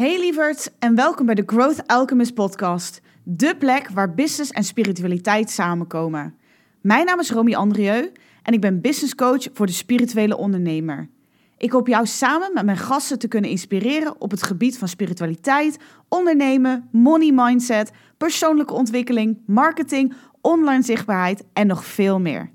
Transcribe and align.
Hey 0.00 0.18
lieverds 0.18 0.68
en 0.78 0.94
welkom 0.94 1.26
bij 1.26 1.34
de 1.34 1.42
Growth 1.46 1.86
Alchemist 1.86 2.34
podcast. 2.34 3.00
De 3.22 3.56
plek 3.56 3.88
waar 3.88 4.14
business 4.14 4.50
en 4.50 4.64
spiritualiteit 4.64 5.50
samenkomen. 5.50 6.38
Mijn 6.82 7.06
naam 7.06 7.20
is 7.20 7.30
Romy 7.30 7.54
Andrieu 7.54 8.12
en 8.42 8.52
ik 8.52 8.60
ben 8.60 8.80
business 8.80 9.14
coach 9.14 9.46
voor 9.52 9.66
de 9.66 9.72
spirituele 9.72 10.36
ondernemer. 10.36 11.10
Ik 11.56 11.70
hoop 11.70 11.86
jou 11.86 12.06
samen 12.06 12.52
met 12.54 12.64
mijn 12.64 12.76
gasten 12.76 13.18
te 13.18 13.28
kunnen 13.28 13.50
inspireren 13.50 14.20
op 14.20 14.30
het 14.30 14.42
gebied 14.42 14.78
van 14.78 14.88
spiritualiteit, 14.88 15.78
ondernemen, 16.08 16.88
money 16.92 17.32
mindset, 17.32 17.90
persoonlijke 18.16 18.74
ontwikkeling, 18.74 19.42
marketing, 19.46 20.14
online 20.40 20.82
zichtbaarheid 20.82 21.44
en 21.52 21.66
nog 21.66 21.84
veel 21.84 22.20
meer. 22.20 22.50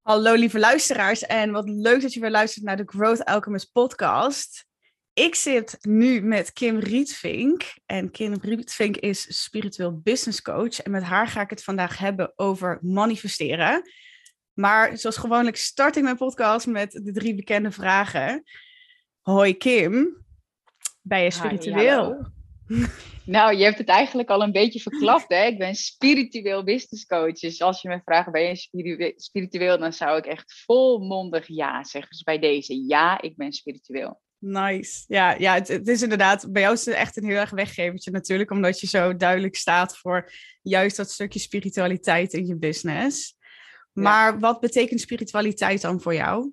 Hallo 0.00 0.34
lieve 0.34 0.58
luisteraars 0.58 1.22
en 1.22 1.50
wat 1.50 1.68
leuk 1.68 2.02
dat 2.02 2.12
je 2.12 2.20
weer 2.20 2.30
luistert 2.30 2.64
naar 2.64 2.76
de 2.76 2.86
Growth 2.86 3.24
Alchemist 3.24 3.72
podcast. 3.72 4.70
Ik 5.14 5.34
zit 5.34 5.78
nu 5.80 6.20
met 6.20 6.52
Kim 6.52 6.78
Rietvink. 6.78 7.74
En 7.86 8.10
Kim 8.10 8.34
Rietvink 8.34 8.96
is 8.96 9.42
spiritueel 9.42 10.00
business 10.00 10.42
coach. 10.42 10.80
En 10.80 10.90
met 10.90 11.02
haar 11.02 11.26
ga 11.26 11.40
ik 11.40 11.50
het 11.50 11.64
vandaag 11.64 11.98
hebben 11.98 12.32
over 12.36 12.78
manifesteren. 12.82 13.90
Maar 14.52 14.98
zoals 14.98 15.16
gewoonlijk 15.16 15.56
start 15.56 15.96
ik 15.96 16.02
mijn 16.02 16.16
podcast 16.16 16.66
met 16.66 16.92
de 16.92 17.12
drie 17.12 17.34
bekende 17.34 17.70
vragen. 17.70 18.42
Hoi 19.20 19.56
Kim, 19.56 20.24
ben 21.00 21.22
je 21.22 21.30
spiritueel? 21.30 22.26
nou, 23.24 23.56
je 23.56 23.64
hebt 23.64 23.78
het 23.78 23.88
eigenlijk 23.88 24.28
al 24.28 24.42
een 24.42 24.52
beetje 24.52 24.80
verklapt. 24.80 25.28
Hè? 25.28 25.44
Ik 25.44 25.58
ben 25.58 25.74
spiritueel 25.74 26.64
business 26.64 27.06
coach. 27.06 27.38
Dus 27.38 27.62
als 27.62 27.82
je 27.82 27.88
me 27.88 28.00
vraagt, 28.04 28.32
ben 28.32 28.42
je 28.42 29.14
spiritueel? 29.16 29.78
Dan 29.78 29.92
zou 29.92 30.18
ik 30.18 30.26
echt 30.26 30.62
volmondig 30.64 31.46
ja 31.46 31.84
zeggen. 31.84 32.10
Dus 32.10 32.22
bij 32.22 32.38
deze, 32.38 32.84
ja, 32.86 33.20
ik 33.20 33.36
ben 33.36 33.52
spiritueel. 33.52 34.20
Nice. 34.44 35.04
Ja, 35.06 35.34
ja 35.38 35.54
het, 35.54 35.68
het, 35.68 35.88
is 35.88 36.02
inderdaad, 36.02 36.52
bij 36.52 36.62
jou 36.62 36.74
is 36.74 36.84
het 36.84 36.94
echt 36.94 37.16
een 37.16 37.24
heel 37.24 37.36
erg 37.36 37.50
weggevertje 37.50 38.10
natuurlijk, 38.10 38.50
omdat 38.50 38.80
je 38.80 38.86
zo 38.86 39.16
duidelijk 39.16 39.56
staat 39.56 39.98
voor 39.98 40.32
juist 40.62 40.96
dat 40.96 41.10
stukje 41.10 41.38
spiritualiteit 41.38 42.32
in 42.32 42.46
je 42.46 42.56
business. 42.56 43.36
Maar 43.92 44.38
wat 44.38 44.60
betekent 44.60 45.00
spiritualiteit 45.00 45.80
dan 45.80 46.00
voor 46.00 46.14
jou? 46.14 46.52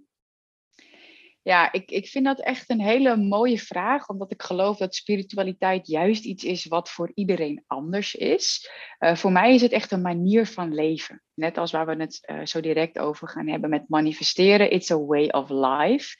Ja, 1.50 1.72
ik, 1.72 1.92
ik 1.92 2.08
vind 2.08 2.25
dat 2.25 2.39
echt 2.39 2.69
een 2.69 2.81
hele 2.81 3.17
mooie 3.17 3.58
vraag, 3.58 4.09
omdat 4.09 4.31
ik 4.31 4.42
geloof 4.42 4.78
dat 4.78 4.95
spiritualiteit 4.95 5.88
juist 5.88 6.25
iets 6.25 6.44
is 6.44 6.66
wat 6.66 6.89
voor 6.89 7.11
iedereen 7.14 7.64
anders 7.67 8.16
is. 8.16 8.69
Uh, 9.00 9.16
voor 9.16 9.31
mij 9.31 9.53
is 9.53 9.61
het 9.61 9.72
echt 9.72 9.92
een 9.92 10.02
manier 10.02 10.45
van 10.45 10.73
leven. 10.73 11.23
Net 11.33 11.58
als 11.58 11.72
waar 11.72 11.86
we 11.86 11.95
het 11.95 12.30
uh, 12.31 12.45
zo 12.45 12.59
direct 12.59 13.00
over 13.00 13.30
gaan 13.30 13.47
hebben 13.47 13.70
met 13.70 13.89
manifesteren. 13.89 14.72
It's 14.72 14.92
a 14.92 14.97
way 14.97 15.27
of 15.27 15.50
life. 15.50 16.16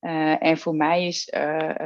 Uh, 0.00 0.42
en 0.42 0.58
voor 0.58 0.74
mij 0.74 1.06
is 1.06 1.32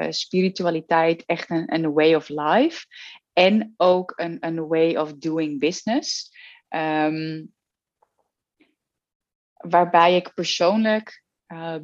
spiritualiteit 0.08 1.24
echt 1.26 1.50
een, 1.50 1.74
een 1.74 1.92
way 1.92 2.14
of 2.14 2.28
life. 2.28 2.86
En 3.32 3.74
ook 3.76 4.12
een, 4.16 4.36
een 4.41 4.66
way 4.66 4.96
of 4.96 5.12
doing 5.12 5.58
business. 5.58 6.30
Um, 6.69 7.52
waarbij 9.52 10.16
ik 10.16 10.34
persoonlijk 10.34 11.24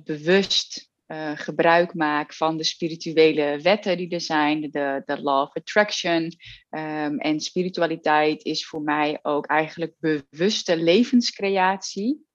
bewust 0.05 0.93
uh, 1.07 1.31
gebruik 1.35 1.95
maak 1.95 2.35
van 2.35 2.57
de 2.57 2.65
spirituele 2.65 3.59
wetten 3.63 3.97
die 3.97 4.09
er 4.09 4.21
zijn, 4.21 4.61
de, 4.61 5.03
law 5.23 5.43
of 5.43 5.57
attraction. 5.57 6.23
Um, 6.71 7.19
en 7.19 7.41
spiritualiteit 7.41 8.45
is 8.45 8.67
voor 8.67 8.83
mij 8.83 9.19
ook 9.23 9.47
eigenlijk 9.47 9.95
bewuste 9.99 10.77
levenscreatie 10.77 12.27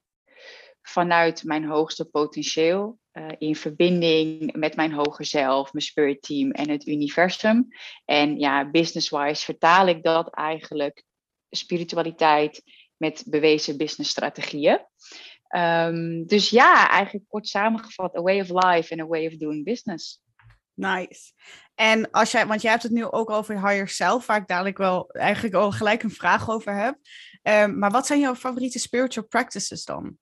vanuit 0.81 1.43
mijn 1.43 1.65
hoogste 1.65 2.05
potentieel. 2.05 2.99
Uh, 3.13 3.27
in 3.37 3.55
verbinding 3.55 4.53
met 4.55 4.75
mijn 4.75 4.93
hoger 4.93 5.25
zelf, 5.25 5.73
mijn 5.73 5.85
spirit 5.85 6.21
team 6.21 6.51
en 6.51 6.69
het 6.69 6.87
universum. 6.87 7.67
En 8.05 8.39
ja, 8.39 8.69
business-wise 8.69 9.43
vertaal 9.43 9.87
ik 9.87 10.03
dat 10.03 10.29
eigenlijk, 10.29 11.03
spiritualiteit, 11.49 12.63
met 12.97 13.23
bewezen 13.27 13.77
businessstrategieën. 13.77 14.85
Um, 15.55 16.25
dus 16.25 16.49
ja, 16.49 16.89
eigenlijk 16.89 17.25
kort 17.29 17.47
samengevat, 17.47 18.17
a 18.17 18.21
way 18.21 18.39
of 18.39 18.49
life 18.49 18.91
and 18.91 19.01
a 19.01 19.07
way 19.07 19.27
of 19.27 19.33
doing 19.33 19.65
business. 19.65 20.21
Nice. 20.73 21.31
En 21.75 22.11
als 22.11 22.31
jij, 22.31 22.47
want 22.47 22.61
jij 22.61 22.71
hebt 22.71 22.83
het 22.83 22.91
nu 22.91 23.05
ook 23.05 23.29
over 23.29 23.67
higher 23.67 23.87
self, 23.87 24.25
waar 24.25 24.37
ik 24.37 24.47
dadelijk 24.47 24.77
wel 24.77 25.11
eigenlijk 25.11 25.55
al 25.55 25.71
gelijk 25.71 26.03
een 26.03 26.11
vraag 26.11 26.49
over 26.49 26.75
heb. 26.75 26.97
Um, 27.43 27.77
maar 27.79 27.91
wat 27.91 28.07
zijn 28.07 28.19
jouw 28.19 28.35
favoriete 28.35 28.79
spiritual 28.79 29.27
practices 29.27 29.83
dan? 29.83 30.17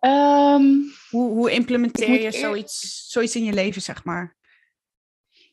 Um, 0.00 0.92
hoe, 1.10 1.30
hoe 1.30 1.50
implementeer 1.50 2.20
je 2.20 2.32
zoiets, 2.32 3.06
zoiets 3.10 3.36
in 3.36 3.44
je 3.44 3.52
leven, 3.52 3.82
zeg 3.82 4.04
maar? 4.04 4.36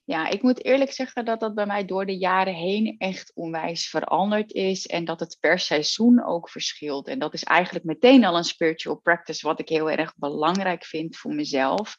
Ja, 0.05 0.29
ik 0.29 0.41
moet 0.41 0.65
eerlijk 0.65 0.91
zeggen 0.91 1.25
dat 1.25 1.39
dat 1.39 1.55
bij 1.55 1.65
mij 1.65 1.85
door 1.85 2.05
de 2.05 2.17
jaren 2.17 2.53
heen 2.53 2.95
echt 2.97 3.31
onwijs 3.35 3.89
veranderd 3.89 4.51
is. 4.51 4.87
En 4.87 5.05
dat 5.05 5.19
het 5.19 5.37
per 5.39 5.59
seizoen 5.59 6.23
ook 6.25 6.49
verschilt. 6.49 7.07
En 7.07 7.19
dat 7.19 7.33
is 7.33 7.43
eigenlijk 7.43 7.85
meteen 7.85 8.25
al 8.25 8.37
een 8.37 8.43
spiritual 8.43 8.95
practice, 8.95 9.47
wat 9.47 9.59
ik 9.59 9.69
heel 9.69 9.89
erg 9.89 10.15
belangrijk 10.15 10.85
vind 10.85 11.17
voor 11.17 11.33
mezelf. 11.33 11.97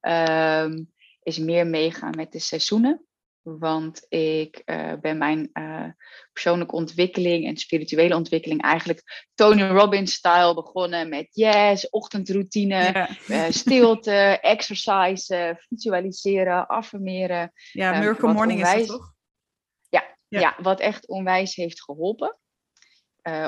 Um, 0.00 0.92
is 1.22 1.38
meer 1.38 1.66
meegaan 1.66 2.16
met 2.16 2.32
de 2.32 2.38
seizoenen. 2.38 3.06
Want 3.42 4.06
ik 4.08 4.62
uh, 4.66 4.92
ben 5.00 5.18
mijn 5.18 5.50
uh, 5.52 5.88
persoonlijke 6.32 6.74
ontwikkeling 6.74 7.46
en 7.46 7.56
spirituele 7.56 8.16
ontwikkeling 8.16 8.62
eigenlijk 8.62 9.26
Tony 9.34 9.62
Robbins-style 9.68 10.54
begonnen 10.54 11.08
met 11.08 11.28
yes, 11.30 11.90
ochtendroutine, 11.90 12.76
ja. 12.76 13.08
uh, 13.28 13.50
stilte, 13.50 14.12
exercise, 14.54 15.62
visualiseren, 15.68 16.66
affirmeren. 16.66 17.52
Ja, 17.72 17.98
Miracle 17.98 18.32
Morning 18.32 18.58
onwijs, 18.58 18.80
is 18.80 18.86
dat 18.86 18.96
toch? 18.96 19.12
Ja, 19.88 20.16
ja. 20.28 20.40
ja, 20.40 20.56
wat 20.62 20.80
echt 20.80 21.08
onwijs 21.08 21.54
heeft 21.54 21.82
geholpen 21.82 22.38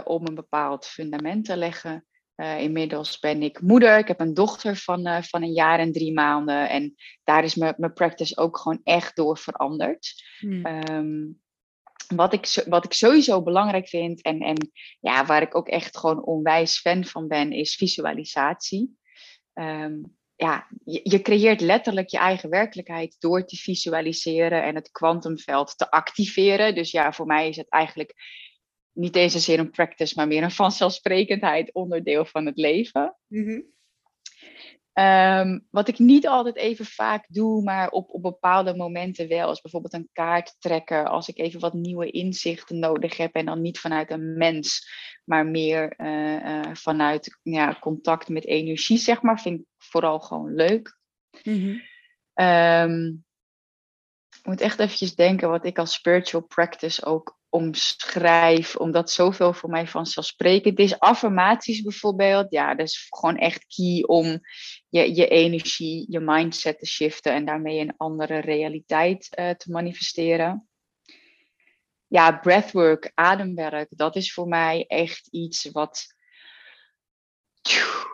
om 0.04 0.27
een 0.27 0.34
bepaald 0.34 0.87
fundament 0.87 1.44
te 1.44 1.56
leggen. 1.56 2.06
Uh, 2.37 2.61
inmiddels 2.61 3.19
ben 3.19 3.43
ik 3.43 3.61
moeder. 3.61 3.99
Ik 3.99 4.09
heb 4.09 4.21
een 4.21 4.34
dochter 4.34 4.77
van, 4.77 5.06
uh, 5.06 5.22
van 5.22 5.43
een 5.43 5.53
jaar 5.53 5.78
en 5.78 5.93
drie 5.93 6.12
maanden. 6.12 6.69
En 6.69 6.95
daar 7.25 7.45
is 7.45 7.55
mijn 7.55 7.93
practice 7.95 8.37
ook 8.37 8.59
gewoon 8.59 8.81
echt 8.84 9.17
door 9.17 9.39
veranderd. 9.39 10.22
Hmm. 10.39 10.67
Um, 10.67 11.43
wat, 12.15 12.33
ik, 12.33 12.65
wat 12.69 12.84
ik 12.84 12.93
sowieso 12.93 13.43
belangrijk 13.43 13.89
vind 13.89 14.22
en, 14.22 14.41
en 14.41 14.71
ja, 15.00 15.27
waar 15.27 15.43
ik 15.43 15.56
ook 15.56 15.69
echt 15.69 15.99
gewoon 15.99 16.25
onwijs 16.25 16.78
fan 16.78 17.05
van 17.05 17.28
ben, 17.28 17.53
is 17.53 17.75
visualisatie. 17.75 18.99
Um, 19.55 20.16
ja, 20.37 20.66
je, 20.84 21.01
je, 21.03 21.22
creëert 21.22 21.61
letterlijk 21.61 22.09
je 22.09 22.19
eigen 22.19 22.51
werkelijkheid 22.51 23.16
door 23.19 23.45
te 23.45 23.56
visualiseren 23.56 24.62
en 24.62 24.75
het 24.75 24.91
kwantumveld 24.91 25.78
te 25.78 25.91
activeren. 25.91 26.75
Dus 26.75 26.91
ja, 26.91 27.12
voor 27.12 27.27
mij 27.27 27.49
is 27.49 27.56
het 27.56 27.69
eigenlijk 27.69 28.15
niet 28.94 29.16
eens 29.16 29.32
zozeer 29.32 29.59
een 29.59 29.71
practice, 29.71 30.12
maar 30.16 30.27
meer 30.27 30.43
een 30.43 30.50
vanzelfsprekendheid 30.50 31.72
onderdeel 31.72 32.25
van 32.25 32.47
het 32.47 32.56
leven. 32.59 33.16
Mm 33.27 33.72
wat 35.71 35.88
ik 35.88 35.99
niet 35.99 36.27
altijd 36.27 36.56
even 36.56 36.84
vaak 36.84 37.27
doe, 37.28 37.62
maar 37.62 37.91
op, 37.91 38.10
op 38.10 38.22
bepaalde 38.22 38.77
momenten 38.77 39.28
wel, 39.28 39.50
is 39.50 39.60
bijvoorbeeld 39.60 39.93
een 39.93 40.09
kaart 40.12 40.56
trekken. 40.59 41.06
Als 41.06 41.28
ik 41.28 41.38
even 41.38 41.60
wat 41.60 41.72
nieuwe 41.72 42.10
inzichten 42.10 42.78
nodig 42.78 43.16
heb 43.16 43.34
en 43.34 43.44
dan 43.44 43.60
niet 43.60 43.78
vanuit 43.78 44.10
een 44.10 44.37
mens, 44.37 44.88
maar 45.25 45.47
meer 45.47 45.94
uh, 46.00 46.44
uh, 46.44 46.75
vanuit 46.75 47.38
ja, 47.43 47.77
contact 47.81 48.28
met 48.28 48.47
energie, 48.47 48.99
zeg 48.99 49.22
maar, 49.22 49.41
vind 49.41 49.60
ik 49.60 49.66
vooral 49.78 50.21
gewoon 50.21 50.54
leuk. 50.54 50.99
Mm 51.43 51.81
um, 52.34 53.25
ik 54.38 54.47
moet 54.47 54.60
echt 54.60 54.78
eventjes 54.78 55.15
denken 55.15 55.49
wat 55.49 55.65
ik 55.65 55.78
als 55.78 55.93
spiritual 55.93 56.43
practice 56.43 57.04
ook 57.04 57.38
omschrijf, 57.54 58.76
omdat 58.76 59.10
zoveel 59.10 59.53
voor 59.53 59.70
mij 59.70 59.87
vanzelfsprekend 59.87 60.78
is. 60.78 60.98
Affirmaties 60.98 61.82
bijvoorbeeld, 61.82 62.47
ja, 62.50 62.75
dat 62.75 62.87
is 62.87 63.06
gewoon 63.10 63.37
echt 63.37 63.66
key 63.66 64.03
om 64.03 64.41
je, 64.88 65.15
je 65.15 65.28
energie, 65.28 66.06
je 66.09 66.20
mindset 66.20 66.78
te 66.78 66.87
shiften 66.87 67.32
en 67.32 67.44
daarmee 67.44 67.78
een 67.78 67.95
andere 67.97 68.39
realiteit 68.39 69.28
uh, 69.39 69.51
te 69.51 69.71
manifesteren. 69.71 70.68
Ja, 72.06 72.33
breathwork, 72.33 73.10
ademwerk, 73.15 73.89
dat 73.91 74.16
is 74.16 74.33
voor 74.33 74.48
mij 74.48 74.84
echt 74.86 75.27
iets 75.27 75.71
wat. 75.71 76.15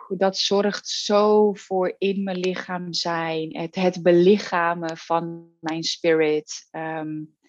Dat 0.07 0.37
zorgt 0.37 0.87
zo 0.87 1.53
voor 1.53 1.95
in 1.97 2.23
mijn 2.23 2.39
lichaam 2.39 2.93
zijn, 2.93 3.57
het, 3.57 3.75
het 3.75 4.01
belichamen 4.01 4.97
van 4.97 5.49
mijn 5.59 5.83
spirit. 5.83 6.67
Um, 6.71 7.39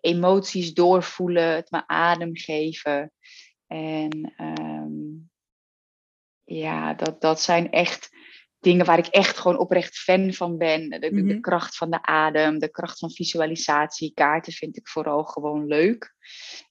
emoties 0.00 0.74
doorvoelen, 0.74 1.54
het 1.54 1.70
me 1.70 1.86
adem 1.86 2.36
geven. 2.36 3.12
En 3.66 4.34
um, 4.38 5.30
ja, 6.44 6.94
dat, 6.94 7.20
dat 7.20 7.40
zijn 7.40 7.70
echt 7.70 8.08
dingen 8.60 8.86
waar 8.86 8.98
ik 8.98 9.06
echt 9.06 9.38
gewoon 9.38 9.58
oprecht 9.58 9.98
fan 9.98 10.32
van 10.32 10.58
ben. 10.58 10.88
De, 10.88 10.98
de, 10.98 11.10
mhm. 11.10 11.40
kracht 11.40 11.76
van 11.76 11.90
de 11.90 12.02
adem, 12.02 12.58
de 12.58 12.70
kracht 12.70 12.98
van 12.98 13.10
visualisatie. 13.10 14.14
Kaarten 14.14 14.52
vind 14.52 14.76
ik 14.76 14.88
vooral 14.88 15.24
gewoon 15.24 15.66
leuk. 15.66 16.14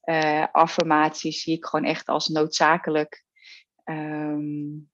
Uh, 0.03 0.45
affirmaties 0.51 1.41
zie 1.41 1.55
ik 1.55 1.65
gewoon 1.65 1.85
echt 1.85 2.07
als 2.07 2.27
noodzakelijk. 2.27 3.23
Um, 3.83 4.89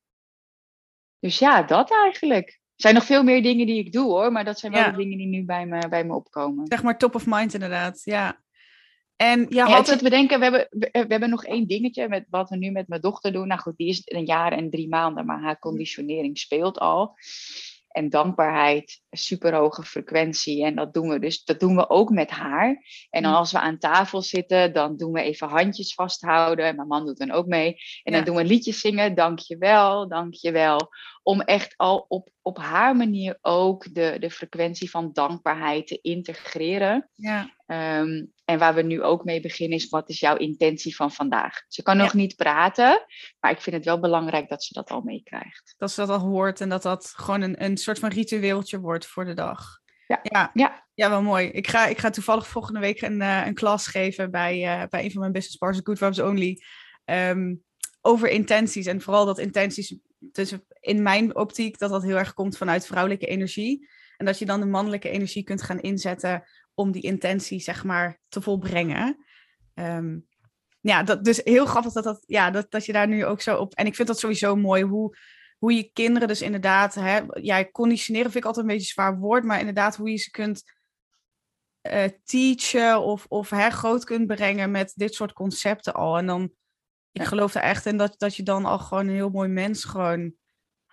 dus 1.19 1.39
ja, 1.39 1.63
dat 1.63 1.91
eigenlijk. 1.91 2.59
Zijn 2.75 2.93
nog 2.93 3.05
veel 3.05 3.23
meer 3.23 3.43
dingen 3.43 3.65
die 3.65 3.79
ik 3.79 3.91
doe 3.91 4.05
hoor, 4.05 4.31
maar 4.31 4.45
dat 4.45 4.59
zijn 4.59 4.71
wel 4.71 4.91
de 4.91 4.97
dingen 4.97 5.17
die 5.17 5.27
nu 5.27 5.45
bij 5.45 5.65
me, 5.65 5.87
bij 5.89 6.03
me 6.03 6.13
opkomen. 6.15 6.67
Zeg 6.67 6.83
maar 6.83 6.97
top 6.97 7.15
of 7.15 7.25
mind 7.25 7.53
inderdaad, 7.53 8.01
ja. 8.03 8.43
En 9.15 9.45
ja, 9.49 9.65
had 9.65 9.87
het... 9.87 10.01
bedenken, 10.01 10.37
we 10.37 10.43
hebben, 10.43 10.67
we, 10.69 11.05
hebben 11.07 11.29
nog 11.29 11.45
één 11.45 11.67
dingetje 11.67 12.09
met 12.09 12.25
wat 12.29 12.49
we 12.49 12.57
nu 12.57 12.71
met 12.71 12.87
mijn 12.87 13.01
dochter 13.01 13.31
doen. 13.31 13.47
Nou 13.47 13.61
goed, 13.61 13.77
die 13.77 13.87
is 13.87 14.01
een 14.05 14.25
jaar 14.25 14.51
en 14.51 14.69
drie 14.69 14.89
maanden, 14.89 15.25
maar 15.25 15.41
haar 15.41 15.59
conditionering 15.59 16.37
speelt 16.37 16.79
al 16.79 17.17
en 17.95 18.09
dankbaarheid, 18.09 19.01
super 19.11 19.53
hoge 19.53 19.83
frequentie. 19.83 20.65
En 20.65 20.75
dat 20.75 20.93
doen 20.93 21.09
we 21.09 21.19
dus, 21.19 21.43
dat 21.43 21.59
doen 21.59 21.75
we 21.75 21.89
ook 21.89 22.09
met 22.09 22.29
haar. 22.29 22.83
En 23.09 23.23
dan 23.23 23.33
als 23.33 23.51
we 23.51 23.59
aan 23.59 23.77
tafel 23.77 24.21
zitten, 24.21 24.73
dan 24.73 24.97
doen 24.97 25.11
we 25.11 25.21
even 25.21 25.47
handjes 25.47 25.93
vasthouden. 25.93 26.65
En 26.65 26.75
mijn 26.75 26.87
man 26.87 27.05
doet 27.05 27.17
dan 27.17 27.31
ook 27.31 27.45
mee. 27.45 27.77
En 28.03 28.13
dan 28.13 28.23
doen 28.23 28.35
we 28.35 28.43
liedjes 28.43 28.79
zingen, 28.79 29.15
dankjewel, 29.15 30.07
dankjewel. 30.07 30.89
Om 31.23 31.41
echt 31.41 31.73
al 31.77 32.05
op, 32.07 32.29
op 32.41 32.57
haar 32.57 32.95
manier 32.95 33.37
ook 33.41 33.93
de, 33.93 34.17
de 34.19 34.29
frequentie 34.29 34.89
van 34.89 35.13
dankbaarheid 35.13 35.87
te 35.87 35.99
integreren. 36.01 37.09
Ja. 37.13 37.53
Ehm, 37.65 38.25
en 38.45 38.59
waar 38.59 38.75
we 38.75 38.81
nu 38.81 39.03
ook 39.03 39.23
mee 39.23 39.41
beginnen 39.41 39.77
is, 39.77 39.89
wat 39.89 40.09
is 40.09 40.19
jouw 40.19 40.37
intentie 40.37 40.95
van 40.95 41.11
vandaag? 41.11 41.61
Ze 41.67 41.83
kan 41.83 41.97
nog 41.97 42.13
niet 42.13 42.35
praten, 42.35 43.05
maar 43.39 43.51
ik 43.51 43.61
vind 43.61 43.75
het 43.75 43.85
wel 43.85 43.99
belangrijk 43.99 44.49
dat 44.49 44.63
ze 44.63 44.73
dat 44.73 44.89
al 44.89 45.01
meekrijgt. 45.01 45.73
Dat 45.77 45.91
ze 45.91 46.05
dat 46.05 46.09
al 46.09 46.19
hoort 46.19 46.61
en 46.61 46.69
dat 46.69 46.81
dat 46.81 47.13
gewoon 47.15 47.41
een, 47.41 47.63
een 47.63 47.77
soort 47.77 47.99
van 47.99 48.09
ritueeltje 48.09 48.79
wordt 48.79 49.05
voor 49.05 49.25
de 49.25 49.33
dag. 49.33 49.79
Ja, 50.07 50.19
ja. 50.23 50.51
ja. 50.53 50.85
ja 50.93 51.09
wel 51.09 51.21
mooi. 51.21 51.47
Ik 51.47 51.67
ga, 51.67 51.85
ik 51.85 51.97
ga 51.97 52.09
toevallig 52.09 52.47
volgende 52.47 52.79
week 52.79 53.01
een, 53.01 53.21
uh, 53.21 53.45
een 53.45 53.53
klas 53.53 53.87
geven 53.87 54.31
bij, 54.31 54.81
uh, 54.81 54.87
bij 54.89 55.03
een 55.03 55.11
van 55.11 55.19
mijn 55.19 55.31
business 55.31 55.57
partners, 55.57 55.85
Good 55.85 55.97
Vibes 55.97 56.19
Only, 56.19 56.61
um, 57.05 57.63
over 58.01 58.29
intenties. 58.29 58.85
En 58.85 59.01
vooral 59.01 59.25
dat 59.25 59.39
intenties, 59.39 59.97
dus 60.19 60.53
in 60.79 61.01
mijn 61.01 61.35
optiek, 61.35 61.77
dat 61.77 61.89
dat 61.89 62.03
heel 62.03 62.17
erg 62.17 62.33
komt 62.33 62.57
vanuit 62.57 62.85
vrouwelijke 62.85 63.25
energie. 63.25 63.89
En 64.17 64.25
dat 64.25 64.39
je 64.39 64.45
dan 64.45 64.59
de 64.59 64.65
mannelijke 64.65 65.09
energie 65.09 65.43
kunt 65.43 65.61
gaan 65.61 65.79
inzetten 65.79 66.43
om 66.75 66.91
die 66.91 67.01
intentie, 67.01 67.59
zeg 67.59 67.83
maar, 67.83 68.19
te 68.27 68.41
volbrengen. 68.41 69.25
Um, 69.73 70.27
ja, 70.79 71.03
dat, 71.03 71.23
dus 71.23 71.41
heel 71.43 71.65
grappig 71.65 71.93
dat, 71.93 72.03
dat, 72.03 72.23
ja, 72.27 72.51
dat, 72.51 72.71
dat 72.71 72.85
je 72.85 72.93
daar 72.93 73.07
nu 73.07 73.25
ook 73.25 73.41
zo 73.41 73.57
op... 73.57 73.73
En 73.73 73.85
ik 73.85 73.95
vind 73.95 74.07
dat 74.07 74.19
sowieso 74.19 74.55
mooi, 74.55 74.83
hoe, 74.83 75.17
hoe 75.57 75.73
je 75.73 75.91
kinderen 75.93 76.27
dus 76.27 76.41
inderdaad... 76.41 76.93
Hè, 76.93 77.21
ja, 77.33 77.71
conditioneren 77.71 78.31
vind 78.31 78.43
ik 78.43 78.45
altijd 78.45 78.65
een 78.65 78.71
beetje 78.71 78.87
een 78.87 78.93
zwaar 78.93 79.19
woord, 79.19 79.43
maar 79.43 79.59
inderdaad 79.59 79.95
hoe 79.95 80.09
je 80.09 80.17
ze 80.17 80.31
kunt 80.31 80.63
uh, 81.91 82.03
teachen 82.23 83.01
of, 83.01 83.25
of 83.27 83.49
hè, 83.49 83.69
groot 83.69 84.03
kunt 84.03 84.27
brengen 84.27 84.71
met 84.71 84.93
dit 84.95 85.13
soort 85.13 85.33
concepten 85.33 85.93
al. 85.93 86.17
En 86.17 86.25
dan, 86.25 86.51
ik 87.11 87.23
geloof 87.23 87.53
er 87.53 87.61
echt 87.61 87.85
in 87.85 87.97
dat, 87.97 88.15
dat 88.17 88.35
je 88.35 88.43
dan 88.43 88.65
al 88.65 88.79
gewoon 88.79 89.07
een 89.07 89.13
heel 89.13 89.29
mooi 89.29 89.49
mens 89.49 89.83
gewoon 89.83 90.33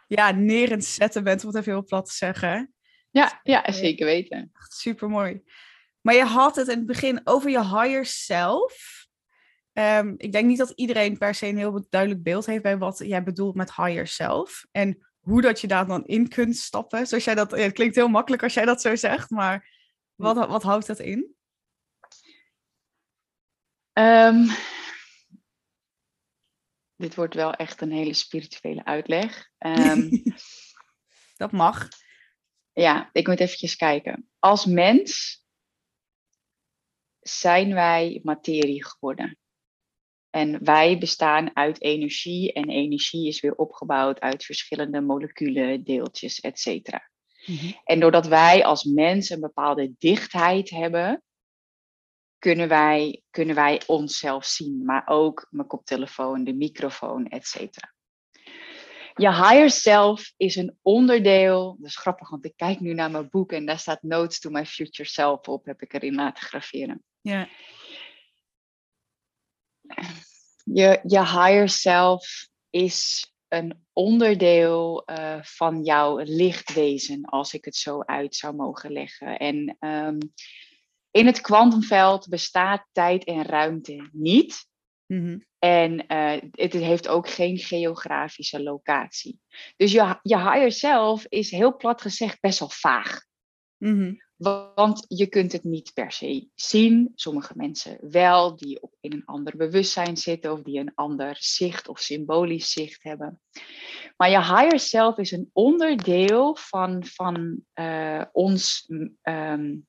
ja, 0.07 0.31
neer 0.31 0.71
in 0.71 0.83
zetten 0.83 1.25
bent, 1.25 1.43
om 1.43 1.49
het 1.49 1.59
even 1.59 1.73
heel 1.73 1.85
plat 1.85 2.07
te 2.07 2.13
zeggen. 2.13 2.75
Ja, 3.11 3.41
ja 3.43 3.73
zeker 3.73 4.07
weten. 4.07 4.51
Super 4.69 5.09
mooi. 5.09 5.43
Maar 6.03 6.15
je 6.15 6.25
had 6.25 6.57
het 6.57 6.69
in 6.69 6.77
het 6.77 6.87
begin 6.87 7.21
over 7.25 7.51
je 7.51 7.61
higher 7.61 8.07
self. 8.07 9.07
Um, 9.73 10.15
ik 10.17 10.33
denk 10.33 10.47
niet 10.47 10.59
dat 10.59 10.73
iedereen 10.75 11.19
per 11.19 11.35
se 11.35 11.47
een 11.47 11.57
heel 11.57 11.87
duidelijk 11.91 12.23
beeld 12.23 12.47
heeft 12.47 12.63
bij 12.63 12.79
wat 12.79 12.99
jij 12.99 13.23
bedoelt 13.23 13.55
met 13.55 13.75
higher 13.75 14.07
self. 14.07 14.67
En 14.71 15.07
hoe 15.19 15.43
dat 15.43 15.61
je 15.61 15.67
daar 15.67 15.87
dan 15.87 16.07
in 16.07 16.29
kunt 16.29 16.57
stappen. 16.57 17.07
Zoals 17.07 17.25
jij 17.25 17.35
dat, 17.35 17.51
het 17.51 17.73
klinkt 17.73 17.95
heel 17.95 18.09
makkelijk 18.09 18.43
als 18.43 18.55
jij 18.55 18.65
dat 18.65 18.81
zo 18.81 18.97
zegt, 18.97 19.31
maar 19.31 19.69
wat, 20.15 20.37
wat 20.37 20.63
houdt 20.63 20.87
dat 20.87 20.99
in? 20.99 21.35
Um, 23.93 24.49
dit 26.97 27.15
wordt 27.15 27.35
wel 27.35 27.55
echt 27.55 27.81
een 27.81 27.93
hele 27.93 28.15
spirituele 28.15 28.85
uitleg. 28.85 29.51
Um, 29.59 30.23
dat 31.37 31.53
mag. 31.53 31.89
Ja, 32.73 33.11
ik 33.13 33.27
moet 33.27 33.41
eventjes 33.41 33.77
kijken. 33.77 34.29
Als 34.39 34.67
mens 34.67 35.42
zijn 37.23 37.75
wij 37.75 38.21
materie 38.23 38.85
geworden. 38.85 39.37
En 40.31 40.65
wij 40.65 40.99
bestaan 40.99 41.57
uit 41.57 41.83
energie 41.83 42.53
en 42.53 42.69
energie 42.69 43.29
is 43.29 43.41
weer 43.41 43.55
opgebouwd 43.55 44.21
uit 44.21 44.45
verschillende 44.45 45.01
moleculen, 45.01 45.85
deeltjes, 45.85 46.41
etc. 46.41 46.67
Mm 47.47 47.75
En 47.85 48.01
doordat 48.01 48.27
wij 48.27 48.65
als 48.65 48.85
mens 48.85 49.31
een 49.31 49.41
bepaalde 49.41 49.95
dichtheid 49.99 50.71
hebben, 50.71 51.23
kunnen 52.39 52.69
wij, 52.69 53.23
kunnen 53.31 53.55
wij 53.55 53.83
onszelf 53.87 54.45
zien, 54.45 54.85
maar 54.85 55.03
ook 55.07 55.47
mijn 55.51 55.67
koptelefoon, 55.67 56.45
de 56.45 56.55
microfoon, 56.55 57.27
etc. 57.27 57.57
Je 59.15 59.35
higher 59.35 59.71
self 59.71 60.33
is 60.37 60.57
een 60.57 60.79
onderdeel, 60.83 61.77
dat 61.79 61.89
is 61.89 61.97
grappig, 61.97 62.31
want 62.31 62.45
ik 62.45 62.57
kijk 62.57 62.81
nu 62.81 62.95
naar 62.95 63.11
mijn 63.11 63.29
boek 63.31 63.53
en 63.53 63.67
daar 63.67 63.79
staat 63.79 64.03
Notes 64.03 64.41
to 64.41 64.51
my 64.51 64.67
future 64.67 65.09
self 65.09 65.49
op, 65.49 65.65
heb 65.65 65.83
ik 65.83 65.93
erin 65.93 66.15
laten 66.15 66.45
graveren. 66.45 67.03
Ja. 67.23 67.49
Je, 70.65 71.01
je 71.03 71.19
higher 71.19 71.69
self 71.69 72.49
is 72.71 73.27
een 73.49 73.85
onderdeel 73.93 75.03
uh, 75.11 75.43
van 75.43 75.83
jouw 75.83 76.19
lichtwezen, 76.19 77.25
als 77.25 77.55
ik 77.55 77.65
het 77.65 77.77
zo 77.77 78.01
uit 78.01 78.35
zou 78.35 78.55
mogen 78.55 78.93
leggen. 78.93 79.39
En 79.39 79.77
um, 79.81 80.19
in 81.11 81.27
het 81.27 81.41
kwantumveld 81.41 82.29
bestaat 82.29 82.89
tijd 82.93 83.25
en 83.25 83.43
ruimte 83.43 84.09
niet. 84.13 84.67
Mm-hmm. 85.07 85.47
En 85.59 86.05
uh, 86.09 86.51
het 86.51 86.73
heeft 86.73 87.09
ook 87.09 87.29
geen 87.29 87.59
geografische 87.59 88.63
locatie. 88.63 89.41
Dus 89.77 89.93
je, 89.93 90.19
je 90.23 90.37
higher 90.37 90.73
self 90.73 91.27
is 91.29 91.51
heel 91.51 91.77
plat 91.77 92.03
gezegd 92.03 92.41
best 92.41 92.59
wel 92.59 92.71
vaag. 92.71 93.25
Mm-hmm. 93.79 94.17
Want 94.75 95.05
je 95.09 95.27
kunt 95.27 95.53
het 95.53 95.65
niet 95.65 95.91
per 95.95 96.13
se 96.13 96.49
zien. 96.55 97.13
Sommige 97.15 97.53
mensen 97.57 97.99
wel, 98.01 98.57
die 98.57 98.81
in 99.01 99.13
een 99.13 99.25
ander 99.25 99.57
bewustzijn 99.57 100.17
zitten 100.17 100.53
of 100.53 100.63
die 100.63 100.79
een 100.79 100.95
ander 100.95 101.37
zicht 101.39 101.89
of 101.89 101.99
symbolisch 101.99 102.73
zicht 102.73 103.03
hebben. 103.03 103.41
Maar 104.17 104.31
je 104.31 104.39
higher 104.39 104.81
self 104.81 105.19
is 105.19 105.31
een 105.31 105.51
onderdeel 105.53 106.57
van, 106.57 107.05
van 107.05 107.61
uh, 107.75 108.25
ons 108.33 108.89
um, 109.23 109.87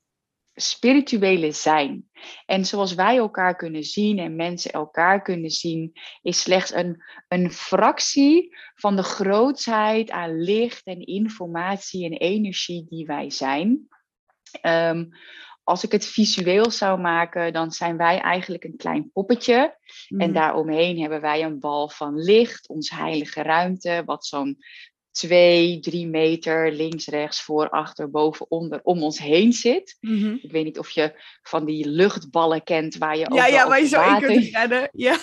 spirituele 0.55 1.51
zijn. 1.51 2.09
En 2.45 2.65
zoals 2.65 2.93
wij 2.93 3.17
elkaar 3.17 3.55
kunnen 3.55 3.83
zien 3.83 4.19
en 4.19 4.35
mensen 4.35 4.71
elkaar 4.71 5.21
kunnen 5.21 5.49
zien, 5.49 5.91
is 6.21 6.41
slechts 6.41 6.73
een, 6.73 7.03
een 7.27 7.51
fractie 7.51 8.57
van 8.75 8.95
de 8.95 9.03
grootheid 9.03 10.11
aan 10.11 10.41
licht 10.41 10.85
en 10.85 10.99
informatie 10.99 12.05
en 12.05 12.13
energie 12.13 12.85
die 12.89 13.05
wij 13.05 13.29
zijn. 13.29 13.87
Um, 14.61 15.09
als 15.63 15.83
ik 15.83 15.91
het 15.91 16.05
visueel 16.05 16.71
zou 16.71 16.99
maken, 16.99 17.53
dan 17.53 17.71
zijn 17.71 17.97
wij 17.97 18.19
eigenlijk 18.19 18.63
een 18.63 18.77
klein 18.77 19.11
poppetje. 19.11 19.77
En 20.07 20.17
mhm. 20.17 20.33
daaromheen 20.33 20.99
hebben 20.99 21.21
wij 21.21 21.43
een 21.43 21.59
bal 21.59 21.89
van 21.89 22.15
licht, 22.15 22.67
ons 22.67 22.89
heilige 22.89 23.41
ruimte, 23.41 24.03
wat 24.05 24.25
zo'n 24.25 24.57
twee, 25.11 25.79
drie 25.79 26.07
meter 26.07 26.71
links, 26.71 27.07
rechts, 27.07 27.41
voor, 27.41 27.69
achter, 27.69 28.09
boven, 28.09 28.51
onder 28.51 28.79
om 28.83 29.03
ons 29.03 29.19
heen 29.19 29.53
zit. 29.53 29.97
Mhm. 29.99 30.37
Ik 30.41 30.51
weet 30.51 30.63
niet 30.63 30.79
of 30.79 30.89
je 30.89 31.21
van 31.41 31.65
die 31.65 31.89
luchtballen 31.89 32.63
kent 32.63 32.97
waar 32.97 33.17
je 33.17 33.33
ja, 33.33 33.45
ja, 33.45 33.67
waar 33.67 33.79
je 33.79 33.87
zo 33.87 34.15
in 34.15 34.21
kunt 34.21 34.45
rennen. 34.45 34.89
Ja. 34.91 35.17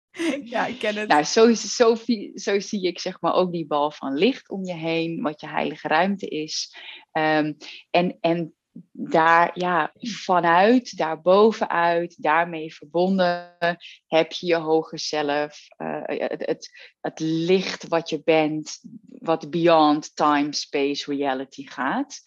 ja, 0.54 0.66
ik 0.66 0.78
ken 0.78 0.96
het. 0.96 1.08
Nou, 1.08 1.24
zo, 1.24 1.54
zo, 1.54 1.96
zo, 2.34 2.60
zie 2.60 2.86
ik 2.86 2.98
zeg 2.98 3.20
maar 3.20 3.34
ook 3.34 3.52
die 3.52 3.66
bal 3.66 3.90
van 3.90 4.14
licht 4.14 4.50
om 4.50 4.64
je 4.64 4.74
heen, 4.74 5.22
wat 5.22 5.40
je 5.40 5.48
heilige 5.48 5.88
ruimte 5.88 6.28
is. 6.28 6.76
Um, 7.12 7.56
en, 7.90 8.16
en 8.20 8.54
daar, 8.92 9.50
ja, 9.54 9.92
vanuit, 10.00 10.96
daarbovenuit, 10.96 12.22
daarmee 12.22 12.74
verbonden, 12.74 13.56
heb 14.06 14.32
je 14.32 14.46
je 14.46 14.56
hoger 14.56 14.98
zelf, 14.98 15.58
uh, 15.78 16.02
het, 16.04 16.46
het, 16.46 16.70
het, 17.00 17.20
licht 17.20 17.88
wat 17.88 18.08
je 18.08 18.22
bent, 18.24 18.80
wat 19.08 19.50
beyond 19.50 20.16
time, 20.16 20.54
space, 20.54 21.14
reality 21.14 21.66
gaat. 21.66 22.20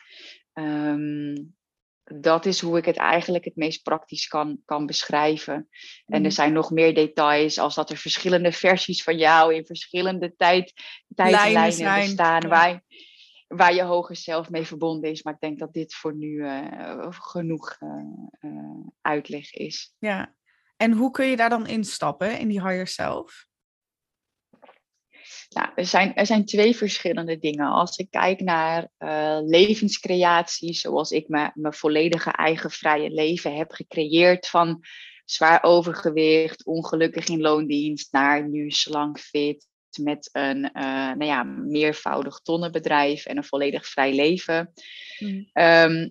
Um, 0.54 1.56
dat 2.04 2.46
is 2.46 2.60
hoe 2.60 2.78
ik 2.78 2.86
het 2.86 2.98
eigenlijk 2.98 3.46
het 3.46 3.56
meest 3.56 3.84
praktisch 3.84 4.28
kan, 4.28 4.62
kan 4.66 4.86
beschrijven. 4.86 5.54
En 6.06 6.16
er 6.16 6.20
mhm. 6.20 6.30
zijn 6.30 6.54
nog 6.54 6.72
meer 6.72 6.94
details, 6.94 7.58
als 7.58 7.76
dat 7.76 7.90
er 7.90 7.98
verschillende 7.98 8.52
versies 8.52 9.04
van 9.04 9.18
jou 9.18 9.56
in 9.56 9.66
verschillende 9.66 10.36
tijd, 10.38 10.74
tijdlijnen 11.16 11.96
bestaan. 11.96 12.48
Waar, 12.48 12.84
waar 13.48 13.74
je 13.74 13.84
hoger 13.84 14.16
zelf 14.16 14.50
mee 14.50 14.66
verbonden 14.66 15.12
is. 15.12 15.24
Maar 15.24 15.34
ik 15.34 15.40
denk 15.40 15.60
dat 15.60 15.74
dit 15.74 15.96
voor 15.96 16.16
nu 16.16 16.28
uh, 16.28 17.08
genoeg 17.10 17.78
uh, 17.80 18.88
uitleg 19.02 19.54
is. 19.54 19.96
Ja, 20.00 20.36
en 20.78 20.92
hoe 20.92 21.12
kun 21.12 21.26
je 21.26 21.36
daar 21.36 21.50
dan 21.50 21.68
instappen 21.68 22.40
in 22.40 22.48
die 22.48 22.62
higher 22.62 22.88
self? 22.88 23.48
Nou, 25.50 25.70
er, 25.76 25.86
zijn, 25.86 26.14
er 26.14 26.26
zijn 26.26 26.46
twee 26.46 26.76
verschillende 26.76 27.38
dingen. 27.38 27.68
Als 27.68 27.98
ik 27.98 28.10
kijk 28.10 28.40
naar 28.40 28.90
uh, 29.00 29.38
levenscreatie, 29.42 30.74
zoals 30.74 31.12
ik 31.12 31.28
mijn 31.28 31.54
volledige 31.56 32.32
eigen 32.32 32.72
vrije 32.72 33.10
leven 33.10 33.56
heb 33.56 33.72
gecreëerd 33.72 34.48
van 34.48 34.84
zwaar 35.26 35.64
overgewicht, 35.64 36.66
ongelukkig 36.66 37.28
in 37.28 37.42
loondienst, 37.42 38.12
naar 38.12 38.50
nu 38.50 38.72
slank 38.72 39.20
fit, 39.20 39.68
met 39.98 40.30
een 40.32 40.60
nou 41.18 41.26
ja, 41.26 41.44
meervoudig 41.44 42.40
tonnenbedrijf 42.40 43.26
en 43.26 43.38
een 43.38 43.44
volledig 43.44 43.88
vrij 43.88 44.16
leven, 44.16 44.74
mm. 45.20 45.50
Ehm, 45.54 46.10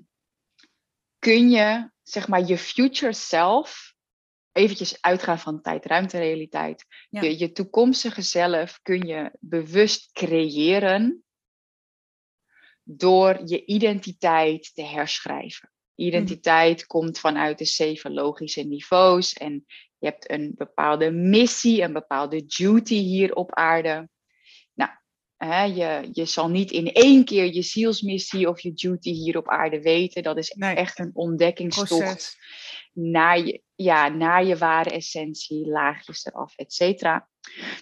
kun 1.19 1.51
je 1.51 1.91
zeg 2.03 2.29
maar 2.29 2.47
je 2.47 2.59
future 2.59 3.13
self 3.13 3.95
eventjes 4.53 5.03
uitgaan 5.03 5.39
van 5.39 5.63
tijd-ruimte-realiteit. 5.63 6.87
Je, 7.09 7.39
je 7.39 7.53
toekomstige 7.53 8.23
zelf 8.23 8.79
kun 8.83 9.07
je 9.07 9.31
bewust 9.41 10.13
creëren 10.13 11.25
door 12.83 13.41
je 13.45 13.65
identiteit 13.65 14.75
te 14.75 14.83
herschrijven. 14.83 15.73
Identiteit 15.95 16.81
mm. 16.81 16.87
komt 16.87 17.19
vanuit 17.19 17.59
de 17.59 17.65
zeven 17.65 18.13
logische 18.13 18.63
niveaus 18.63 19.33
en 19.33 19.65
je 20.05 20.11
hebt 20.11 20.31
een 20.31 20.53
bepaalde 20.57 21.11
missie, 21.11 21.83
een 21.83 21.93
bepaalde 21.93 22.45
duty 22.47 22.95
hier 22.95 23.35
op 23.35 23.55
aarde. 23.55 24.09
Nou, 24.75 24.91
hè, 25.37 25.63
je, 25.63 26.09
je 26.13 26.25
zal 26.25 26.49
niet 26.49 26.71
in 26.71 26.93
één 26.93 27.25
keer 27.25 27.55
je 27.55 27.63
zielsmissie 27.63 28.49
of 28.49 28.61
je 28.61 28.73
duty 28.73 29.11
hier 29.11 29.37
op 29.37 29.49
aarde 29.49 29.83
weten. 29.83 30.23
Dat 30.23 30.39
is 30.39 30.51
echt 30.51 30.99
een 30.99 31.11
ontdekkingstocht 31.15 32.37
naar 32.93 33.39
je, 33.39 33.63
ja, 33.75 34.09
naar 34.09 34.45
je 34.45 34.57
ware 34.57 34.91
essentie, 34.91 35.67
laagjes 35.67 36.25
eraf, 36.25 36.57
et 36.57 36.73
cetera. 36.73 37.29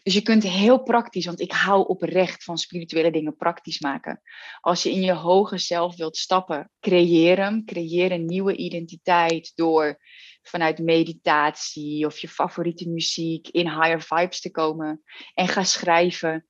Dus 0.03 0.15
je 0.15 0.23
kunt 0.23 0.43
heel 0.43 0.83
praktisch, 0.83 1.27
want 1.27 1.41
ik 1.41 1.53
hou 1.53 1.87
oprecht 1.87 2.45
van 2.45 2.59
spirituele 2.59 3.11
dingen 3.11 3.37
praktisch 3.37 3.81
maken. 3.81 4.23
Als 4.61 4.83
je 4.83 4.91
in 4.91 5.01
je 5.01 5.13
hoge 5.13 5.59
zelf 5.59 5.97
wilt 5.97 6.17
stappen, 6.17 6.71
creëer 6.81 7.39
hem. 7.39 7.65
Creëer 7.65 8.13
een 8.13 8.27
nieuwe 8.27 8.57
identiteit 8.57 9.53
door 9.55 10.01
vanuit 10.43 10.79
meditatie 10.79 12.07
of 12.07 12.19
je 12.19 12.29
favoriete 12.29 12.89
muziek 12.89 13.49
in 13.49 13.69
higher 13.69 14.03
vibes 14.03 14.41
te 14.41 14.51
komen. 14.51 15.03
En 15.35 15.49
ga 15.49 15.65
schrijven. 15.65 16.47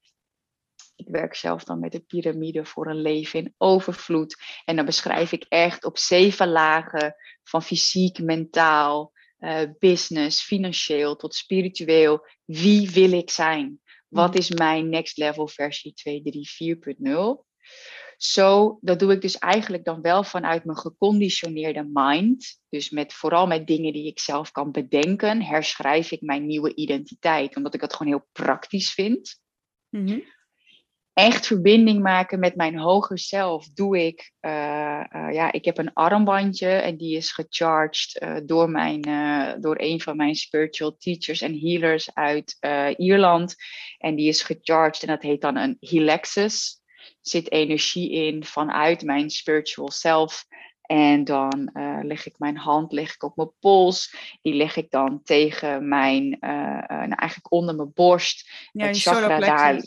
Ik 0.97 1.09
werk 1.09 1.35
zelf 1.35 1.65
dan 1.65 1.81
met 1.81 1.93
de 1.93 2.01
piramide 2.01 2.65
voor 2.65 2.87
een 2.87 3.01
leven 3.01 3.39
in 3.39 3.55
overvloed. 3.59 4.43
En 4.65 4.77
dan 4.77 4.85
beschrijf 4.85 5.33
ik 5.33 5.45
echt 5.49 5.85
op 5.85 5.99
zeven 5.99 6.49
lagen 6.49 7.15
van 7.43 7.63
fysiek, 7.63 8.19
mentaal, 8.19 9.13
uh, 9.39 9.63
business, 9.79 10.43
financieel 10.43 11.17
tot 11.17 11.35
spiritueel. 11.35 12.27
Wie 12.45 12.91
wil 12.91 13.13
ik 13.13 13.31
zijn? 13.31 13.81
Wat 14.09 14.33
mm. 14.33 14.39
is 14.39 14.51
mijn 14.51 14.89
next 14.89 15.17
level 15.17 15.49
versie 15.49 15.95
234.0? 16.75 17.51
Zo, 18.23 18.79
dat 18.81 18.99
doe 18.99 19.13
ik 19.13 19.21
dus 19.21 19.39
eigenlijk 19.39 19.85
dan 19.85 20.01
wel 20.01 20.25
vanuit 20.25 20.65
mijn 20.65 20.79
geconditioneerde 20.79 21.91
mind. 21.93 22.61
Dus 22.69 22.91
met, 22.91 23.13
vooral 23.13 23.47
met 23.47 23.67
dingen 23.67 23.93
die 23.93 24.07
ik 24.07 24.19
zelf 24.19 24.51
kan 24.51 24.71
bedenken, 24.71 25.43
herschrijf 25.43 26.11
ik 26.11 26.21
mijn 26.21 26.47
nieuwe 26.47 26.75
identiteit. 26.75 27.57
Omdat 27.57 27.75
ik 27.75 27.81
dat 27.81 27.95
gewoon 27.95 28.13
heel 28.13 28.29
praktisch 28.33 28.93
vind. 28.93 29.41
Mm 29.89 30.23
echt 31.13 31.47
verbinding 31.47 32.03
maken 32.03 32.39
met 32.39 32.57
mijn 32.57 32.79
hoger 32.79 33.19
zelf 33.19 33.69
doe 33.69 34.07
ik. 34.07 34.33
Uh, 34.41 34.51
uh, 35.13 35.33
ja, 35.33 35.53
ik 35.53 35.65
heb 35.65 35.79
een 35.79 35.93
armbandje 35.93 36.69
en 36.69 36.97
die 36.97 37.17
is 37.17 37.33
gecharged 37.33 38.23
uh, 38.23 38.37
door, 38.45 38.71
mijn, 38.71 39.01
door 39.61 39.77
een 39.79 40.01
van 40.01 40.17
mijn 40.17 40.35
spiritual 40.35 40.97
teachers 40.99 41.41
en 41.41 41.59
healers 41.59 42.15
uit 42.15 42.57
Ierland. 42.97 43.55
En 43.99 44.15
die 44.15 44.29
is 44.29 44.43
gecharged 44.43 45.03
en 45.03 45.09
dat 45.09 45.23
heet 45.23 45.41
dan 45.41 45.57
een 45.57 45.77
Helexus. 45.81 46.82
Zit 47.21 47.51
energie 47.51 48.11
in 48.11 48.45
vanuit 48.45 49.03
mijn 49.03 49.31
spiritual 49.31 49.91
self. 49.91 50.47
En 50.83 51.25
dan 51.25 51.71
leg 52.03 52.27
ik 52.27 52.39
mijn 52.39 52.57
hand 52.57 52.93
leg 52.93 53.15
ik 53.15 53.23
op 53.23 53.37
mijn 53.37 53.53
pols. 53.61 54.15
Die 54.43 54.55
leg 54.55 54.77
ik 54.77 54.91
dan 54.91 55.23
tegen 55.23 55.89
mijn, 55.89 56.37
nou 56.41 57.15
eigenlijk 57.15 57.53
onder 57.53 57.75
mijn 57.75 57.93
borst. 57.95 58.51
Ja, 58.73 58.87
het 58.87 59.01
chakra 59.01 59.39
daar 59.39 59.81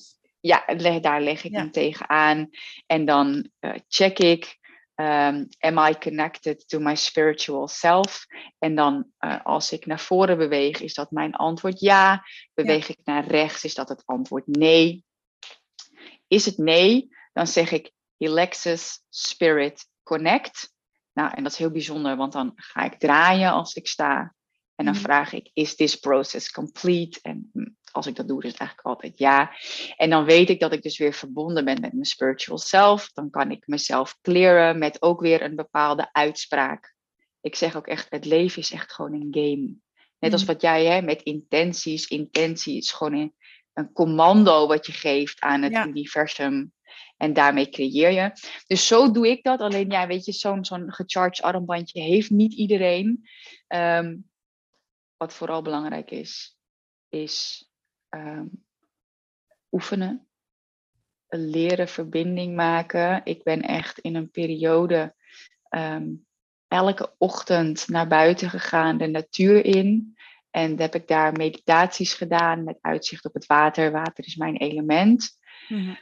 ja, 0.45 1.00
daar 1.00 1.22
leg 1.22 1.43
ik 1.43 1.51
hem 1.51 1.72
tegenaan. 1.72 2.50
En 2.86 3.05
dan 3.05 3.50
uh, 3.60 3.72
check 3.88 4.19
ik, 4.19 4.57
um, 4.95 5.48
am 5.60 5.77
I 5.77 5.98
connected 6.00 6.67
to 6.67 6.79
my 6.79 6.95
spiritual 6.95 7.67
self? 7.67 8.25
En 8.60 8.75
dan 8.75 9.05
uh, 9.19 9.45
als 9.45 9.72
ik 9.72 9.86
naar 9.86 10.00
voren 10.00 10.38
beweeg, 10.38 10.81
is 10.81 10.93
dat 10.93 11.12
mijn 11.12 11.34
antwoord 11.34 11.79
ja. 11.79 12.24
Beweeg 12.53 12.89
ik 12.89 13.00
naar 13.03 13.27
rechts, 13.27 13.63
is 13.63 13.74
dat 13.74 13.89
het 13.89 14.03
antwoord 14.05 14.48
nee. 14.48 15.03
Is 16.27 16.46
het 16.46 16.58
nee, 16.58 17.10
dan 17.34 17.48
zeg 17.48 17.72
ik 17.72 17.91
Alexis 18.17 19.00
Spirit 19.10 19.86
Connect. 20.03 20.74
Nou, 21.13 21.34
en 21.36 21.44
dat 21.44 21.51
is 21.51 21.58
heel 21.58 21.72
bijzonder, 21.72 22.15
want 22.15 22.34
dan 22.34 22.51
ga 22.55 22.84
ik 22.84 23.00
draaien 23.00 23.51
als 23.51 23.74
ik 23.74 23.88
sta. 23.88 24.36
En 24.75 24.86
dan 24.86 24.94
mhm. 24.94 25.03
vraag 25.03 25.34
ik, 25.34 25.50
is 25.53 25.75
this 25.75 25.96
process 25.96 26.51
complete? 26.51 27.20
En 27.22 27.50
hm, 27.53 27.70
als 27.91 28.08
ik 28.08 28.15
dat 28.15 28.27
doe, 28.27 28.44
is 28.44 28.51
het 28.51 28.60
eigenlijk 28.60 28.88
altijd 28.88 29.17
ja. 29.17 29.51
En 29.98 30.10
dan 30.10 30.25
weet 30.25 30.50
ik 30.50 30.60
dat 30.60 30.74
ik 30.74 30.82
dus 30.82 30.98
weer 30.98 31.13
verbonden 31.13 31.65
ben 31.65 31.82
met 31.82 31.94
mijn 31.94 32.05
spiritual 32.05 32.58
self. 32.58 33.12
Dan 33.13 33.29
kan 33.29 33.51
ik 33.51 33.67
mezelf 33.67 34.17
clearen 34.22 34.77
met 34.77 35.01
ook 35.01 35.22
weer 35.22 35.41
een 35.41 35.55
bepaalde 35.55 36.10
uitspraak. 36.12 36.96
Ik 37.41 37.55
zeg 37.55 37.75
ook 37.75 37.88
echt, 37.88 38.08
het 38.10 38.25
leven 38.25 38.62
is 38.62 38.72
echt 38.72 38.94
gewoon 38.94 39.13
een 39.13 39.27
game. 39.32 39.75
Net 40.20 40.32
als 40.32 40.41
mm. 40.41 40.48
wat 40.48 40.62
jij 40.62 40.86
hè, 40.86 41.01
met 41.01 41.24
intenties. 41.24 42.08
Intentie 42.08 42.77
is 42.77 42.91
gewoon 42.91 43.13
een, 43.13 43.36
een 43.75 43.91
commando 43.91 44.67
wat 44.67 44.86
je 44.86 44.91
geeft 44.91 45.41
aan 45.41 45.62
het 45.62 45.88
universum. 45.88 46.74
En 47.17 47.34
daarmee 47.34 47.70
creëer 47.70 48.12
je. 48.12 48.32
Dus 48.67 48.88
zo 48.88 49.12
doe 49.12 49.27
ik 49.27 49.44
dat. 49.44 49.60
Alleen 49.60 49.89
ja, 49.89 50.08
weet 50.08 50.25
je, 50.25 50.32
zo'n 50.32 50.65
zo'n 50.65 50.94
gecharged 50.94 51.41
armbandje 51.41 52.01
heeft 52.01 52.29
niet 52.29 52.53
iedereen. 52.53 53.29
Ehm, 53.67 54.17
wat 55.17 55.34
vooral 55.34 55.62
belangrijk 55.62 56.12
is, 56.12 56.58
is 57.10 57.70
um, 58.10 58.65
oefenen, 59.72 60.27
leren 61.27 61.88
verbinding 61.88 62.55
maken. 62.55 63.22
Ik 63.24 63.44
ben 63.44 63.62
echt 63.62 64.00
in 64.00 64.15
een 64.15 64.32
periode 64.32 65.15
ehm, 65.70 66.13
elke 66.67 67.15
ochtend 67.17 67.88
naar 67.88 68.08
buiten 68.08 68.50
gegaan, 68.50 68.98
de 68.98 69.08
natuur 69.08 69.65
in. 69.65 70.17
En 70.55 70.79
heb 70.79 70.95
ik 70.95 71.07
daar 71.07 71.31
meditaties 71.31 72.13
gedaan 72.13 72.63
met 72.63 72.77
uitzicht 72.81 73.25
op 73.25 73.33
het 73.33 73.45
water. 73.45 73.91
Water 73.91 74.25
is 74.25 74.35
mijn 74.35 74.57
element. 74.57 75.38
Mhm. 75.67 75.95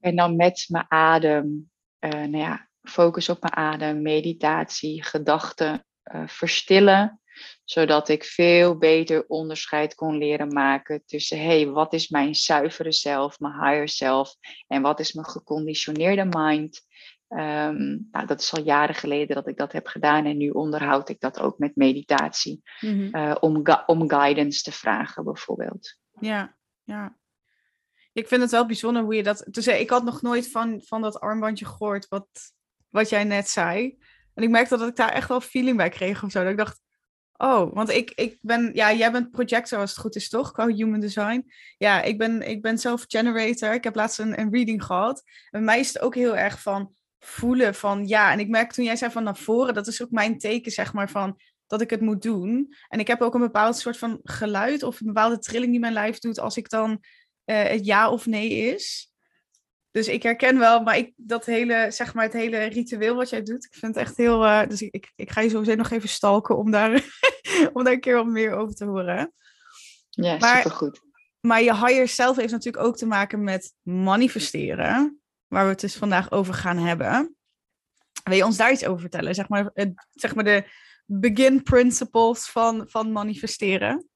En 0.00 0.16
dan 0.16 0.36
met 0.36 0.64
mijn 0.68 0.84
adem, 0.88 1.70
uh, 2.00 2.10
nou 2.10 2.36
ja, 2.36 2.68
focus 2.82 3.28
op 3.28 3.40
mijn 3.40 3.56
adem, 3.56 4.02
meditatie, 4.02 5.04
gedachten 5.04 5.86
uh, 6.14 6.22
verstillen 6.26 7.20
zodat 7.64 8.08
ik 8.08 8.24
veel 8.24 8.78
beter 8.78 9.24
onderscheid 9.26 9.94
kon 9.94 10.18
leren 10.18 10.52
maken 10.52 11.02
tussen, 11.06 11.38
hé, 11.38 11.44
hey, 11.44 11.66
wat 11.66 11.92
is 11.92 12.08
mijn 12.08 12.34
zuivere 12.34 12.92
zelf, 12.92 13.40
mijn 13.40 13.54
higher 13.54 13.88
self, 13.88 14.34
en 14.66 14.82
wat 14.82 15.00
is 15.00 15.12
mijn 15.12 15.26
geconditioneerde 15.26 16.24
mind. 16.24 16.80
Ehm, 17.32 17.98
nou, 18.10 18.26
dat 18.26 18.40
is 18.40 18.54
al 18.54 18.62
jaren 18.62 18.94
geleden 18.94 19.34
dat 19.34 19.48
ik 19.48 19.56
dat 19.56 19.72
heb 19.72 19.86
gedaan 19.86 20.24
en 20.24 20.36
nu 20.36 20.50
onderhoud 20.50 21.08
ik 21.08 21.20
dat 21.20 21.40
ook 21.40 21.58
met 21.58 21.76
meditatie, 21.76 22.62
mhm. 22.80 23.14
eh, 23.14 23.36
om, 23.40 23.62
om 23.86 24.10
guidance 24.10 24.62
te 24.62 24.72
vragen 24.72 25.24
bijvoorbeeld. 25.24 25.98
Ja, 26.20 26.56
ja. 26.82 27.16
Ik 28.12 28.28
vind 28.28 28.40
het 28.40 28.50
wel 28.50 28.66
bijzonder 28.66 29.02
hoe 29.02 29.14
je 29.14 29.22
dat. 29.22 29.44
Dus 29.50 29.66
ik 29.66 29.90
had 29.90 30.04
nog 30.04 30.22
nooit 30.22 30.50
van, 30.50 30.82
van 30.84 31.02
dat 31.02 31.20
armbandje 31.20 31.64
gehoord, 31.64 32.08
wat, 32.08 32.28
wat 32.88 33.08
jij 33.08 33.24
net 33.24 33.48
zei. 33.48 33.98
En 34.34 34.42
ik 34.42 34.50
merkte 34.50 34.76
dat 34.76 34.88
ik 34.88 34.96
daar 34.96 35.12
echt 35.12 35.28
wel 35.28 35.40
feeling 35.40 35.76
bij 35.76 35.88
kreeg 35.88 36.22
of 36.22 36.30
zo. 36.30 36.42
Dat 36.42 36.50
ik 36.50 36.58
dacht, 36.58 36.80
Oh, 37.36 37.74
want 37.74 37.90
ik, 37.90 38.10
ik 38.10 38.38
ben, 38.40 38.70
ja, 38.74 38.92
jij 38.92 39.12
bent 39.12 39.30
projector 39.30 39.78
als 39.78 39.90
het 39.90 39.98
goed 39.98 40.16
is, 40.16 40.28
toch? 40.28 40.52
Qua 40.52 40.66
human 40.66 41.00
design. 41.00 41.52
Ja, 41.78 42.02
ik 42.02 42.18
ben, 42.18 42.48
ik 42.48 42.62
ben 42.62 42.78
zelf 42.78 43.04
generator. 43.08 43.74
Ik 43.74 43.84
heb 43.84 43.94
laatst 43.94 44.18
een, 44.18 44.40
een 44.40 44.52
reading 44.52 44.84
gehad. 44.84 45.22
En 45.24 45.50
bij 45.50 45.60
mij 45.60 45.80
is 45.80 45.88
het 45.88 46.02
ook 46.02 46.14
heel 46.14 46.36
erg 46.36 46.60
van 46.60 46.94
voelen 47.24 47.74
van 47.74 48.06
ja. 48.06 48.32
En 48.32 48.38
ik 48.38 48.48
merk 48.48 48.72
toen 48.72 48.84
jij 48.84 48.96
zei 48.96 49.10
van 49.10 49.22
naar 49.22 49.36
voren, 49.36 49.74
dat 49.74 49.86
is 49.86 50.02
ook 50.02 50.10
mijn 50.10 50.38
teken, 50.38 50.72
zeg 50.72 50.92
maar, 50.92 51.10
van 51.10 51.40
dat 51.66 51.80
ik 51.80 51.90
het 51.90 52.00
moet 52.00 52.22
doen. 52.22 52.74
En 52.88 53.00
ik 53.00 53.06
heb 53.06 53.20
ook 53.20 53.34
een 53.34 53.40
bepaald 53.40 53.76
soort 53.76 53.98
van 53.98 54.20
geluid 54.22 54.82
of 54.82 55.00
een 55.00 55.06
bepaalde 55.06 55.38
trilling 55.38 55.70
die 55.70 55.80
mijn 55.80 55.92
lijf 55.92 56.18
doet 56.18 56.38
als 56.38 56.56
ik 56.56 56.68
dan 56.68 56.90
uh, 57.44 57.62
het 57.62 57.86
ja 57.86 58.10
of 58.10 58.26
nee 58.26 58.50
is. 58.50 59.12
Dus 59.90 60.08
ik 60.08 60.22
herken 60.22 60.58
wel, 60.58 60.82
maar 60.82 60.96
ik, 60.96 61.12
dat 61.16 61.44
hele, 61.44 61.86
zeg 61.90 62.14
maar, 62.14 62.24
het 62.24 62.32
hele 62.32 62.64
ritueel 62.64 63.14
wat 63.14 63.30
jij 63.30 63.42
doet, 63.42 63.64
ik 63.64 63.74
vind 63.74 63.94
het 63.94 64.04
echt 64.04 64.16
heel. 64.16 64.44
Uh, 64.44 64.66
dus 64.66 64.82
ik, 64.82 64.94
ik, 64.94 65.12
ik, 65.16 65.30
ga 65.30 65.40
je 65.40 65.48
sowieso 65.48 65.74
nog 65.74 65.90
even 65.90 66.08
stalken 66.08 66.56
om 66.56 66.70
daar, 66.70 67.04
om 67.72 67.84
daar 67.84 67.92
een 67.92 68.00
keer 68.00 68.14
wat 68.14 68.26
meer 68.26 68.52
over 68.52 68.74
te 68.74 68.84
horen. 68.84 69.32
Ja, 70.10 70.36
maar, 70.38 70.56
supergoed. 70.56 71.00
Maar 71.40 71.62
je 71.62 71.74
higher 71.74 72.08
self 72.08 72.36
heeft 72.36 72.52
natuurlijk 72.52 72.84
ook 72.84 72.96
te 72.96 73.06
maken 73.06 73.44
met 73.44 73.74
manifesteren, 73.82 75.21
waar 75.52 75.64
we 75.64 75.70
het 75.70 75.80
dus 75.80 75.96
vandaag 75.96 76.30
over 76.30 76.54
gaan 76.54 76.78
hebben. 76.78 77.36
Wil 78.24 78.36
je 78.36 78.44
ons 78.44 78.56
daar 78.56 78.72
iets 78.72 78.84
over 78.84 79.00
vertellen? 79.00 79.34
Zeg 79.34 79.48
maar, 79.48 79.70
zeg 80.10 80.34
maar 80.34 80.44
de 80.44 80.64
begin 81.04 81.62
principles 81.62 82.50
van, 82.50 82.84
van 82.88 83.12
manifesteren. 83.12 84.08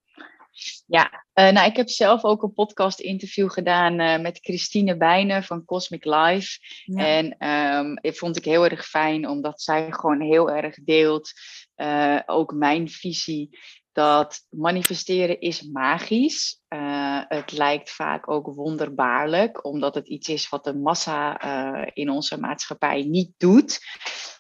Ja, 0.87 1.25
uh, 1.35 1.51
nou, 1.51 1.69
ik 1.69 1.77
heb 1.77 1.89
zelf 1.89 2.25
ook 2.25 2.43
een 2.43 2.53
podcast 2.53 3.01
interview 3.01 3.51
gedaan 3.51 4.01
uh, 4.01 4.19
met 4.19 4.39
Christine 4.43 4.97
Bijnen 4.97 5.45
van 5.45 5.65
Cosmic 5.65 6.05
Life. 6.05 6.59
En 6.85 7.49
um, 7.49 7.99
ik 8.01 8.17
vond 8.17 8.37
ik 8.37 8.45
heel 8.45 8.65
erg 8.65 8.87
fijn, 8.87 9.29
omdat 9.29 9.63
zij 9.63 9.93
gewoon 9.93 10.21
heel 10.21 10.51
erg 10.51 10.75
deelt, 10.85 11.33
uh, 11.77 12.21
ook 12.27 12.53
mijn 12.53 12.89
visie 12.89 13.59
dat 13.97 14.47
manifesteren 14.51 15.41
is 15.41 15.63
magisch. 15.63 16.61
Uh, 16.69 17.23
het 17.29 17.53
lijkt 17.53 17.91
vaak 17.91 18.31
ook 18.31 18.55
wonderbaarlijk, 18.55 19.65
omdat 19.65 19.95
het 19.95 20.09
iets 20.09 20.29
is 20.29 20.49
wat 20.49 20.65
de 20.65 20.75
massa 20.75 21.45
uh, 21.45 21.91
in 21.93 22.11
onze 22.11 22.41
maatschappij 22.41 23.03
niet 23.03 23.33
doet. 23.37 23.79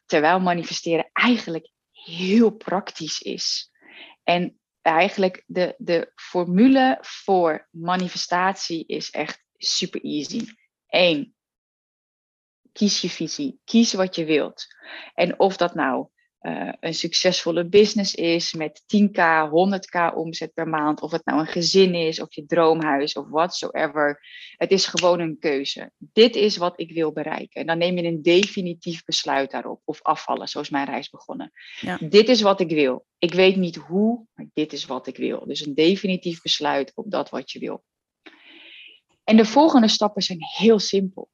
Terwijl 0.07 0.41
manifesteren 0.41 1.11
eigenlijk 1.13 1.71
heel 1.91 2.51
praktisch 2.51 3.21
is. 3.21 3.71
En 4.23 4.61
eigenlijk 4.83 5.43
de, 5.47 5.75
de 5.79 6.13
formule 6.15 6.99
voor 7.01 7.69
manifestatie 7.71 8.87
is 8.87 9.11
echt 9.11 9.45
super 9.57 10.01
easy. 10.01 10.47
Eén, 10.87 11.35
kies 12.73 13.01
je 13.01 13.11
visie, 13.11 13.61
kies 13.65 13.93
wat 13.93 14.15
je 14.15 14.25
wilt. 14.25 14.67
En 15.15 15.39
of 15.39 15.57
dat 15.57 15.75
nou 15.75 16.09
uh, 16.47 16.73
een 16.81 16.95
succesvolle 16.95 17.69
business 17.69 18.15
is 18.15 18.55
met 18.55 18.83
10k, 18.83 19.21
100k 19.49 20.15
omzet 20.15 20.55
per 20.55 20.69
maand, 20.69 21.01
of 21.01 21.11
het 21.11 21.25
nou 21.25 21.41
een 21.41 21.47
gezin 21.47 21.95
is, 21.95 22.21
of 22.21 22.35
je 22.35 22.47
droomhuis, 22.47 23.13
of 23.13 23.29
whatsoever. 23.29 24.21
Het 24.57 24.71
is 24.71 24.87
gewoon 24.87 25.21
een 25.21 25.39
keuze. 25.39 25.91
Dit 25.99 26.37
is 26.37 26.57
wat 26.57 26.81
ik 26.81 26.93
wil 26.93 27.13
bereiken. 27.13 27.61
En 27.61 27.67
dan 27.67 27.79
neem 27.79 27.97
je 27.97 28.05
een 28.05 28.23
definitief 28.23 29.05
besluit 29.05 29.51
daarop, 29.51 29.81
of 29.85 30.03
afvallen, 30.03 30.49
zoals 30.49 30.71
mijn 30.71 30.87
reis 30.87 31.11
begonnen. 31.11 31.53
Ja. 31.81 31.99
Dit 32.09 32.29
is 32.29 32.41
wat 32.41 32.61
ik 32.61 32.71
wil. 32.71 33.07
Ik 33.19 33.35
weet 33.35 33.57
niet 33.57 33.77
hoe, 33.77 34.27
maar 34.35 34.47
dit 34.53 34.73
is 34.73 34.85
wat 34.87 35.07
ik 35.07 35.17
wil. 35.17 35.47
Dus 35.47 35.67
een 35.67 35.75
definitief 35.75 36.43
besluit 36.43 36.93
op 36.95 37.11
dat 37.11 37.31
wat 37.31 37.51
je 37.51 37.59
wil. 37.59 37.85
En 39.25 39.37
de 39.37 39.45
volgende 39.45 39.89
stappen 39.89 40.23
zijn 40.23 40.39
heel 40.57 40.79
simpel. 40.79 41.31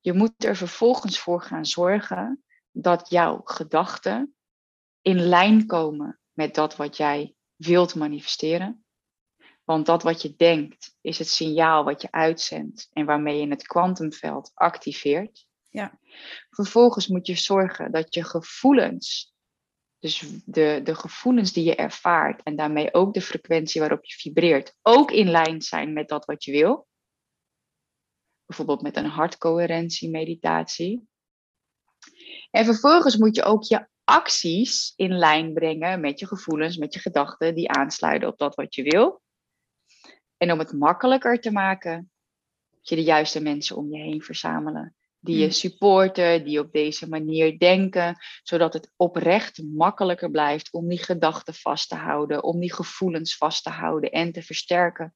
Je 0.00 0.12
moet 0.12 0.44
er 0.44 0.56
vervolgens 0.56 1.18
voor 1.18 1.42
gaan 1.42 1.66
zorgen 1.66 2.42
dat 2.70 3.10
jouw 3.10 3.40
gedachten 3.44 4.34
in 5.02 5.20
lijn 5.20 5.66
komen 5.66 6.20
met 6.32 6.54
dat 6.54 6.76
wat 6.76 6.96
jij 6.96 7.34
wilt 7.56 7.94
manifesteren. 7.94 8.84
Want 9.64 9.86
dat 9.86 10.02
wat 10.02 10.22
je 10.22 10.34
denkt 10.36 10.96
is 11.00 11.18
het 11.18 11.28
signaal 11.28 11.84
wat 11.84 12.02
je 12.02 12.10
uitzendt 12.10 12.88
en 12.92 13.06
waarmee 13.06 13.40
je 13.40 13.48
het 13.48 13.66
kwantumveld 13.66 14.50
activeert. 14.54 15.46
Ja. 15.70 15.98
Vervolgens 16.50 17.06
moet 17.06 17.26
je 17.26 17.36
zorgen 17.36 17.92
dat 17.92 18.14
je 18.14 18.24
gevoelens, 18.24 19.34
dus 19.98 20.24
de, 20.44 20.80
de 20.84 20.94
gevoelens 20.94 21.52
die 21.52 21.64
je 21.64 21.74
ervaart 21.74 22.42
en 22.42 22.56
daarmee 22.56 22.94
ook 22.94 23.14
de 23.14 23.20
frequentie 23.20 23.80
waarop 23.80 24.04
je 24.04 24.14
vibreert, 24.14 24.74
ook 24.82 25.10
in 25.10 25.30
lijn 25.30 25.62
zijn 25.62 25.92
met 25.92 26.08
dat 26.08 26.24
wat 26.24 26.44
je 26.44 26.52
wil. 26.52 26.86
Bijvoorbeeld 28.46 28.82
met 28.82 28.96
een 28.96 29.10
hartcoherentie 29.10 30.10
meditatie. 30.10 31.08
En 32.50 32.64
vervolgens 32.64 33.16
moet 33.16 33.36
je 33.36 33.42
ook 33.42 33.62
je 33.62 33.90
acties 34.12 34.92
in 34.96 35.18
lijn 35.18 35.52
brengen 35.52 36.00
met 36.00 36.18
je 36.18 36.26
gevoelens, 36.26 36.76
met 36.76 36.94
je 36.94 37.00
gedachten 37.00 37.54
die 37.54 37.70
aansluiten 37.70 38.28
op 38.28 38.38
dat 38.38 38.54
wat 38.54 38.74
je 38.74 38.82
wil. 38.82 39.22
En 40.36 40.52
om 40.52 40.58
het 40.58 40.72
makkelijker 40.72 41.40
te 41.40 41.52
maken, 41.52 42.10
je 42.80 42.96
de 42.96 43.02
juiste 43.02 43.40
mensen 43.40 43.76
om 43.76 43.94
je 43.94 44.02
heen 44.02 44.22
verzamelen. 44.22 44.96
Die 45.18 45.36
je 45.36 45.42
hmm. 45.42 45.52
supporten, 45.52 46.44
die 46.44 46.58
op 46.58 46.72
deze 46.72 47.08
manier 47.08 47.58
denken, 47.58 48.16
zodat 48.42 48.72
het 48.72 48.92
oprecht 48.96 49.62
makkelijker 49.62 50.30
blijft 50.30 50.72
om 50.72 50.88
die 50.88 51.02
gedachten 51.02 51.54
vast 51.54 51.88
te 51.88 51.94
houden, 51.94 52.42
om 52.42 52.60
die 52.60 52.72
gevoelens 52.72 53.36
vast 53.36 53.62
te 53.62 53.70
houden 53.70 54.10
en 54.10 54.32
te 54.32 54.42
versterken. 54.42 55.14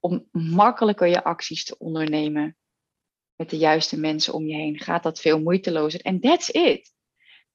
Om 0.00 0.28
makkelijker 0.32 1.08
je 1.08 1.24
acties 1.24 1.64
te 1.64 1.78
ondernemen 1.78 2.56
met 3.36 3.50
de 3.50 3.56
juiste 3.56 3.98
mensen 3.98 4.34
om 4.34 4.46
je 4.46 4.54
heen, 4.54 4.80
gaat 4.80 5.02
dat 5.02 5.20
veel 5.20 5.40
moeitelozer. 5.40 6.00
En 6.00 6.20
that's 6.20 6.48
it 6.48 6.92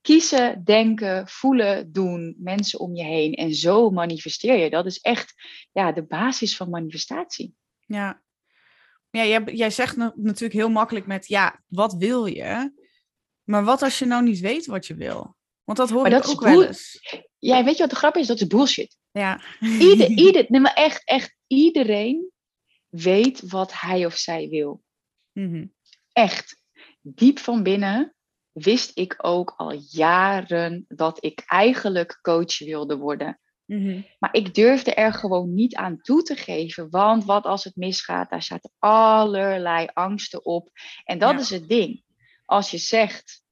kiezen, 0.07 0.63
denken, 0.63 1.27
voelen, 1.27 1.91
doen, 1.91 2.35
mensen 2.37 2.79
om 2.79 2.95
je 2.95 3.03
heen. 3.03 3.33
En 3.33 3.53
zo 3.53 3.89
manifesteer 3.89 4.57
je. 4.57 4.69
Dat 4.69 4.85
is 4.85 4.99
echt 4.99 5.33
ja, 5.71 5.91
de 5.91 6.03
basis 6.03 6.55
van 6.55 6.69
manifestatie. 6.69 7.55
Ja, 7.85 8.21
ja 9.09 9.25
jij, 9.25 9.43
jij 9.43 9.69
zegt 9.69 9.95
natuurlijk 10.15 10.53
heel 10.53 10.69
makkelijk 10.69 11.07
met, 11.07 11.27
ja, 11.27 11.63
wat 11.67 11.93
wil 11.93 12.25
je? 12.25 12.71
Maar 13.43 13.63
wat 13.63 13.81
als 13.81 13.99
je 13.99 14.05
nou 14.05 14.23
niet 14.23 14.39
weet 14.39 14.65
wat 14.65 14.87
je 14.87 14.95
wil? 14.95 15.35
Want 15.63 15.77
dat 15.77 15.89
hoor 15.89 16.01
maar 16.01 16.11
ik 16.11 16.21
dat 16.21 16.31
ook 16.31 16.41
wel 16.41 16.63
eens. 16.63 16.99
Ja, 17.39 17.63
weet 17.63 17.75
je 17.75 17.81
wat 17.81 17.89
de 17.89 17.95
grap 17.95 18.15
is? 18.15 18.27
Dat 18.27 18.41
is 18.41 18.47
bullshit. 18.47 18.97
Ja. 19.11 19.41
Ieder, 19.59 20.09
ieder, 20.25 20.45
nee, 20.47 20.61
maar 20.61 20.73
echt, 20.73 21.01
echt 21.05 21.35
iedereen 21.47 22.31
weet 22.89 23.49
wat 23.49 23.79
hij 23.79 24.05
of 24.05 24.15
zij 24.17 24.49
wil. 24.49 24.83
Mm 25.31 25.75
Echt. 26.11 26.61
Diep 27.01 27.39
van 27.39 27.63
binnen 27.63 28.15
wist 28.57 28.91
ik 28.97 29.15
ook 29.17 29.53
al 29.57 29.71
jaren 29.89 30.85
dat 30.87 31.23
ik 31.23 31.43
eigenlijk 31.45 32.19
coach 32.21 32.59
wilde 32.59 32.97
worden. 32.97 33.39
Mhm. 33.65 34.01
Maar 34.19 34.33
ik 34.33 34.53
durfde 34.53 34.93
er 34.93 35.13
gewoon 35.13 35.53
niet 35.53 35.75
aan 35.75 36.01
toe 36.01 36.21
te 36.21 36.35
geven. 36.35 36.89
Want 36.89 37.25
wat 37.25 37.45
als 37.45 37.63
het 37.63 37.75
misgaat, 37.75 38.29
daar 38.29 38.43
zaten 38.43 38.71
allerlei 38.79 39.87
angsten 39.93 40.45
op. 40.45 40.69
En 41.03 41.19
dat 41.19 41.39
is 41.39 41.49
het 41.49 41.67
ding. 41.67 42.03
Als 42.45 42.71
je 42.71 42.77
zegt, 42.77 43.43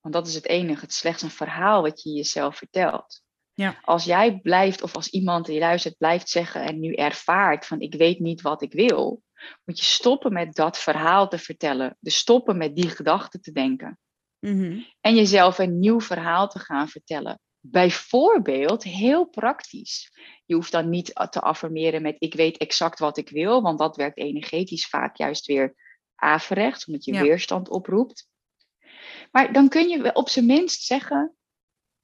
want 0.00 0.14
dat 0.14 0.26
is 0.26 0.34
het 0.34 0.46
enige, 0.46 0.80
het 0.80 0.90
is 0.90 0.98
slechts 0.98 1.22
een 1.22 1.30
verhaal 1.30 1.82
wat 1.82 2.02
je 2.02 2.10
jezelf 2.10 2.56
vertelt. 2.56 3.22
Ja. 3.54 3.78
Als 3.82 4.04
jij 4.04 4.38
blijft, 4.38 4.82
of 4.82 4.94
als 4.94 5.08
iemand 5.08 5.46
die 5.46 5.58
luistert, 5.58 5.96
blijft 5.98 6.28
zeggen 6.28 6.62
en 6.62 6.80
nu 6.80 6.94
ervaart 6.94 7.66
van 7.66 7.80
ik 7.80 7.94
weet 7.94 8.18
niet 8.18 8.40
wat 8.40 8.62
ik 8.62 8.72
wil, 8.72 9.22
moet 9.64 9.78
je 9.78 9.84
stoppen 9.84 10.32
met 10.32 10.54
dat 10.54 10.78
verhaal 10.78 11.28
te 11.28 11.38
vertellen. 11.38 11.96
Dus 12.00 12.16
stoppen 12.16 12.56
met 12.56 12.76
die 12.76 12.88
gedachten 12.88 13.40
te 13.40 13.52
denken. 13.52 13.98
Mhm. 14.44 14.80
En 15.00 15.14
jezelf 15.14 15.58
een 15.58 15.78
nieuw 15.78 16.00
verhaal 16.00 16.48
te 16.48 16.58
gaan 16.58 16.88
vertellen. 16.88 17.40
Bijvoorbeeld, 17.60 18.82
heel 18.82 19.24
praktisch. 19.24 20.12
Je 20.44 20.54
hoeft 20.54 20.72
dan 20.72 20.88
niet 20.88 21.28
te 21.30 21.40
affirmeren 21.40 22.02
met 22.02 22.16
ik 22.18 22.34
weet 22.34 22.56
exact 22.56 22.98
wat 22.98 23.16
ik 23.16 23.28
wil, 23.28 23.62
want 23.62 23.78
dat 23.78 23.96
werkt 23.96 24.18
energetisch 24.18 24.86
vaak 24.86 25.16
juist 25.16 25.46
weer 25.46 25.74
averechts, 26.14 26.86
omdat 26.86 27.04
je 27.04 27.20
weerstand 27.22 27.68
oproept. 27.68 28.28
Maar 29.30 29.52
dan 29.52 29.68
kun 29.68 29.88
je 29.88 30.14
op 30.14 30.28
zijn 30.28 30.46
minst 30.46 30.82
zeggen, 30.82 31.36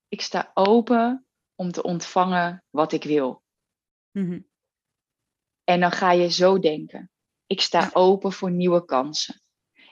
ik 0.09 0.21
sta 0.21 0.51
open 0.55 1.27
om 1.55 1.73
te 1.73 1.83
ontvangen 1.83 2.65
wat 2.71 2.93
ik 2.93 3.05
wil. 3.05 3.43
Mhm. 4.11 4.41
En 5.65 5.81
dan 5.81 5.93
ga 5.93 6.13
je 6.13 6.31
zo 6.31 6.59
denken. 6.59 7.11
Ik 7.47 7.61
sta 7.61 7.91
open 7.93 8.33
voor 8.33 8.51
nieuwe 8.51 8.85
kansen. 8.85 9.43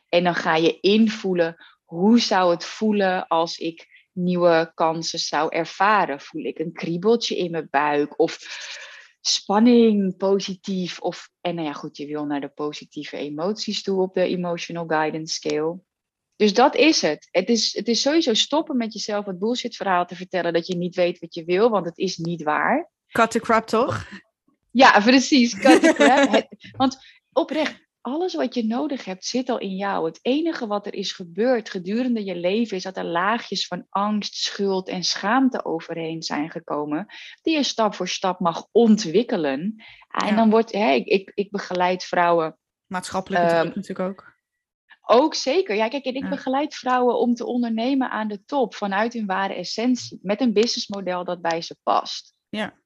En 0.08 0.24
dan 0.24 0.34
ga 0.34 0.56
je 0.56 0.80
invoelen 0.80 1.56
hoe 1.88 2.20
zou 2.20 2.50
het 2.50 2.64
voelen 2.64 3.26
als 3.26 3.58
ik 3.58 4.08
nieuwe 4.12 4.72
kansen 4.74 5.18
zou 5.18 5.54
ervaren? 5.54 6.20
Voel 6.20 6.44
ik 6.44 6.58
een 6.58 6.72
kriebeltje 6.72 7.36
in 7.36 7.50
mijn 7.50 7.68
buik 7.70 8.18
of 8.18 8.38
spanning, 9.20 10.16
positief? 10.16 11.00
Of, 11.00 11.30
en 11.40 11.54
nou 11.54 11.66
ja, 11.66 11.72
goed, 11.72 11.96
je 11.96 12.06
wil 12.06 12.24
naar 12.24 12.40
de 12.40 12.48
positieve 12.48 13.16
emoties 13.16 13.82
toe 13.82 14.00
op 14.00 14.14
de 14.14 14.22
Emotional 14.22 14.86
Guidance 14.86 15.34
Scale. 15.34 15.80
Dus 16.36 16.54
dat 16.54 16.74
is 16.74 17.02
het. 17.02 17.28
Het 17.30 17.48
is, 17.48 17.76
het 17.76 17.88
is 17.88 18.00
sowieso 18.00 18.34
stoppen 18.34 18.76
met 18.76 18.92
jezelf 18.92 19.24
het 19.24 19.38
bullshit 19.38 19.76
verhaal 19.76 20.06
te 20.06 20.16
vertellen 20.16 20.52
dat 20.52 20.66
je 20.66 20.76
niet 20.76 20.94
weet 20.94 21.18
wat 21.18 21.34
je 21.34 21.44
wil, 21.44 21.70
want 21.70 21.86
het 21.86 21.98
is 21.98 22.16
niet 22.16 22.42
waar. 22.42 22.90
Cut 23.06 23.30
the 23.30 23.40
crap, 23.40 23.66
toch? 23.66 24.08
Ja, 24.70 25.00
precies. 25.00 25.58
Cut 25.58 25.82
the 25.82 25.92
crap. 25.94 26.48
want 26.80 26.98
oprecht, 27.32 27.87
alles 28.08 28.34
wat 28.34 28.54
je 28.54 28.66
nodig 28.66 29.04
hebt 29.04 29.24
zit 29.24 29.48
al 29.48 29.58
in 29.58 29.76
jou. 29.76 30.06
Het 30.06 30.18
enige 30.22 30.66
wat 30.66 30.86
er 30.86 30.94
is 30.94 31.12
gebeurd 31.12 31.70
gedurende 31.70 32.24
je 32.24 32.36
leven 32.36 32.76
is 32.76 32.82
dat 32.82 32.96
er 32.96 33.04
laagjes 33.04 33.66
van 33.66 33.86
angst, 33.88 34.34
schuld 34.34 34.88
en 34.88 35.04
schaamte 35.04 35.64
overheen 35.64 36.22
zijn 36.22 36.50
gekomen, 36.50 37.06
die 37.42 37.54
je 37.54 37.62
stap 37.62 37.94
voor 37.94 38.08
stap 38.08 38.40
mag 38.40 38.66
ontwikkelen. 38.72 39.84
En 40.08 40.36
dan 40.36 40.50
wordt, 40.50 40.72
hè, 40.72 40.92
ik, 40.92 41.06
ik, 41.06 41.32
ik 41.34 41.50
begeleid 41.50 42.04
vrouwen. 42.04 42.58
Maatschappelijk 42.86 43.50
um, 43.50 43.72
natuurlijk 43.74 44.00
ook. 44.00 44.36
Ook 45.10 45.34
zeker. 45.34 45.76
Ja, 45.76 45.88
kijk, 45.88 46.04
ik 46.04 46.28
begeleid 46.28 46.74
vrouwen 46.74 47.18
om 47.18 47.34
te 47.34 47.46
ondernemen 47.46 48.10
aan 48.10 48.28
de 48.28 48.44
top 48.44 48.74
vanuit 48.74 49.12
hun 49.12 49.26
ware 49.26 49.54
essentie, 49.54 50.18
met 50.22 50.40
een 50.40 50.52
businessmodel 50.52 51.24
dat 51.24 51.40
bij 51.40 51.62
ze 51.62 51.76
past. 51.82 52.36
Ja. 52.48 52.78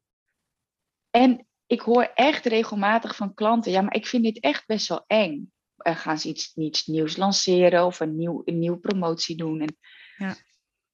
En 1.11 1.47
ik 1.73 1.81
hoor 1.81 2.11
echt 2.15 2.47
regelmatig 2.47 3.17
van 3.17 3.35
klanten, 3.35 3.73
ja, 3.73 3.81
maar 3.81 3.95
ik 3.95 4.07
vind 4.07 4.23
dit 4.25 4.41
echt 4.41 4.67
best 4.67 4.89
wel 4.89 5.05
eng. 5.07 5.53
Uh, 5.83 5.97
gaan 5.97 6.19
ze 6.19 6.29
iets, 6.29 6.57
iets 6.57 6.87
nieuws 6.87 7.17
lanceren 7.17 7.87
of 7.87 8.01
een, 8.01 8.17
nieuw, 8.17 8.43
een 8.45 8.59
nieuwe 8.59 8.79
promotie 8.79 9.37
doen? 9.37 9.61
En 9.61 9.77
ja. 10.17 10.37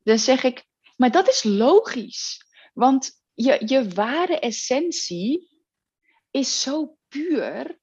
Dan 0.03 0.19
zeg 0.19 0.43
ik, 0.43 0.64
maar 0.97 1.11
dat 1.11 1.29
is 1.29 1.43
logisch. 1.43 2.47
Want 2.75 3.11
je, 3.35 3.62
je 3.67 3.88
ware 3.88 4.38
essentie 4.38 5.51
is 6.31 6.61
zo 6.61 6.97
puur. 7.09 7.81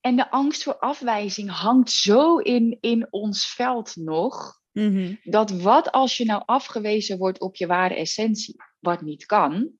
En 0.00 0.16
de 0.16 0.30
angst 0.30 0.62
voor 0.62 0.78
afwijzing 0.78 1.50
hangt 1.50 1.90
zo 1.90 2.36
in, 2.36 2.78
in 2.80 3.06
ons 3.10 3.46
veld 3.46 3.96
nog. 3.96 4.60
Mhm. 4.72 5.14
Dat 5.22 5.50
wat 5.50 5.92
als 5.92 6.16
je 6.16 6.24
nou 6.24 6.42
afgewezen 6.46 7.18
wordt 7.18 7.40
op 7.40 7.56
je 7.56 7.66
ware 7.66 7.94
essentie, 7.94 8.56
wat 8.78 9.00
niet 9.00 9.26
kan, 9.26 9.79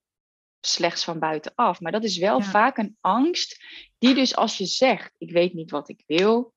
slechts 0.60 1.04
van 1.04 1.18
buitenaf. 1.18 1.80
Maar 1.80 1.92
dat 1.92 2.04
is 2.04 2.18
wel 2.18 2.40
vaak 2.40 2.78
een 2.78 2.96
angst 3.00 3.64
die 3.98 4.14
dus 4.14 4.36
als 4.36 4.58
je 4.58 4.64
zegt, 4.64 5.14
ik 5.18 5.32
weet 5.32 5.54
niet 5.54 5.70
wat 5.70 5.88
ik 5.88 6.02
wil, 6.06 6.54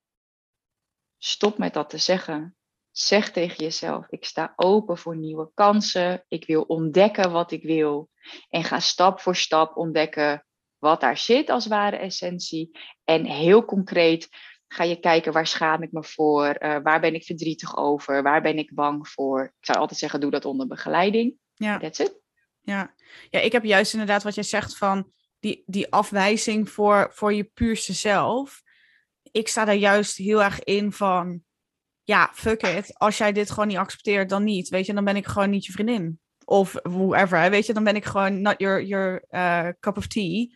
stop 1.17 1.57
met 1.57 1.73
dat 1.73 1.89
te 1.89 1.97
zeggen. 1.97 2.55
Zeg 2.91 3.31
tegen 3.31 3.63
jezelf: 3.63 4.05
ik 4.09 4.25
sta 4.25 4.53
open 4.55 4.97
voor 4.97 5.17
nieuwe 5.17 5.51
kansen. 5.53 6.25
Ik 6.27 6.45
wil 6.45 6.61
ontdekken 6.61 7.31
wat 7.31 7.51
ik 7.51 7.63
wil. 7.63 8.09
En 8.49 8.63
ga 8.63 8.79
stap 8.79 9.19
voor 9.19 9.35
stap 9.35 9.77
ontdekken 9.77 10.45
wat 10.77 11.01
daar 11.01 11.17
zit 11.17 11.49
als 11.49 11.67
ware 11.67 11.95
essentie. 11.95 12.79
En 13.03 13.25
heel 13.25 13.65
concreet 13.65 14.29
ga 14.67 14.83
je 14.83 14.99
kijken 14.99 15.33
waar 15.33 15.47
schaam 15.47 15.83
ik 15.83 15.91
me 15.91 16.03
voor, 16.03 16.55
uh, 16.59 16.77
waar 16.83 16.99
ben 16.99 17.13
ik 17.13 17.23
verdrietig 17.23 17.77
over, 17.77 18.23
waar 18.23 18.41
ben 18.41 18.57
ik 18.57 18.73
bang 18.73 19.07
voor. 19.07 19.43
Ik 19.43 19.65
zou 19.65 19.79
altijd 19.79 19.99
zeggen, 19.99 20.19
doe 20.19 20.31
dat 20.31 20.45
onder 20.45 20.67
begeleiding. 20.67 21.35
Ja. 21.53 21.77
That's 21.79 21.99
it. 21.99 22.22
Ja. 22.63 22.93
ja, 23.30 23.39
ik 23.39 23.52
heb 23.52 23.63
juist 23.63 23.93
inderdaad 23.93 24.23
wat 24.23 24.36
jij 24.36 24.43
zegt 24.43 24.78
van 24.78 25.12
die, 25.39 25.63
die 25.65 25.91
afwijzing 25.91 26.69
voor, 26.69 27.10
voor 27.13 27.34
je 27.34 27.43
puurste 27.43 27.93
zelf. 27.93 28.62
Ik 29.32 29.47
sta 29.47 29.65
daar 29.65 29.76
juist 29.76 30.17
heel 30.17 30.43
erg 30.43 30.63
in 30.63 30.91
van, 30.91 31.43
ja, 32.04 32.32
fuck 32.34 32.62
it. 32.62 32.97
Als 32.97 33.17
jij 33.17 33.32
dit 33.32 33.49
gewoon 33.49 33.67
niet 33.67 33.78
accepteert, 33.78 34.30
dan 34.30 34.43
niet. 34.43 34.69
Weet 34.69 34.86
je, 34.86 34.93
dan 34.93 35.04
ben 35.04 35.15
ik 35.15 35.28
gewoon 35.28 35.49
niet 35.49 35.65
je 35.65 35.71
vriendin. 35.71 36.19
Of 36.45 36.73
whoever, 36.84 37.49
weet 37.49 37.65
je, 37.65 37.73
dan 37.73 37.84
ben 37.84 37.95
ik 37.95 38.06
gewoon 38.06 38.41
not 38.41 38.56
your, 38.58 38.84
your 38.84 39.26
uh, 39.30 39.69
cup 39.80 39.97
of 39.97 40.08
tea. 40.08 40.47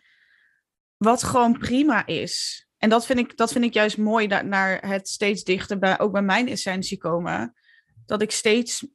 Wat 0.96 1.22
gewoon 1.22 1.58
prima 1.58 2.06
is. 2.06 2.66
En 2.76 2.88
dat 2.88 3.06
vind 3.06 3.18
ik, 3.18 3.36
dat 3.36 3.52
vind 3.52 3.64
ik 3.64 3.74
juist 3.74 3.96
mooi, 3.96 4.26
naar 4.26 4.88
het 4.88 5.08
steeds 5.08 5.44
dichter 5.44 5.78
bij, 5.78 5.98
ook 5.98 6.12
bij 6.12 6.22
mijn 6.22 6.48
essentie 6.48 6.98
komen. 6.98 7.54
Dat 8.06 8.22
ik 8.22 8.30
steeds 8.30 8.86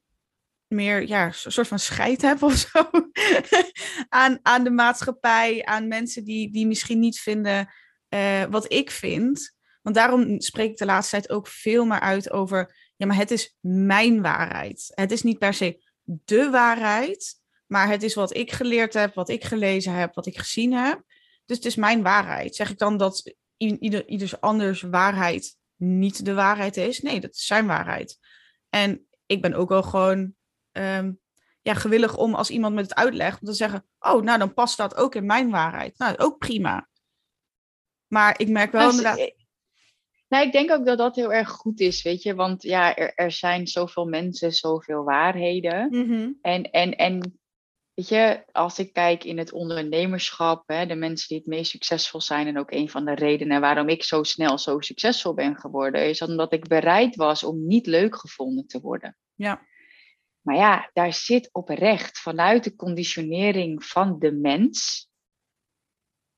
meer, 0.73 1.07
ja, 1.07 1.25
een 1.25 1.51
soort 1.51 1.67
van 1.67 1.79
scheid 1.79 2.21
heb 2.21 2.43
of 2.43 2.55
zo. 2.55 2.89
aan, 4.09 4.39
aan 4.41 4.63
de 4.63 4.71
maatschappij, 4.71 5.65
aan 5.65 5.87
mensen 5.87 6.23
die, 6.23 6.51
die 6.51 6.67
misschien 6.67 6.99
niet 6.99 7.19
vinden 7.19 7.73
uh, 8.09 8.43
wat 8.43 8.71
ik 8.73 8.91
vind. 8.91 9.55
Want 9.81 9.95
daarom 9.95 10.41
spreek 10.41 10.69
ik 10.69 10.77
de 10.77 10.85
laatste 10.85 11.15
tijd 11.15 11.29
ook 11.29 11.47
veel 11.47 11.85
meer 11.85 11.99
uit 11.99 12.31
over, 12.31 12.91
ja, 12.95 13.05
maar 13.05 13.15
het 13.15 13.31
is 13.31 13.55
mijn 13.59 14.21
waarheid. 14.21 14.91
Het 14.93 15.11
is 15.11 15.23
niet 15.23 15.39
per 15.39 15.53
se 15.53 15.81
de 16.03 16.49
waarheid, 16.49 17.35
maar 17.67 17.87
het 17.87 18.03
is 18.03 18.13
wat 18.13 18.35
ik 18.35 18.51
geleerd 18.51 18.93
heb, 18.93 19.13
wat 19.13 19.29
ik 19.29 19.43
gelezen 19.43 19.93
heb, 19.93 20.15
wat 20.15 20.25
ik 20.25 20.37
gezien 20.37 20.73
heb. 20.73 21.01
Dus 21.45 21.57
het 21.57 21.65
is 21.65 21.75
mijn 21.75 22.01
waarheid. 22.01 22.55
Zeg 22.55 22.69
ik 22.69 22.77
dan 22.77 22.97
dat 22.97 23.33
ieder, 23.57 24.07
ieders 24.07 24.41
anders 24.41 24.81
waarheid 24.81 25.55
niet 25.75 26.25
de 26.25 26.33
waarheid 26.33 26.77
is? 26.77 26.99
Nee, 26.99 27.19
dat 27.19 27.33
is 27.33 27.45
zijn 27.45 27.67
waarheid. 27.67 28.17
En 28.69 29.07
ik 29.25 29.41
ben 29.41 29.53
ook 29.53 29.69
wel 29.69 29.83
gewoon 29.83 30.35
ehm, 30.73 31.11
ja, 31.61 31.73
gewillig 31.73 32.17
om 32.17 32.33
als 32.33 32.49
iemand 32.49 32.75
met 32.75 32.83
het 32.83 32.95
uitlegt, 32.95 33.41
om 33.41 33.47
te 33.47 33.53
zeggen, 33.53 33.85
oh, 33.99 34.21
nou 34.21 34.39
dan 34.39 34.53
past 34.53 34.77
dat 34.77 34.95
ook 34.95 35.15
in 35.15 35.25
mijn 35.25 35.49
waarheid. 35.49 35.97
Nou, 35.97 36.17
ook 36.17 36.37
prima. 36.37 36.89
Maar 38.07 38.39
ik 38.39 38.49
merk 38.49 38.71
wel 38.71 38.89
inderdaad... 38.89 39.31
Nou, 40.27 40.45
ik 40.45 40.51
denk 40.51 40.71
ook 40.71 40.85
dat 40.85 40.97
dat 40.97 41.15
heel 41.15 41.33
erg 41.33 41.49
goed 41.49 41.79
is, 41.79 42.01
weet 42.01 42.23
je. 42.23 42.35
Want 42.35 42.63
ja, 42.63 42.95
er, 42.95 43.11
er 43.15 43.31
zijn 43.31 43.67
zoveel 43.67 44.05
mensen, 44.05 44.51
zoveel 44.51 45.03
waarheden. 45.03 45.87
Mhm. 45.89 46.31
En, 46.41 46.71
en, 46.71 46.95
en 46.95 47.39
Weet 47.93 48.07
je, 48.07 48.43
als 48.51 48.79
ik 48.79 48.93
kijk 48.93 49.23
in 49.23 49.37
het 49.37 49.51
ondernemerschap, 49.51 50.63
hè, 50.67 50.85
de 50.85 50.95
mensen 50.95 51.27
die 51.27 51.37
het 51.37 51.47
meest 51.47 51.71
succesvol 51.71 52.21
zijn, 52.21 52.47
en 52.47 52.59
ook 52.59 52.71
een 52.71 52.89
van 52.89 53.05
de 53.05 53.13
redenen 53.13 53.61
waarom 53.61 53.89
ik 53.89 54.03
zo 54.03 54.23
snel 54.23 54.57
zo 54.57 54.79
succesvol 54.79 55.33
ben 55.33 55.55
geworden, 55.55 56.09
is 56.09 56.21
omdat 56.21 56.53
ik 56.53 56.67
bereid 56.67 57.15
was 57.15 57.43
om 57.43 57.67
niet 57.67 57.87
leuk 57.87 58.15
gevonden 58.15 58.67
te 58.67 58.81
worden. 58.81 59.17
Ja. 59.35 59.61
Maar 60.43 60.55
ja, 60.55 60.89
daar 60.93 61.13
zit 61.13 61.49
oprecht 61.51 62.19
vanuit 62.19 62.63
de 62.63 62.75
conditionering 62.75 63.85
van 63.85 64.19
de 64.19 64.31
mens 64.31 65.07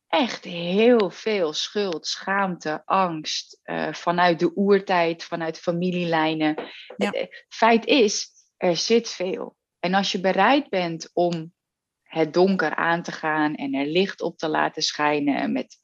echt 0.07 0.43
heel 0.43 1.09
veel 1.09 1.53
schuld, 1.53 2.07
schaamte, 2.07 2.81
angst, 2.85 3.59
uh, 3.63 3.93
vanuit 3.93 4.39
de 4.39 4.51
oertijd, 4.55 5.23
vanuit 5.23 5.59
familielijnen. 5.59 6.55
Ja. 6.97 7.09
Het, 7.11 7.45
feit 7.49 7.85
is, 7.85 8.29
er 8.57 8.77
zit 8.77 9.09
veel. 9.09 9.55
En 9.79 9.93
als 9.93 10.11
je 10.11 10.19
bereid 10.19 10.69
bent 10.69 11.09
om 11.13 11.53
het 12.03 12.33
donker 12.33 12.75
aan 12.75 13.03
te 13.03 13.11
gaan 13.11 13.55
en 13.55 13.73
er 13.73 13.85
licht 13.85 14.21
op 14.21 14.37
te 14.37 14.47
laten 14.47 14.81
schijnen 14.81 15.51
met 15.51 15.79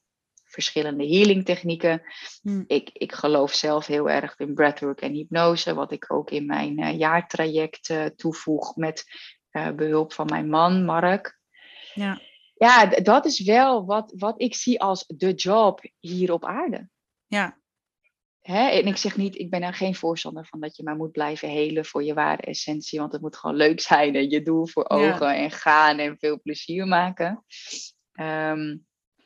verschillende 0.52 1.08
healing 1.08 1.46
technieken. 1.46 2.02
Hmm. 2.42 2.64
Ik, 2.68 2.90
ik 2.94 3.12
geloof 3.12 3.54
zelf 3.54 3.86
heel 3.86 4.10
erg 4.10 4.38
in 4.38 4.54
breathwork 4.54 5.02
en 5.02 5.14
hypnose, 5.14 5.74
wat 5.74 5.92
ik 5.92 6.14
ook 6.14 6.32
in 6.32 6.46
mijn 6.46 6.80
uh, 6.80 6.98
jaartraject 6.98 7.90
uh, 7.90 8.06
toevoeg 8.06 8.76
met 8.76 9.04
uh, 9.52 9.72
behulp 9.72 10.14
van 10.14 10.26
mijn 10.26 10.50
man, 10.50 10.86
Mark. 10.86 11.40
Ja, 11.94 12.22
ja 12.54 12.86
dat 12.86 13.26
is 13.26 13.44
wel 13.44 13.86
wat, 13.86 14.14
wat 14.16 14.42
ik 14.42 14.56
zie 14.56 14.82
als 14.82 15.04
de 15.08 15.34
job 15.34 15.82
hier 16.00 16.34
op 16.34 16.46
aarde. 16.46 16.90
Ja, 17.28 17.62
Hè? 18.42 18.70
En 18.70 18.86
ik 18.86 18.98
zeg 18.98 19.18
niet, 19.18 19.38
ik 19.38 19.50
ben 19.50 19.62
er 19.62 19.74
geen 19.74 19.96
voorstander 19.96 20.46
van 20.46 20.60
dat 20.60 20.76
je 20.76 20.84
maar 20.84 20.96
moet 20.96 21.12
blijven 21.12 21.50
helen 21.50 21.86
voor 21.86 22.04
je 22.04 22.14
ware 22.14 22.42
essentie. 22.42 23.00
Want 23.00 23.12
het 23.12 23.22
moet 23.22 23.38
gewoon 23.38 23.56
leuk 23.56 23.80
zijn 23.80 24.16
en 24.16 24.30
je 24.30 24.42
doel 24.42 24.68
voor 24.68 24.90
ogen 24.90 25.36
en 25.36 25.52
gaan 25.52 25.98
en 25.98 26.18
veel 26.18 26.42
plezier 26.42 26.88
maken. 26.88 27.46
Ehm, 28.12 28.78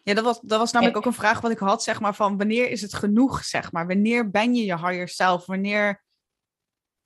ja, 0.06 0.14
dat 0.14 0.24
was, 0.24 0.40
dat 0.42 0.60
was 0.60 0.72
namelijk 0.72 0.98
ook 0.98 1.06
een 1.06 1.14
vraag 1.14 1.42
wat 1.42 1.52
ik 1.52 1.58
had, 1.58 1.84
zeg 1.84 2.00
maar, 2.00 2.16
van 2.16 2.38
wanneer 2.38 2.70
is 2.70 2.82
het 2.82 2.94
genoeg, 2.94 3.44
zeg 3.44 3.72
maar? 3.72 3.88
Wanneer 3.88 4.30
ben 4.30 4.56
je 4.56 4.66
je 4.66 4.78
higher 4.78 5.08
self? 5.08 5.46
Wanneer, 5.46 6.04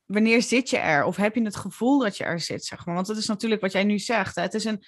wanneer 0.05 0.41
zit 0.41 0.69
je 0.69 0.77
er? 0.77 1.03
Of 1.03 1.15
heb 1.15 1.35
je 1.35 1.43
het 1.43 1.55
gevoel 1.55 1.99
dat 1.99 2.17
je 2.17 2.23
er 2.23 2.39
zit, 2.39 2.65
zeg 2.65 2.85
maar? 2.85 2.95
Want 2.95 3.07
dat 3.07 3.17
is 3.17 3.27
natuurlijk 3.27 3.61
wat 3.61 3.71
jij 3.71 3.83
nu 3.83 3.99
zegt. 3.99 4.35
Hè? 4.35 4.41
Het 4.41 4.53
is 4.53 4.63
een 4.63 4.83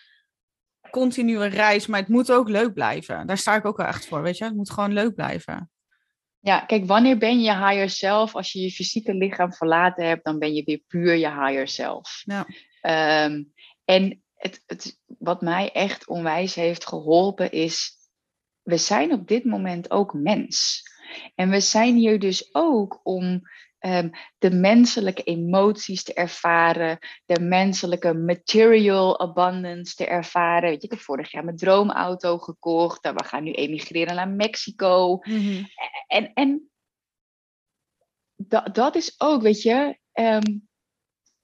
continue 0.89 1.45
reis, 1.45 1.87
maar 1.87 1.99
het 1.99 2.09
moet 2.09 2.31
ook 2.31 2.49
leuk 2.49 2.73
blijven. 2.73 3.27
Daar 3.27 3.37
sta 3.37 3.55
ik 3.55 3.65
ook 3.65 3.77
wel 3.77 3.87
echt 3.87 4.05
voor, 4.05 4.21
weet 4.21 4.37
je? 4.37 4.43
Het 4.43 4.55
moet 4.55 4.71
gewoon 4.71 4.93
leuk 4.93 5.15
blijven. 5.15 5.71
Ja, 6.39 6.59
kijk, 6.59 6.85
wanneer 6.85 7.17
ben 7.17 7.41
je 7.41 7.55
higher 7.55 7.89
self? 7.89 8.35
Als 8.35 8.51
je 8.51 8.59
je 8.59 8.71
fysieke 8.71 9.13
lichaam 9.13 9.53
verlaten 9.53 10.05
hebt, 10.05 10.25
dan 10.25 10.39
ben 10.39 10.53
je 10.53 10.63
weer 10.63 10.81
puur 10.87 11.13
je 11.13 11.29
higher 11.29 11.67
self. 11.67 12.23
Ja. 12.25 12.45
Ehm, 12.81 13.43
en 13.85 14.23
het, 14.33 14.63
het, 14.65 14.99
wat 15.05 15.41
mij 15.41 15.71
echt 15.71 16.07
onwijs 16.07 16.55
heeft 16.55 16.87
geholpen 16.87 17.51
is, 17.51 17.99
we 18.63 18.77
zijn 18.77 19.13
op 19.13 19.27
dit 19.27 19.43
moment 19.43 19.91
ook 19.91 20.13
mens. 20.13 20.83
En 21.35 21.49
we 21.49 21.59
zijn 21.59 21.95
hier 21.95 22.19
dus 22.19 22.49
ook 22.53 22.99
om 23.03 23.41
Ehm, 23.81 24.09
de 24.37 24.51
menselijke 24.51 25.23
emoties 25.23 26.03
te 26.03 26.13
ervaren, 26.13 26.97
de 27.25 27.39
menselijke 27.39 28.13
material 28.13 29.19
abundance 29.19 29.95
te 29.95 30.05
ervaren. 30.05 30.69
Weet 30.69 30.81
je, 30.81 30.87
ik 30.87 30.93
heb 30.93 30.99
vorig 30.99 31.31
jaar 31.31 31.43
mijn 31.43 31.57
droomauto 31.57 32.37
gekocht, 32.37 33.11
we 33.11 33.23
gaan 33.23 33.43
nu 33.43 33.51
emigreren 33.51 34.15
naar 34.15 34.29
Mexico. 34.29 35.17
Mhm. 35.21 35.63
En, 36.07 36.33
en 36.33 36.69
dat, 38.35 38.75
dat 38.75 38.95
is 38.95 39.15
ook, 39.17 39.41
weet 39.41 39.61
je, 39.61 39.99
ehm, 40.11 40.57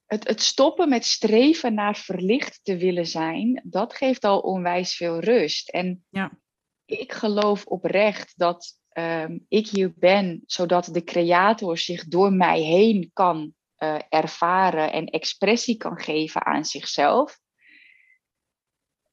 het, 0.06 0.27
het 0.27 0.41
stoppen 0.41 0.89
met 0.89 1.06
streven 1.06 1.73
naar 1.73 1.95
verlicht 1.95 2.60
te 2.63 2.77
willen 2.77 3.08
zijn, 3.08 3.62
dat 3.63 3.93
geeft 3.93 4.23
al 4.23 4.39
onwijs 4.39 4.95
veel 4.95 5.19
rust. 5.19 5.69
En 5.69 6.06
ja. 6.10 6.39
Ik 6.88 7.13
geloof 7.13 7.65
oprecht 7.65 8.34
dat 8.36 8.80
um, 8.93 9.45
ik 9.47 9.67
hier 9.67 9.93
ben, 9.95 10.43
zodat 10.45 10.89
de 10.91 11.04
creator 11.04 11.78
zich 11.78 12.06
door 12.06 12.34
mij 12.34 12.62
heen 12.62 13.10
kan 13.13 13.54
uh, 13.78 14.00
ervaren 14.10 14.91
en 14.91 15.06
expressie 15.06 15.78
kan 15.78 16.00
geven 16.00 16.45
aan 16.45 16.65
zichzelf. 16.65 17.39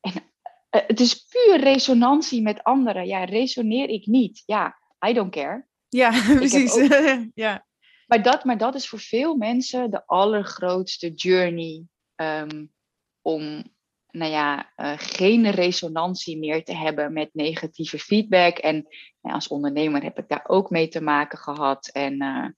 En 0.00 0.12
uh, 0.14 0.82
het 0.87 1.00
is 1.00 1.14
puur 1.14 1.60
resonantie 1.60 2.42
met 2.42 2.62
anderen. 2.62 3.06
Ja, 3.06 3.24
resoneer 3.24 3.88
ik 3.88 4.06
niet. 4.06 4.42
Ja, 4.46 4.78
I 5.08 5.12
don't 5.12 5.32
care. 5.32 5.66
Ja, 5.88 6.10
precies. 6.10 6.72
Ook... 6.72 7.26
ja. 7.34 7.66
Maar, 8.06 8.22
dat, 8.22 8.44
maar 8.44 8.58
dat 8.58 8.74
is 8.74 8.88
voor 8.88 9.00
veel 9.00 9.37
mensen 9.37 9.90
de 9.90 10.06
allergrootste 10.06 11.10
journey 11.14 11.84
um, 12.16 12.72
om 13.22 13.73
nou 14.14 14.31
ja, 14.31 14.72
uh, 14.77 14.92
geen 14.96 15.50
resonantie 15.50 16.38
meer 16.38 16.64
te 16.64 16.74
hebben 16.74 17.12
met 17.12 17.31
negatieve 17.33 17.98
feedback. 17.98 18.59
En 18.59 18.87
als 19.20 19.48
ondernemer 19.48 20.03
heb 20.03 20.18
ik 20.18 20.29
daar 20.29 20.44
ook 20.46 20.70
mee 20.70 20.88
te 20.88 21.00
maken 21.00 21.38
gehad. 21.38 21.88
En 21.88 22.22
uh, 22.22 22.48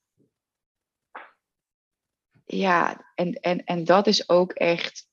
ja, 2.45 3.05
en, 3.15 3.33
en, 3.33 3.65
en 3.65 3.85
dat 3.85 4.07
is 4.07 4.29
ook 4.29 4.53
echt. 4.53 5.09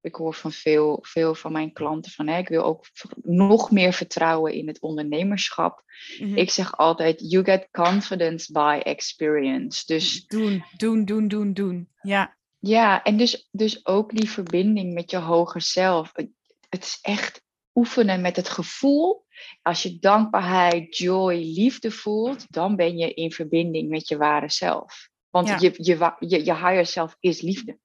Ik 0.00 0.14
hoor 0.14 0.34
van 0.34 0.52
veel, 0.52 0.98
veel 1.02 1.34
van 1.34 1.52
mijn 1.52 1.72
klanten 1.72 2.12
van 2.12 2.26
hè, 2.26 2.38
ik 2.38 2.48
wil 2.48 2.62
ook 2.62 2.86
nog 3.22 3.70
meer 3.70 3.92
vertrouwen 3.92 4.52
in 4.52 4.66
het 4.66 4.80
ondernemerschap. 4.80 5.82
Mm-hmm. 6.18 6.36
Ik 6.36 6.50
zeg 6.50 6.76
altijd, 6.76 7.30
you 7.30 7.44
get 7.44 7.68
confidence 7.70 8.52
by 8.52 8.80
experience. 8.82 9.82
Dus 9.86 10.26
doen, 10.26 10.64
doen, 10.76 11.04
doen, 11.04 11.28
doen, 11.28 11.52
doen. 11.52 11.88
Ja. 12.00 12.35
Ja, 12.66 13.02
en 13.02 13.16
dus, 13.16 13.48
dus 13.50 13.86
ook 13.86 14.10
die 14.16 14.30
verbinding 14.30 14.94
met 14.94 15.10
je 15.10 15.16
hoger 15.16 15.60
zelf. 15.60 16.12
Het 16.68 16.84
is 16.84 16.98
echt 17.02 17.42
oefenen 17.74 18.20
met 18.20 18.36
het 18.36 18.48
gevoel. 18.48 19.24
Als 19.62 19.82
je 19.82 19.98
dankbaarheid, 19.98 20.96
joy, 20.96 21.34
liefde 21.34 21.90
voelt, 21.90 22.52
dan 22.52 22.76
ben 22.76 22.96
je 22.96 23.14
in 23.14 23.32
verbinding 23.32 23.88
met 23.88 24.08
je 24.08 24.16
ware 24.16 24.50
zelf. 24.50 25.08
Want 25.30 25.48
je, 25.48 25.74
je, 25.76 26.14
je, 26.18 26.44
je 26.44 26.54
higher 26.54 26.86
self 26.86 27.16
is 27.20 27.40
liefde. 27.40 27.78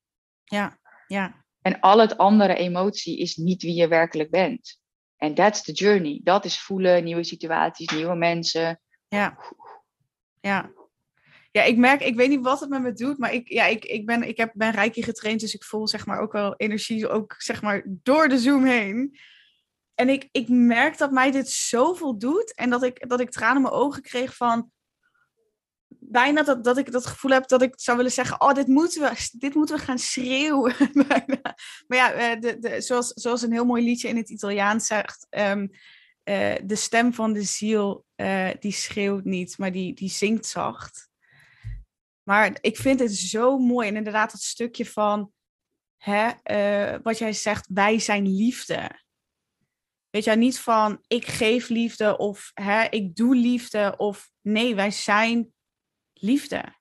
Ja, 0.43 0.79
ja. 1.07 1.45
En 1.61 1.79
al 1.79 1.99
het 1.99 2.17
andere 2.17 2.55
emotie 2.55 3.17
is 3.17 3.35
niet 3.35 3.61
wie 3.61 3.75
je 3.75 3.87
werkelijk 3.87 4.29
bent. 4.29 4.79
En 5.17 5.33
that's 5.33 5.61
the 5.61 5.71
journey. 5.71 6.19
Dat 6.23 6.45
is 6.45 6.59
voelen, 6.59 7.03
nieuwe 7.03 7.23
situaties, 7.23 7.89
nieuwe 7.89 8.15
mensen. 8.15 8.81
Ja. 9.07 9.37
Ja. 10.41 10.71
Ja, 11.51 11.63
ik 11.63 11.77
merk, 11.77 12.01
ik 12.01 12.15
weet 12.15 12.29
niet 12.29 12.43
wat 12.43 12.59
het 12.59 12.69
met 12.69 12.81
me 12.81 12.93
doet, 12.93 13.17
maar 13.17 13.33
ik, 13.33 13.49
ja, 13.49 13.65
ik, 13.65 13.85
ik, 13.85 14.05
ben, 14.05 14.23
ik 14.23 14.37
heb, 14.37 14.51
ben 14.53 14.71
Reiki 14.71 15.03
getraind, 15.03 15.39
dus 15.39 15.53
ik 15.53 15.63
voel 15.63 15.87
zeg 15.87 16.05
maar 16.05 16.19
ook 16.19 16.31
wel 16.31 16.55
energie, 16.55 17.09
ook 17.09 17.35
zeg 17.37 17.61
maar 17.61 17.83
door 17.85 18.27
de 18.27 18.39
Zoom 18.39 18.65
heen. 18.65 19.17
En 19.95 20.09
ik, 20.09 20.27
ik 20.31 20.49
merk 20.49 20.97
dat 20.97 21.11
mij 21.11 21.31
dit 21.31 21.49
zoveel 21.49 22.17
doet 22.17 22.53
en 22.55 22.69
dat 22.69 22.83
ik, 22.83 23.09
dat 23.09 23.19
ik 23.19 23.31
tranen 23.31 23.55
in 23.55 23.61
mijn 23.61 23.73
ogen 23.73 24.01
kreeg 24.01 24.35
van, 24.35 24.71
bijna 26.11 26.43
dat, 26.43 26.63
dat 26.63 26.77
ik 26.77 26.91
dat 26.91 27.05
gevoel 27.05 27.31
heb 27.31 27.47
dat 27.47 27.61
ik 27.61 27.73
zou 27.75 27.97
willen 27.97 28.11
zeggen: 28.11 28.41
Oh, 28.41 28.53
dit 28.53 28.67
moeten 28.67 29.01
we, 29.01 29.29
dit 29.31 29.53
moeten 29.53 29.75
we 29.75 29.81
gaan 29.81 29.99
schreeuwen. 29.99 30.75
maar 31.87 31.97
ja, 31.97 32.11
eh, 32.11 32.39
de, 32.39 32.59
de, 32.59 32.81
zoals, 32.81 33.07
zoals 33.07 33.41
een 33.41 33.51
heel 33.51 33.65
mooi 33.65 33.83
liedje 33.83 34.07
in 34.07 34.17
het 34.17 34.29
Italiaans 34.29 34.85
zegt: 34.85 35.27
um, 35.29 35.69
uh, 36.23 36.55
De 36.63 36.75
stem 36.75 37.13
van 37.13 37.33
de 37.33 37.43
ziel, 37.43 38.05
uh, 38.15 38.49
die 38.59 38.71
schreeuwt 38.71 39.23
niet, 39.23 39.57
maar 39.57 39.71
die, 39.71 39.93
die 39.93 40.09
zingt 40.09 40.45
zacht. 40.45 41.09
Maar 42.23 42.57
ik 42.61 42.77
vind 42.77 42.99
het 42.99 43.15
zo 43.15 43.57
mooi. 43.57 43.87
En 43.87 43.95
inderdaad, 43.95 44.31
dat 44.31 44.41
stukje 44.41 44.85
van 44.85 45.31
hè, 45.97 46.31
wat 47.01 47.17
jij 47.17 47.33
zegt: 47.33 47.67
wij 47.73 47.99
zijn 47.99 48.27
liefde. 48.35 48.99
Weet 50.09 50.23
je, 50.23 50.35
niet 50.35 50.59
van 50.59 51.03
ik 51.07 51.27
geef 51.27 51.69
liefde 51.69 52.17
of 52.17 52.51
hè, 52.53 52.83
ik 52.89 53.15
doe 53.15 53.35
liefde 53.35 53.93
of 53.97 54.31
nee, 54.41 54.75
wij 54.75 54.91
zijn 54.91 55.53
liefde. 56.13 56.79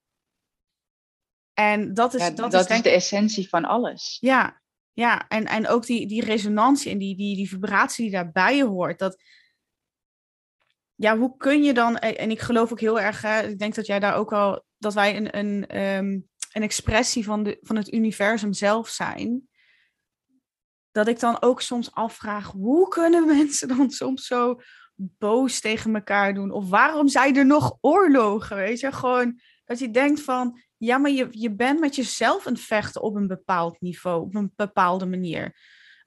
En 1.53 1.95
dat 1.95 2.15
is, 2.15 2.21
ja, 2.21 2.31
dat, 2.31 2.51
dat 2.51 2.61
is, 2.61 2.67
denk... 2.67 2.85
is 2.85 2.91
de 2.91 2.97
essentie 2.97 3.49
van 3.49 3.65
alles. 3.65 4.17
Ja, 4.21 4.63
ja. 4.93 5.29
En, 5.29 5.45
en 5.45 5.69
ook 5.69 5.87
die, 5.87 6.07
die 6.07 6.25
resonantie 6.25 6.93
en 6.93 6.99
die, 6.99 7.17
die, 7.17 7.37
die 7.37 7.49
vibratie 7.49 8.05
die 8.05 8.13
daarbij 8.13 8.63
hoort. 8.63 8.99
Dat, 8.99 9.23
ja, 11.01 11.19
hoe 11.19 11.37
kun 11.37 11.63
je 11.63 11.75
dan, 11.75 11.97
en 11.97 12.31
ik 12.31 12.41
geloof 12.41 12.73
ook 12.73 12.81
heel 12.81 13.01
erg, 13.01 13.23
hè, 13.23 13.41
ik 13.43 13.59
denk 13.59 13.75
dat 13.75 13.87
jij 13.87 14.01
daar 14.01 14.15
ook 14.15 14.31
wel, 14.31 14.65
dat 14.79 14.95
wij 14.95 15.17
een, 15.17 15.39
een, 15.39 15.79
um, 15.97 16.29
een 16.53 16.63
expressie 16.63 17.25
van, 17.25 17.43
de, 17.43 17.59
van 17.63 17.77
het 17.77 17.93
universum 17.93 18.53
zelf 18.53 18.89
zijn. 18.89 19.49
Dat 20.91 21.09
ik 21.09 21.21
dan 21.21 21.43
ook 21.43 21.61
soms 21.61 21.93
afvraag, 21.93 22.47
hoe 22.47 22.89
kunnen 22.89 23.27
mensen 23.37 23.69
dan 23.69 23.91
soms 23.91 24.27
zo 24.27 24.61
boos 24.95 25.61
tegen 25.61 25.95
elkaar 25.95 26.35
doen? 26.35 26.51
Of 26.51 26.69
waarom 26.69 27.09
zijn 27.09 27.37
er 27.37 27.47
nog 27.47 27.77
oorlogen? 27.81 28.57
Weet 28.57 28.81
je, 28.81 28.93
gewoon 28.93 29.41
dat 29.65 29.79
je 29.79 29.91
denkt 29.91 30.21
van, 30.21 30.61
ja, 30.77 30.99
maar 30.99 31.11
je, 31.11 31.29
je 31.31 31.55
bent 31.55 31.81
met 31.81 31.97
jezelf 31.97 32.47
aan 32.47 32.53
het 32.53 32.63
vechten 32.63 33.03
op 33.03 33.15
een 33.15 33.27
bepaald 33.27 33.81
niveau, 33.81 34.23
op 34.23 34.35
een 34.35 34.53
bepaalde 34.57 35.07
manier. 35.07 35.57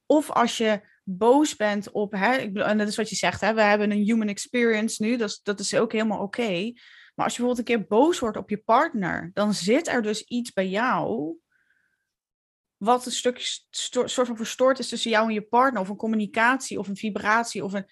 Of 0.05 0.31
als 0.31 0.57
je 0.57 0.81
boos 1.03 1.55
bent 1.55 1.91
op, 1.91 2.11
hè, 2.11 2.35
ik 2.35 2.57
en 2.57 2.77
dat 2.77 2.87
is 2.87 2.95
wat 2.95 3.09
je 3.09 3.15
zegt, 3.15 3.41
hè, 3.41 3.53
we 3.53 3.61
hebben 3.61 3.91
een 3.91 4.03
human 4.03 4.27
experience 4.27 5.03
nu, 5.03 5.17
dat 5.17 5.39
dat 5.43 5.59
is 5.59 5.75
ook 5.75 5.91
helemaal 5.91 6.21
oké. 6.21 6.71
Maar 7.15 7.25
als 7.25 7.35
je 7.35 7.41
bijvoorbeeld 7.41 7.57
een 7.57 7.75
keer 7.75 7.87
boos 7.87 8.19
wordt 8.19 8.37
op 8.37 8.49
je 8.49 8.57
partner, 8.57 9.31
dan 9.33 9.53
zit 9.53 9.87
er 9.87 10.01
dus 10.01 10.21
iets 10.21 10.53
bij 10.53 10.69
jou 10.69 11.35
wat 12.77 13.05
een 13.05 13.11
stukje 13.11 13.45
soort 13.69 14.27
van 14.27 14.37
verstoord 14.37 14.79
is 14.79 14.89
tussen 14.89 15.11
jou 15.11 15.27
en 15.27 15.33
je 15.33 15.41
partner, 15.41 15.81
of 15.81 15.89
een 15.89 15.95
communicatie, 15.95 16.79
of 16.79 16.87
een 16.87 16.95
vibratie, 16.95 17.63
of 17.63 17.73
een, 17.73 17.85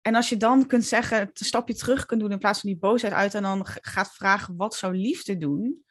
en 0.00 0.14
als 0.14 0.28
je 0.28 0.36
dan 0.36 0.66
kunt 0.66 0.84
zeggen, 0.84 1.20
een 1.20 1.44
stapje 1.44 1.74
terug 1.74 2.06
kunt 2.06 2.20
doen 2.20 2.30
in 2.30 2.38
plaats 2.38 2.60
van 2.60 2.70
die 2.70 2.78
boosheid 2.78 3.12
uit 3.12 3.34
en 3.34 3.42
dan 3.42 3.66
gaat 3.66 4.14
vragen, 4.14 4.56
wat 4.56 4.74
zou 4.74 4.96
liefde 4.96 5.36
doen? 5.36 5.84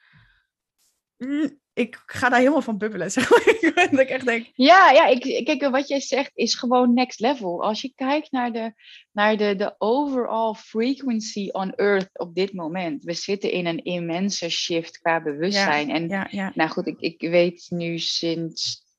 Ik 1.74 2.04
ga 2.06 2.30
daar 2.30 2.40
helemaal 2.40 2.62
van 2.62 2.78
bubbelen, 2.78 3.12
zeg 3.12 3.30
maar. 3.30 3.74
dat 3.92 4.00
ik 4.00 4.10
echt 4.10 4.26
denk... 4.26 4.52
Ja, 4.54 4.92
ja 4.92 5.06
ik, 5.06 5.46
kijk, 5.46 5.70
wat 5.70 5.88
jij 5.88 6.02
zegt 6.02 6.32
is 6.34 6.56
gewoon 6.56 6.94
next 6.94 7.20
level. 7.20 7.64
Als 7.64 7.82
je 7.82 7.94
kijkt 7.96 8.32
naar 8.32 8.52
de, 8.52 8.74
naar 9.12 9.38
de, 9.38 9.56
de 9.56 9.76
overall 9.78 10.54
frequency 10.54 11.50
on 11.52 11.74
Earth 11.76 12.10
op 12.14 12.36
dit 12.36 12.54
moment. 12.54 13.04
We 13.04 13.14
zitten 13.14 13.52
in 13.52 13.66
een 13.66 13.84
immense 13.84 14.50
shift 14.50 15.00
qua 15.00 15.22
bewustzijn. 15.22 15.88
Ja, 15.88 15.94
en 15.94 16.08
ja, 16.08 16.28
ja. 16.32 16.52
nou 16.56 16.70
goed, 16.70 16.88
ik, 16.88 17.00
ik 17.00 17.22
weet 17.22 17.66
nu 17.70 17.98
sinds 17.98 18.90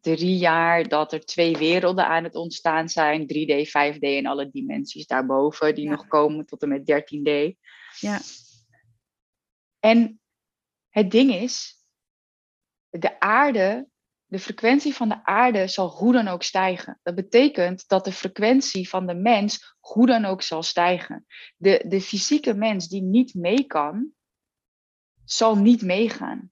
drie 0.00 0.36
jaar 0.36 0.88
dat 0.88 1.12
er 1.12 1.24
twee 1.24 1.56
werelden 1.56 2.06
aan 2.06 2.24
het 2.24 2.34
ontstaan 2.34 2.88
zijn. 2.88 3.22
3D, 3.22 3.68
5D 3.68 3.98
en 3.98 4.26
alle 4.26 4.50
dimensies 4.50 5.06
daarboven 5.06 5.74
die 5.74 5.88
nog 5.88 6.06
komen 6.06 6.46
tot 6.46 6.62
en 6.62 6.68
met 6.68 6.80
13D. 6.80 7.58
Ja, 8.00 8.20
En 9.80 10.20
het 10.88 11.10
ding 11.10 11.34
is, 11.34 11.76
de 12.90 13.20
aarde, 13.20 13.88
de 14.26 14.38
frequentie 14.38 14.94
van 14.94 15.08
de 15.08 15.24
aarde 15.24 15.68
zal 15.68 15.88
hoe 15.88 16.12
dan 16.12 16.28
ook 16.28 16.42
stijgen. 16.42 17.00
Dat 17.02 17.14
betekent 17.14 17.88
dat 17.88 18.04
de 18.04 18.12
frequentie 18.12 18.88
van 18.88 19.06
de 19.06 19.14
mens 19.14 19.76
hoe 19.80 20.06
dan 20.06 20.24
ook 20.24 20.42
zal 20.42 20.62
stijgen. 20.62 21.26
De, 21.56 21.84
de 21.88 22.00
fysieke 22.00 22.54
mens 22.54 22.88
die 22.88 23.02
niet 23.02 23.34
mee 23.34 23.64
kan, 23.64 24.10
zal 25.24 25.56
niet 25.56 25.82
meegaan. 25.82 26.50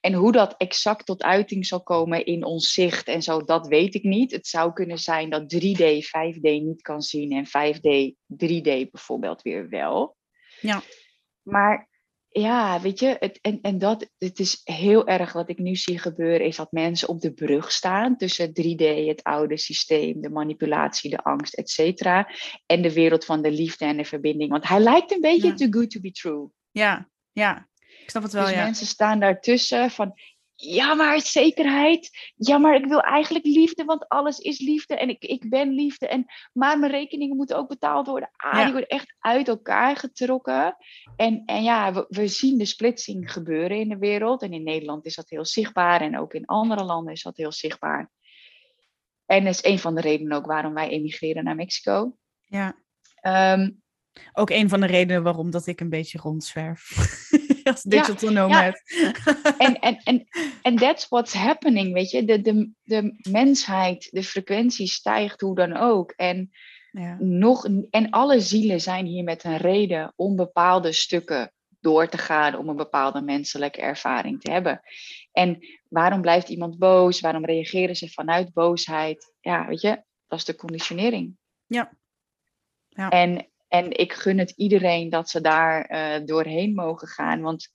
En 0.00 0.12
hoe 0.12 0.32
dat 0.32 0.54
exact 0.56 1.06
tot 1.06 1.22
uiting 1.22 1.66
zal 1.66 1.82
komen 1.82 2.24
in 2.24 2.44
ons 2.44 2.72
zicht 2.72 3.08
en 3.08 3.22
zo, 3.22 3.40
dat 3.40 3.66
weet 3.66 3.94
ik 3.94 4.02
niet. 4.02 4.30
Het 4.30 4.46
zou 4.46 4.72
kunnen 4.72 4.98
zijn 4.98 5.30
dat 5.30 5.54
3D 5.54 5.82
5D 6.06 6.40
niet 6.40 6.82
kan 6.82 7.02
zien 7.02 7.32
en 7.32 7.46
5D 7.46 8.14
3D 8.46 8.90
bijvoorbeeld 8.90 9.42
weer 9.42 9.68
wel. 9.68 10.16
Ja. 10.60 10.82
Maar 11.42 11.87
ja, 12.40 12.80
weet 12.80 12.98
je, 13.00 13.16
het, 13.18 13.38
en, 13.40 13.58
en 13.62 13.78
dat, 13.78 14.08
het 14.18 14.38
is 14.38 14.60
heel 14.64 15.06
erg 15.06 15.32
wat 15.32 15.48
ik 15.48 15.58
nu 15.58 15.76
zie 15.76 15.98
gebeuren, 15.98 16.46
is 16.46 16.56
dat 16.56 16.72
mensen 16.72 17.08
op 17.08 17.20
de 17.20 17.32
brug 17.32 17.72
staan 17.72 18.16
tussen 18.16 18.48
3D, 18.48 19.06
het 19.06 19.22
oude 19.22 19.58
systeem, 19.58 20.20
de 20.20 20.30
manipulatie, 20.30 21.10
de 21.10 21.22
angst, 21.22 21.54
et 21.54 21.70
cetera, 21.70 22.28
en 22.66 22.82
de 22.82 22.92
wereld 22.92 23.24
van 23.24 23.42
de 23.42 23.50
liefde 23.50 23.84
en 23.84 23.96
de 23.96 24.04
verbinding. 24.04 24.50
Want 24.50 24.68
hij 24.68 24.80
lijkt 24.80 25.12
een 25.12 25.20
beetje 25.20 25.48
Ja. 25.48 25.54
too 25.54 25.70
good 25.70 25.90
to 25.90 26.00
be 26.00 26.10
true. 26.10 26.48
ja, 26.70 27.08
ja. 27.32 27.68
Ik 28.02 28.10
snap 28.10 28.22
het 28.22 28.32
wel, 28.32 28.44
dus 28.44 28.54
ja. 28.54 28.64
mensen 28.64 28.86
staan 28.86 29.20
daartussen 29.20 29.90
van, 29.90 30.12
ja 30.60 30.94
maar 30.94 31.20
zekerheid, 31.20 32.32
ja 32.36 32.58
maar 32.58 32.74
ik 32.74 32.84
wil 32.86 33.00
eigenlijk 33.00 33.44
liefde, 33.44 33.84
want 33.84 34.08
alles 34.08 34.38
is 34.38 34.58
liefde 34.60 34.96
en 34.96 35.08
ik, 35.08 35.22
ik 35.24 35.50
ben 35.50 35.70
liefde. 35.74 36.08
En, 36.08 36.24
maar 36.52 36.78
mijn 36.78 36.92
rekeningen 36.92 37.36
moeten 37.36 37.56
ook 37.56 37.68
betaald 37.68 38.06
worden. 38.06 38.30
Ah, 38.36 38.52
Ja. 38.54 38.62
die 38.62 38.72
worden 38.72 38.88
echt 38.88 39.14
uit 39.18 39.48
elkaar 39.48 39.96
getrokken. 39.96 40.76
En, 41.16 41.42
en 41.46 41.62
ja, 41.62 41.92
we, 41.92 42.04
we 42.08 42.26
zien 42.28 42.58
de 42.58 42.64
splitsing 42.64 43.32
gebeuren 43.32 43.78
in 43.78 43.88
de 43.88 43.98
wereld. 43.98 44.42
En 44.42 44.52
in 44.52 44.62
Nederland 44.62 45.06
is 45.06 45.14
dat 45.14 45.28
heel 45.28 45.44
zichtbaar 45.44 46.00
en 46.00 46.18
ook 46.18 46.34
in 46.34 46.46
andere 46.46 46.84
landen 46.84 47.12
is 47.12 47.22
dat 47.22 47.36
heel 47.36 47.52
zichtbaar. 47.52 48.10
En 49.26 49.44
dat 49.44 49.54
is 49.54 49.64
een 49.64 49.78
van 49.78 49.94
de 49.94 50.00
redenen 50.00 50.36
ook 50.36 50.46
waarom 50.46 50.74
wij 50.74 50.88
emigreren 50.88 51.44
naar 51.44 51.54
Mexico. 51.56 52.16
ja. 52.44 52.76
Ehm, 53.20 53.70
Ook 54.32 54.50
een 54.50 54.68
van 54.68 54.80
de 54.80 54.86
redenen 54.86 55.22
waarom 55.22 55.50
dat 55.50 55.66
ik 55.66 55.80
een 55.80 55.88
beetje 55.88 56.18
rondzwerf. 56.18 56.88
Als 57.70 57.82
Ja, 57.88 57.90
digital 57.90 58.30
nomad. 58.30 58.82
en, 59.58 59.78
en, 59.80 60.00
en, 60.04 60.28
en 60.62 60.76
that's 60.76 61.08
what's 61.08 61.32
happening, 61.34 61.92
weet 61.92 62.10
je. 62.10 62.24
De, 62.24 62.40
de, 62.40 62.70
de 62.82 63.14
mensheid, 63.30 64.08
de 64.10 64.22
frequentie 64.22 64.86
stijgt 64.86 65.40
hoe 65.40 65.54
dan 65.54 65.76
ook. 65.76 66.10
En, 66.16 66.50
Ja. 66.90 67.16
nog, 67.20 67.66
en 67.90 68.10
alle 68.10 68.40
zielen 68.40 68.80
zijn 68.80 69.06
hier 69.06 69.24
met 69.24 69.44
een 69.44 69.56
reden 69.56 70.12
om 70.16 70.36
bepaalde 70.36 70.92
stukken 70.92 71.52
door 71.80 72.08
te 72.08 72.18
gaan, 72.18 72.56
om 72.56 72.68
een 72.68 72.76
bepaalde 72.76 73.20
menselijke 73.20 73.80
ervaring 73.80 74.40
te 74.40 74.50
hebben. 74.50 74.80
En 75.32 75.58
waarom 75.88 76.20
blijft 76.20 76.48
iemand 76.48 76.78
boos? 76.78 77.20
Waarom 77.20 77.44
reageren 77.44 77.96
ze 77.96 78.08
vanuit 78.10 78.52
boosheid? 78.52 79.34
Ja, 79.40 79.66
weet 79.66 79.80
je, 79.80 80.02
dat 80.26 80.38
is 80.38 80.44
de 80.44 80.54
conditionering. 80.54 81.36
Ja. 81.66 81.92
Ja. 82.88 83.08
En, 83.10 83.48
en 83.68 83.98
ik 83.98 84.12
gun 84.12 84.38
het 84.38 84.50
iedereen 84.50 85.10
dat 85.10 85.30
ze 85.30 85.40
daar 85.40 85.84
eh, 85.84 86.24
doorheen 86.24 86.74
mogen 86.74 87.08
gaan. 87.08 87.40
Want 87.40 87.68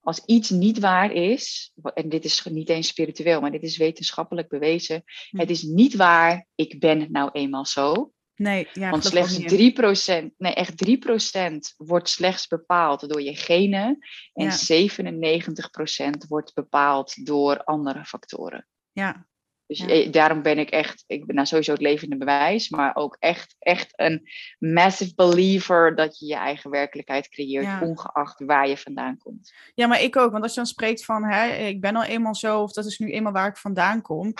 als 0.00 0.24
iets 0.24 0.50
niet 0.50 0.78
waar 0.78 1.12
is, 1.12 1.72
en 1.94 2.08
dit 2.08 2.24
is 2.24 2.44
niet 2.44 2.68
eens 2.68 2.88
spiritueel, 2.88 3.40
maar 3.40 3.50
dit 3.50 3.62
is 3.62 3.76
wetenschappelijk 3.76 4.48
bewezen. 4.48 5.02
Hm. 5.30 5.38
Het 5.38 5.50
is 5.50 5.62
niet 5.62 5.94
waar, 5.94 6.46
ik 6.54 6.80
ben 6.80 7.06
nou 7.10 7.30
eenmaal 7.32 7.66
zo. 7.66 8.12
Nee, 8.34 8.68
ja, 8.72 8.90
Want 8.90 9.04
slechts 9.04 9.38
niet 9.38 9.52
in. 9.52 10.30
3%, 10.30 10.34
nee 10.36 10.54
echt 10.54 10.74
3% 10.76 11.74
wordt 11.76 12.08
slechts 12.08 12.46
bepaald 12.46 13.08
door 13.08 13.22
je 13.22 13.36
genen. 13.36 13.98
En 14.32 14.44
Ja. 14.44 14.56
97% 14.56 16.26
wordt 16.28 16.54
bepaald 16.54 17.26
door 17.26 17.64
andere 17.64 18.04
factoren. 18.04 18.66
Ja, 18.92 19.28
Dus 19.70 19.78
Ja. 19.78 19.88
eh, 19.88 20.12
daarom 20.12 20.42
ben 20.42 20.58
ik 20.58 20.70
echt, 20.70 21.04
ik 21.06 21.26
ben 21.26 21.34
nou 21.34 21.46
sowieso 21.46 21.72
het 21.72 21.80
levende 21.80 22.16
bewijs, 22.16 22.68
maar 22.68 22.96
ook 22.96 23.16
echt, 23.18 23.56
echt 23.58 23.92
een 23.96 24.28
massive 24.58 25.14
believer 25.14 25.96
dat 25.96 26.18
je 26.18 26.26
je 26.26 26.34
eigen 26.34 26.70
werkelijkheid 26.70 27.28
creëert, 27.28 27.64
Ja. 27.64 27.80
ongeacht 27.80 28.44
waar 28.44 28.68
je 28.68 28.76
vandaan 28.76 29.18
komt. 29.18 29.52
Ja, 29.74 29.86
maar 29.86 30.02
ik 30.02 30.16
ook. 30.16 30.30
Want 30.30 30.42
als 30.42 30.52
je 30.52 30.58
dan 30.60 30.66
spreekt 30.68 31.04
van, 31.04 31.24
hè, 31.24 31.54
ik 31.56 31.80
ben 31.80 31.96
al 31.96 32.02
eenmaal 32.04 32.34
zo, 32.34 32.62
of 32.62 32.72
dat 32.72 32.86
is 32.86 32.98
nu 32.98 33.10
eenmaal 33.12 33.32
waar 33.32 33.48
ik 33.48 33.56
vandaan 33.56 34.02
kom. 34.02 34.32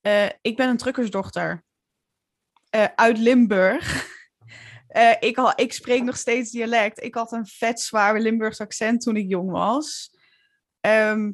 Eh, 0.00 0.26
ik 0.40 0.56
ben 0.56 0.68
een 0.68 0.76
truckersdochter 0.76 1.64
eh, 2.70 2.84
uit 2.94 3.18
Limburg. 3.18 3.86
Ik, 5.20 5.38
al, 5.38 5.52
ik 5.56 5.72
spreek 5.72 6.02
nog 6.02 6.16
steeds 6.16 6.50
dialect. 6.50 7.02
Ik 7.02 7.14
had 7.14 7.32
een 7.32 7.46
vet 7.46 7.80
zwaar 7.80 8.20
Limburgs 8.20 8.60
accent 8.60 9.00
toen 9.00 9.16
ik 9.16 9.28
jong 9.28 9.50
was. 9.50 10.10
Ehm, 10.80 11.32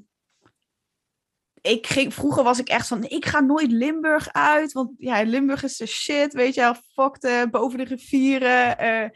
ik 1.62 1.86
ging, 1.86 2.14
vroeger 2.14 2.42
was 2.44 2.58
ik 2.58 2.68
echt 2.68 2.86
van, 2.86 3.04
ik 3.04 3.26
ga 3.26 3.40
nooit 3.40 3.70
Limburg 3.72 4.32
uit. 4.32 4.72
Want 4.72 4.90
ja, 4.98 5.22
Limburg 5.22 5.62
is 5.62 5.76
de 5.76 5.86
shit, 5.86 6.32
weet 6.32 6.54
je 6.54 6.60
wel. 6.60 6.74
Fuck 6.74 7.20
de, 7.20 7.48
boven 7.50 7.78
de 7.78 7.84
rivieren. 7.84 8.78
eh, 8.78 9.08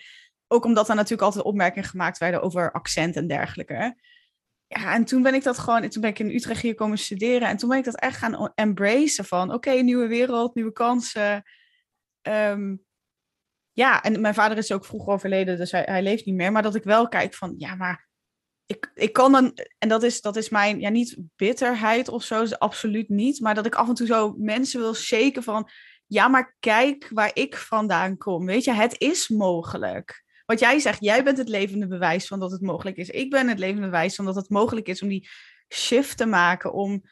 Ook 0.48 0.64
omdat 0.64 0.88
er 0.88 0.94
natuurlijk 0.94 1.22
altijd 1.22 1.44
opmerkingen 1.44 1.88
gemaakt 1.88 2.18
werden 2.18 2.42
over 2.42 2.72
accent 2.72 3.16
en 3.16 3.26
dergelijke. 3.26 3.96
Ja, 4.66 4.94
en 4.94 5.04
toen 5.04 5.22
ben 5.22 5.34
ik 5.34 5.42
dat 5.42 5.58
gewoon, 5.58 5.88
toen 5.88 6.00
ben 6.02 6.10
ik 6.10 6.18
in 6.18 6.34
Utrecht 6.34 6.62
hier 6.62 6.74
komen 6.74 6.98
studeren. 6.98 7.48
En 7.48 7.56
toen 7.56 7.68
ben 7.68 7.78
ik 7.78 7.84
dat 7.84 8.00
echt 8.00 8.16
gaan 8.16 8.52
embracen 8.54 9.24
van, 9.24 9.52
oké, 9.52 9.70
nieuwe 9.70 10.06
wereld, 10.06 10.54
nieuwe 10.54 10.72
kansen. 10.72 11.42
Ehm, 12.22 12.76
ja, 13.72 14.02
en 14.02 14.20
mijn 14.20 14.34
vader 14.34 14.58
is 14.58 14.72
ook 14.72 14.84
vroeg 14.84 15.08
overleden, 15.08 15.56
dus 15.56 15.70
hij, 15.72 15.82
hij 15.82 16.02
leeft 16.02 16.24
niet 16.24 16.34
meer. 16.34 16.52
Maar 16.52 16.62
dat 16.62 16.74
ik 16.74 16.84
wel 16.84 17.08
kijk 17.08 17.34
van, 17.34 17.54
ja, 17.58 17.74
maar 17.74 18.08
ik, 18.66 18.90
ik 18.94 19.12
kan 19.12 19.32
dan, 19.32 19.58
en 19.78 19.88
dat 19.88 20.02
is, 20.02 20.20
dat 20.20 20.36
is 20.36 20.48
mijn, 20.48 20.80
ja, 20.80 20.88
niet 20.88 21.16
bitterheid 21.36 22.08
of 22.08 22.22
zo, 22.22 22.44
absoluut 22.58 23.08
niet. 23.08 23.40
Maar 23.40 23.54
dat 23.54 23.66
ik 23.66 23.74
af 23.74 23.88
en 23.88 23.94
toe 23.94 24.06
zo 24.06 24.34
mensen 24.38 24.80
wil 24.80 24.94
shaken 24.94 25.42
van, 25.42 25.68
ja, 26.06 26.28
maar 26.28 26.56
kijk 26.60 27.08
waar 27.12 27.30
ik 27.34 27.56
vandaan 27.56 28.16
kom. 28.16 28.46
Weet 28.46 28.64
je, 28.64 28.72
het 28.72 29.00
is 29.00 29.28
mogelijk. 29.28 30.24
Wat 30.46 30.60
jij 30.60 30.78
zegt, 30.78 31.04
jij 31.04 31.24
bent 31.24 31.38
het 31.38 31.48
levende 31.48 31.86
bewijs 31.86 32.26
van 32.26 32.38
dat 32.40 32.50
het 32.50 32.60
mogelijk 32.60 32.96
is. 32.96 33.08
Ik 33.10 33.30
ben 33.30 33.48
het 33.48 33.58
levende 33.58 33.86
bewijs 33.86 34.14
van 34.14 34.24
dat 34.24 34.34
het 34.34 34.50
mogelijk 34.50 34.88
is 34.88 35.02
om 35.02 35.08
die 35.08 35.28
shift 35.74 36.16
te 36.16 36.26
maken, 36.26 36.72
om 36.72 37.02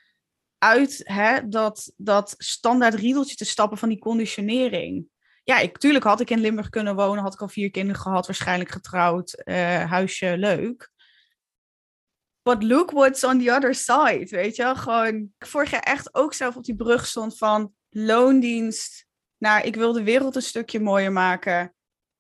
uit 0.58 1.00
hè, 1.04 1.48
dat, 1.48 1.92
dat 1.96 2.34
standaard 2.38 2.94
riedeltje 2.94 3.36
te 3.36 3.44
stappen 3.44 3.78
van 3.78 3.88
die 3.88 3.98
conditionering. 3.98 5.06
Ja, 5.44 5.58
ik, 5.58 5.78
tuurlijk 5.78 6.04
had 6.04 6.20
ik 6.20 6.30
in 6.30 6.40
Limburg 6.40 6.68
kunnen 6.68 6.94
wonen, 6.94 7.22
had 7.22 7.34
ik 7.34 7.40
al 7.40 7.48
vier 7.48 7.70
kinderen 7.70 8.00
gehad, 8.00 8.26
waarschijnlijk 8.26 8.70
getrouwd, 8.70 9.42
uh, 9.44 9.90
huisje 9.90 10.38
leuk. 10.38 10.91
But 12.42 12.62
look 12.62 12.90
what's 12.90 13.24
on 13.24 13.38
the 13.38 13.52
other 13.52 13.74
side, 13.74 14.26
weet 14.30 14.56
je 14.56 14.76
Gewoon, 14.76 15.32
vorig 15.38 15.70
jaar 15.70 15.82
echt 15.82 16.14
ook 16.14 16.34
zelf 16.34 16.56
op 16.56 16.64
die 16.64 16.76
brug 16.76 17.06
stond 17.06 17.38
van 17.38 17.72
loondienst 17.90 19.06
naar 19.38 19.64
ik 19.64 19.76
wil 19.76 19.92
de 19.92 20.02
wereld 20.02 20.36
een 20.36 20.42
stukje 20.42 20.80
mooier 20.80 21.12
maken, 21.12 21.74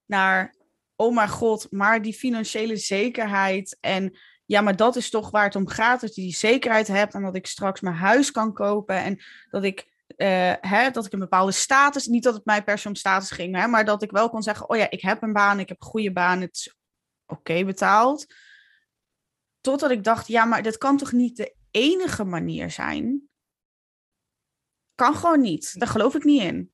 naar 0.06 0.54
oh 0.96 1.14
mijn 1.14 1.28
god, 1.28 1.66
maar 1.70 2.02
die 2.02 2.14
financiële 2.14 2.76
zekerheid 2.76 3.76
en 3.80 4.18
ja, 4.44 4.60
maar 4.60 4.76
dat 4.76 4.96
is 4.96 5.10
toch 5.10 5.30
waar 5.30 5.44
het 5.44 5.56
om 5.56 5.68
gaat, 5.68 6.00
dat 6.00 6.14
je 6.14 6.22
die 6.22 6.34
zekerheid 6.34 6.86
hebt 6.86 7.14
en 7.14 7.22
dat 7.22 7.36
ik 7.36 7.46
straks 7.46 7.80
mijn 7.80 7.94
huis 7.94 8.30
kan 8.30 8.52
kopen 8.52 8.96
en 8.96 9.22
dat 9.50 9.64
ik, 9.64 9.86
uh, 10.16 10.52
hè, 10.60 10.90
dat 10.90 11.06
ik 11.06 11.12
een 11.12 11.18
bepaalde 11.18 11.52
status, 11.52 12.06
niet 12.06 12.22
dat 12.22 12.34
het 12.34 12.44
mij 12.44 12.64
per 12.64 12.82
om 12.86 12.94
status 12.94 13.30
ging, 13.30 13.56
hè, 13.56 13.66
maar 13.66 13.84
dat 13.84 14.02
ik 14.02 14.10
wel 14.10 14.30
kon 14.30 14.42
zeggen, 14.42 14.68
oh 14.68 14.76
ja, 14.76 14.90
ik 14.90 15.00
heb 15.00 15.22
een 15.22 15.32
baan, 15.32 15.60
ik 15.60 15.68
heb 15.68 15.80
een 15.80 15.86
goede 15.86 16.12
baan, 16.12 16.40
het 16.40 16.56
is 16.56 16.74
oké 17.26 17.64
betaald. 17.64 18.26
Totdat 19.62 19.90
ik 19.90 20.04
dacht, 20.04 20.26
ja, 20.26 20.44
maar 20.44 20.62
dat 20.62 20.78
kan 20.78 20.96
toch 20.96 21.12
niet 21.12 21.36
de 21.36 21.54
enige 21.70 22.24
manier 22.24 22.70
zijn? 22.70 23.22
Kan 24.94 25.14
gewoon 25.14 25.40
niet. 25.40 25.78
Daar 25.78 25.88
geloof 25.88 26.14
ik 26.14 26.24
niet 26.24 26.42
in. 26.42 26.72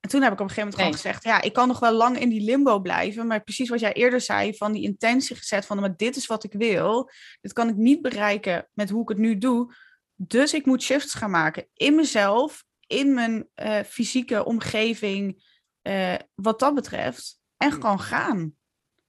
En 0.00 0.10
toen 0.10 0.22
heb 0.22 0.32
ik 0.32 0.40
op 0.40 0.48
een 0.48 0.54
gegeven 0.54 0.70
moment 0.70 0.98
gewoon 1.00 1.12
gezegd, 1.12 1.24
ja, 1.24 1.42
ik 1.42 1.52
kan 1.52 1.68
nog 1.68 1.78
wel 1.78 1.92
lang 1.92 2.18
in 2.18 2.28
die 2.28 2.44
limbo 2.44 2.80
blijven, 2.80 3.26
maar 3.26 3.42
precies 3.42 3.68
wat 3.68 3.80
jij 3.80 3.92
eerder 3.92 4.20
zei, 4.20 4.56
van 4.56 4.72
die 4.72 4.82
intentie 4.82 5.36
gezet 5.36 5.66
van, 5.66 5.80
maar 5.80 5.96
dit 5.96 6.16
is 6.16 6.26
wat 6.26 6.44
ik 6.44 6.52
wil, 6.52 7.10
dit 7.40 7.52
kan 7.52 7.68
ik 7.68 7.76
niet 7.76 8.02
bereiken 8.02 8.68
met 8.72 8.90
hoe 8.90 9.02
ik 9.02 9.08
het 9.08 9.18
nu 9.18 9.38
doe, 9.38 9.74
dus 10.14 10.54
ik 10.54 10.66
moet 10.66 10.82
shifts 10.82 11.14
gaan 11.14 11.30
maken 11.30 11.68
in 11.74 11.94
mezelf, 11.94 12.64
in 12.86 13.14
mijn 13.14 13.48
uh, 13.62 13.80
fysieke 13.80 14.44
omgeving, 14.44 15.44
uh, 15.82 16.14
wat 16.34 16.58
dat 16.58 16.74
betreft, 16.74 17.40
en 17.56 17.72
gewoon 17.72 18.00
gaan. 18.00 18.56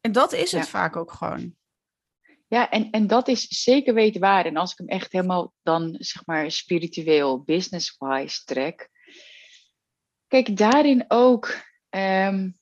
En 0.01 0.11
dat 0.11 0.33
is 0.33 0.51
het 0.51 0.69
vaak 0.69 0.95
ook 0.95 1.11
gewoon. 1.11 1.57
Ja, 2.49 2.69
en, 2.69 2.89
en 2.89 3.07
dat 3.07 3.27
is 3.27 3.47
zeker 3.47 3.93
weten 3.93 4.21
waar. 4.21 4.45
En 4.45 4.57
als 4.57 4.71
ik 4.71 4.77
hem 4.77 4.87
echt 4.87 5.11
helemaal 5.11 5.53
dan, 5.63 5.95
zeg 5.99 6.25
maar, 6.25 6.51
spiritueel, 6.51 7.43
business-wise 7.43 8.43
trek. 8.43 8.89
Kijk, 10.27 10.57
daarin 10.57 11.05
ook 11.07 11.61
um, 11.89 12.57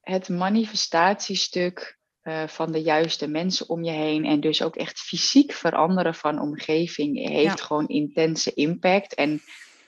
het 0.00 0.28
manifestatiestuk 0.28 1.98
uh, 2.22 2.46
van 2.46 2.72
de 2.72 2.82
juiste 2.82 3.26
mensen 3.26 3.68
om 3.68 3.84
je 3.84 3.90
heen. 3.90 4.24
En 4.24 4.40
dus 4.40 4.62
ook 4.62 4.76
echt 4.76 5.00
fysiek 5.00 5.52
veranderen 5.52 6.14
van 6.14 6.40
omgeving 6.40 7.28
heeft 7.28 7.60
gewoon 7.60 7.88
intense 7.88 8.54
impact. 8.54 9.14
En 9.14 9.42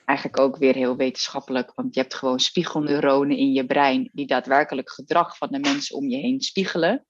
eigenlijk 0.05 0.39
ook 0.39 0.57
weer 0.57 0.75
heel 0.75 0.95
wetenschappelijk, 0.95 1.71
want 1.75 1.95
je 1.95 2.01
hebt 2.01 2.13
gewoon 2.13 2.39
spiegelneuronen 2.39 3.37
in 3.37 3.53
je 3.53 3.65
brein 3.65 4.09
die 4.13 4.27
daadwerkelijk 4.27 4.91
gedrag 4.91 5.37
van 5.37 5.47
de 5.51 5.59
mensen 5.59 5.95
om 5.95 6.09
je 6.09 6.17
heen 6.17 6.41
spiegelen 6.41 7.05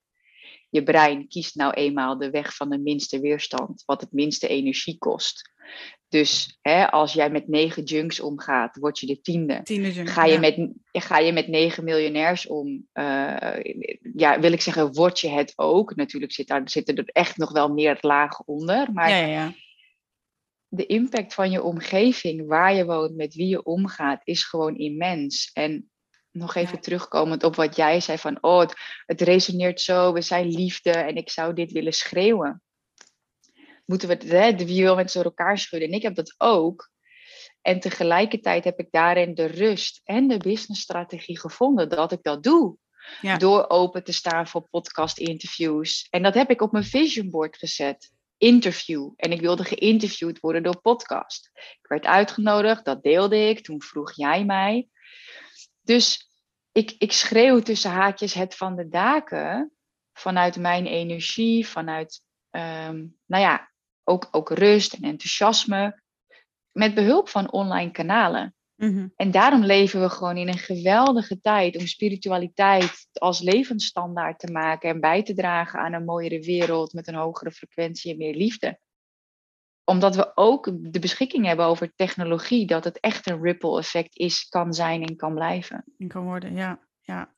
je 0.69 0.83
brein 0.83 1.27
kiest 1.27 1.55
nou 1.55 1.73
eenmaal 1.73 2.17
de 2.17 2.29
weg 2.29 2.55
van 2.55 2.69
de 2.69 2.77
minste 2.77 3.19
weerstand, 3.19 3.83
wat 3.85 4.01
het 4.01 4.11
minste 4.11 4.47
energie 4.47 4.97
kost. 4.97 5.51
Dus 6.09 6.57
hè, 6.61 6.91
als 6.91 7.13
jij 7.13 7.29
met 7.29 7.47
negen 7.47 7.83
junks 7.83 8.19
omgaat, 8.19 8.77
word 8.77 8.99
je 8.99 9.05
de 9.05 9.21
tiende. 9.21 9.61
tiende 9.63 10.07
ga, 10.07 10.25
je 10.25 10.39
met, 10.39 10.69
ga 10.91 11.17
je 11.17 11.31
met 11.33 11.47
negen 11.47 11.83
miljonairs 11.83 12.47
om, 12.47 12.87
uh, 12.93 13.57
ja, 14.15 14.39
wil 14.39 14.51
ik 14.51 14.61
zeggen, 14.61 14.93
word 14.93 15.19
je 15.19 15.29
het 15.29 15.53
ook. 15.55 15.95
Natuurlijk 15.95 16.31
zit 16.31 16.47
daar, 16.47 16.69
zitten 16.69 16.95
er 16.95 17.05
echt 17.05 17.37
nog 17.37 17.51
wel 17.51 17.69
meer 17.69 17.97
lagen 18.01 18.47
onder. 18.47 18.93
Maar 18.93 19.09
ja, 19.09 19.25
ja, 19.25 19.53
de 20.67 20.85
impact 20.85 21.33
van 21.33 21.51
je 21.51 21.63
omgeving, 21.63 22.47
waar 22.47 22.75
je 22.75 22.85
woont, 22.85 23.15
met 23.15 23.35
wie 23.35 23.47
je 23.47 23.63
omgaat, 23.63 24.21
is 24.23 24.43
gewoon 24.43 24.77
immens. 24.77 25.49
En 25.53 25.89
nog 26.37 26.55
even 26.55 26.79
terugkomend 26.79 27.43
op 27.43 27.55
wat 27.55 27.75
jij 27.75 27.99
zei 27.99 28.17
van, 28.17 28.37
oh, 28.41 28.59
het, 28.59 28.73
het, 29.05 29.21
resoneert 29.21 29.81
zo, 29.81 30.13
we 30.13 30.21
zijn 30.21 30.47
liefde 30.47 30.91
en 30.91 31.15
ik 31.15 31.29
zou 31.29 31.53
dit 31.53 31.71
willen 31.71 31.93
schreeuwen. 31.93 32.61
Moeten 33.85 34.07
we 34.07 34.13
het, 34.13 34.23
hè, 34.23 34.53
de 34.53 34.65
wie 34.65 34.83
wil 34.83 34.95
met 34.95 35.11
z'n 35.11 35.19
elkaar 35.19 35.57
schudden? 35.57 35.89
En 35.89 35.95
ik 35.95 36.01
heb 36.01 36.15
dat 36.15 36.35
ook. 36.37 36.89
En 37.61 37.79
tegelijkertijd 37.79 38.63
heb 38.63 38.79
ik 38.79 38.87
daarin 38.91 39.33
de 39.33 39.45
rust 39.45 40.01
en 40.03 40.27
de 40.27 40.37
businessstrategie 40.37 41.39
gevonden 41.39 41.89
dat 41.89 42.11
ik 42.11 42.23
dat 42.23 42.43
doe. 42.43 42.77
Door 43.37 43.69
open 43.69 44.03
te 44.03 44.11
staan 44.11 44.47
voor 44.47 44.67
podcast-interviews. 44.69 46.07
En 46.09 46.23
dat 46.23 46.33
heb 46.33 46.49
ik 46.49 46.61
op 46.61 46.71
mijn 46.71 46.83
vision 46.83 47.29
board 47.29 47.57
gezet. 47.57 48.11
Interview. 48.37 49.11
En 49.15 49.31
ik 49.31 49.41
wilde 49.41 49.63
geïnterviewd 49.63 50.39
worden 50.39 50.63
door 50.63 50.81
podcast. 50.81 51.49
Ik 51.53 51.87
werd 51.87 52.05
uitgenodigd, 52.05 52.85
dat 52.85 53.03
deelde 53.03 53.49
ik. 53.49 53.63
Toen 53.63 53.81
vroeg 53.81 54.15
jij 54.15 54.45
mij. 54.45 54.87
Dus 55.81 56.26
ik, 56.77 56.95
ik 56.97 57.11
schreeuw 57.11 57.59
tussen 57.59 57.91
haakjes 57.91 58.33
het 58.33 58.55
van 58.55 58.75
de 58.75 58.87
daken 58.87 59.71
vanuit 60.13 60.57
mijn 60.57 60.85
energie, 60.85 61.67
vanuit, 61.67 62.21
um, 62.51 63.17
nou 63.25 63.43
ja, 63.43 63.71
ook, 64.03 64.27
ook 64.31 64.49
rust 64.49 64.93
en 64.93 65.03
enthousiasme, 65.03 66.01
met 66.71 66.93
behulp 66.93 67.29
van 67.29 67.51
online 67.51 67.91
kanalen. 67.91 68.55
Mhm. 68.75 69.07
En 69.15 69.31
daarom 69.31 69.63
leven 69.63 70.01
we 70.01 70.09
gewoon 70.09 70.37
in 70.37 70.47
een 70.47 70.57
geweldige 70.57 71.41
tijd 71.41 71.77
om 71.77 71.87
spiritualiteit 71.87 73.07
als 73.13 73.41
levensstandaard 73.41 74.39
te 74.39 74.51
maken 74.51 74.89
en 74.89 74.99
bij 74.99 75.23
te 75.23 75.33
dragen 75.33 75.79
aan 75.79 75.93
een 75.93 76.05
mooiere 76.05 76.39
wereld 76.39 76.93
met 76.93 77.07
een 77.07 77.15
hogere 77.15 77.51
frequentie 77.51 78.11
en 78.11 78.17
meer 78.17 78.35
liefde 78.35 78.79
omdat 79.89 80.15
we 80.15 80.31
ook 80.35 80.71
de 80.75 80.99
beschikking 80.99 81.45
hebben 81.45 81.65
over 81.65 81.95
technologie, 81.95 82.67
dat 82.67 82.83
het 82.83 82.99
echt 82.99 83.27
een 83.27 83.41
ripple 83.41 83.77
effect 83.77 84.17
is, 84.17 84.47
kan 84.49 84.73
zijn 84.73 85.03
en 85.03 85.15
kan 85.15 85.33
blijven. 85.33 85.83
En 85.97 86.07
kan 86.07 86.23
worden, 86.23 86.55
ja. 86.55 86.79
ja. 87.01 87.35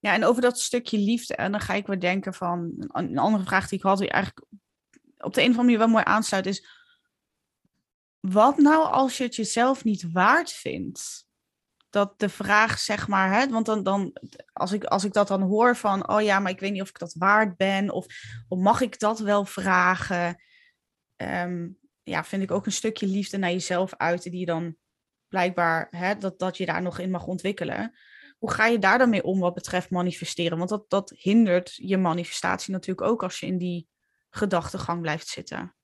Ja, 0.00 0.12
en 0.12 0.24
over 0.24 0.42
dat 0.42 0.58
stukje 0.58 0.98
liefde, 0.98 1.34
en 1.34 1.50
dan 1.50 1.60
ga 1.60 1.74
ik 1.74 1.86
weer 1.86 2.00
denken 2.00 2.34
van 2.34 2.72
een 2.86 3.18
andere 3.18 3.44
vraag 3.44 3.68
die 3.68 3.78
ik 3.78 3.84
had, 3.84 3.98
die 3.98 4.10
eigenlijk 4.10 4.46
op 5.18 5.34
de 5.34 5.40
een 5.42 5.50
of 5.50 5.58
andere 5.58 5.62
manier 5.62 5.78
wel 5.78 5.88
mooi 5.88 6.04
aansluit, 6.04 6.46
is: 6.46 6.66
wat 8.20 8.56
nou 8.56 8.90
als 8.90 9.16
je 9.16 9.24
het 9.24 9.36
jezelf 9.36 9.84
niet 9.84 10.12
waard 10.12 10.52
vindt? 10.52 11.26
Dat 11.90 12.18
de 12.18 12.28
vraag, 12.28 12.78
zeg 12.78 13.08
maar, 13.08 13.32
hè, 13.32 13.48
want 13.48 13.66
dan, 13.66 13.82
dan 13.82 14.12
als, 14.52 14.72
ik, 14.72 14.84
als 14.84 15.04
ik 15.04 15.12
dat 15.12 15.28
dan 15.28 15.42
hoor 15.42 15.76
van, 15.76 16.08
oh 16.08 16.22
ja, 16.22 16.38
maar 16.38 16.50
ik 16.50 16.60
weet 16.60 16.72
niet 16.72 16.82
of 16.82 16.88
ik 16.88 16.98
dat 16.98 17.14
waard 17.18 17.56
ben, 17.56 17.90
of, 17.90 18.06
of 18.48 18.58
mag 18.58 18.80
ik 18.80 18.98
dat 18.98 19.18
wel 19.18 19.44
vragen? 19.44 20.42
Um, 21.22 21.78
ja, 22.02 22.24
vind 22.24 22.42
ik 22.42 22.50
ook 22.50 22.66
een 22.66 22.72
stukje 22.72 23.06
liefde 23.06 23.38
naar 23.38 23.50
jezelf 23.50 23.96
uiten, 23.96 24.30
die 24.30 24.46
dan 24.46 24.76
blijkbaar, 25.28 25.88
hè, 25.90 26.16
dat, 26.16 26.38
dat 26.38 26.56
je 26.56 26.66
daar 26.66 26.82
nog 26.82 26.98
in 26.98 27.10
mag 27.10 27.26
ontwikkelen. 27.26 27.98
Hoe 28.38 28.50
ga 28.50 28.66
je 28.66 28.78
daar 28.78 28.98
dan 28.98 29.10
mee 29.10 29.22
om 29.22 29.40
wat 29.40 29.54
betreft 29.54 29.90
manifesteren? 29.90 30.58
Want 30.58 30.70
dat, 30.70 30.90
dat 30.90 31.12
hindert 31.16 31.74
je 31.74 31.96
manifestatie 31.96 32.72
natuurlijk 32.72 33.08
ook 33.08 33.22
als 33.22 33.40
je 33.40 33.46
in 33.46 33.58
die 33.58 33.88
gedachtegang 34.30 35.00
blijft 35.00 35.26
zitten. 35.26 35.74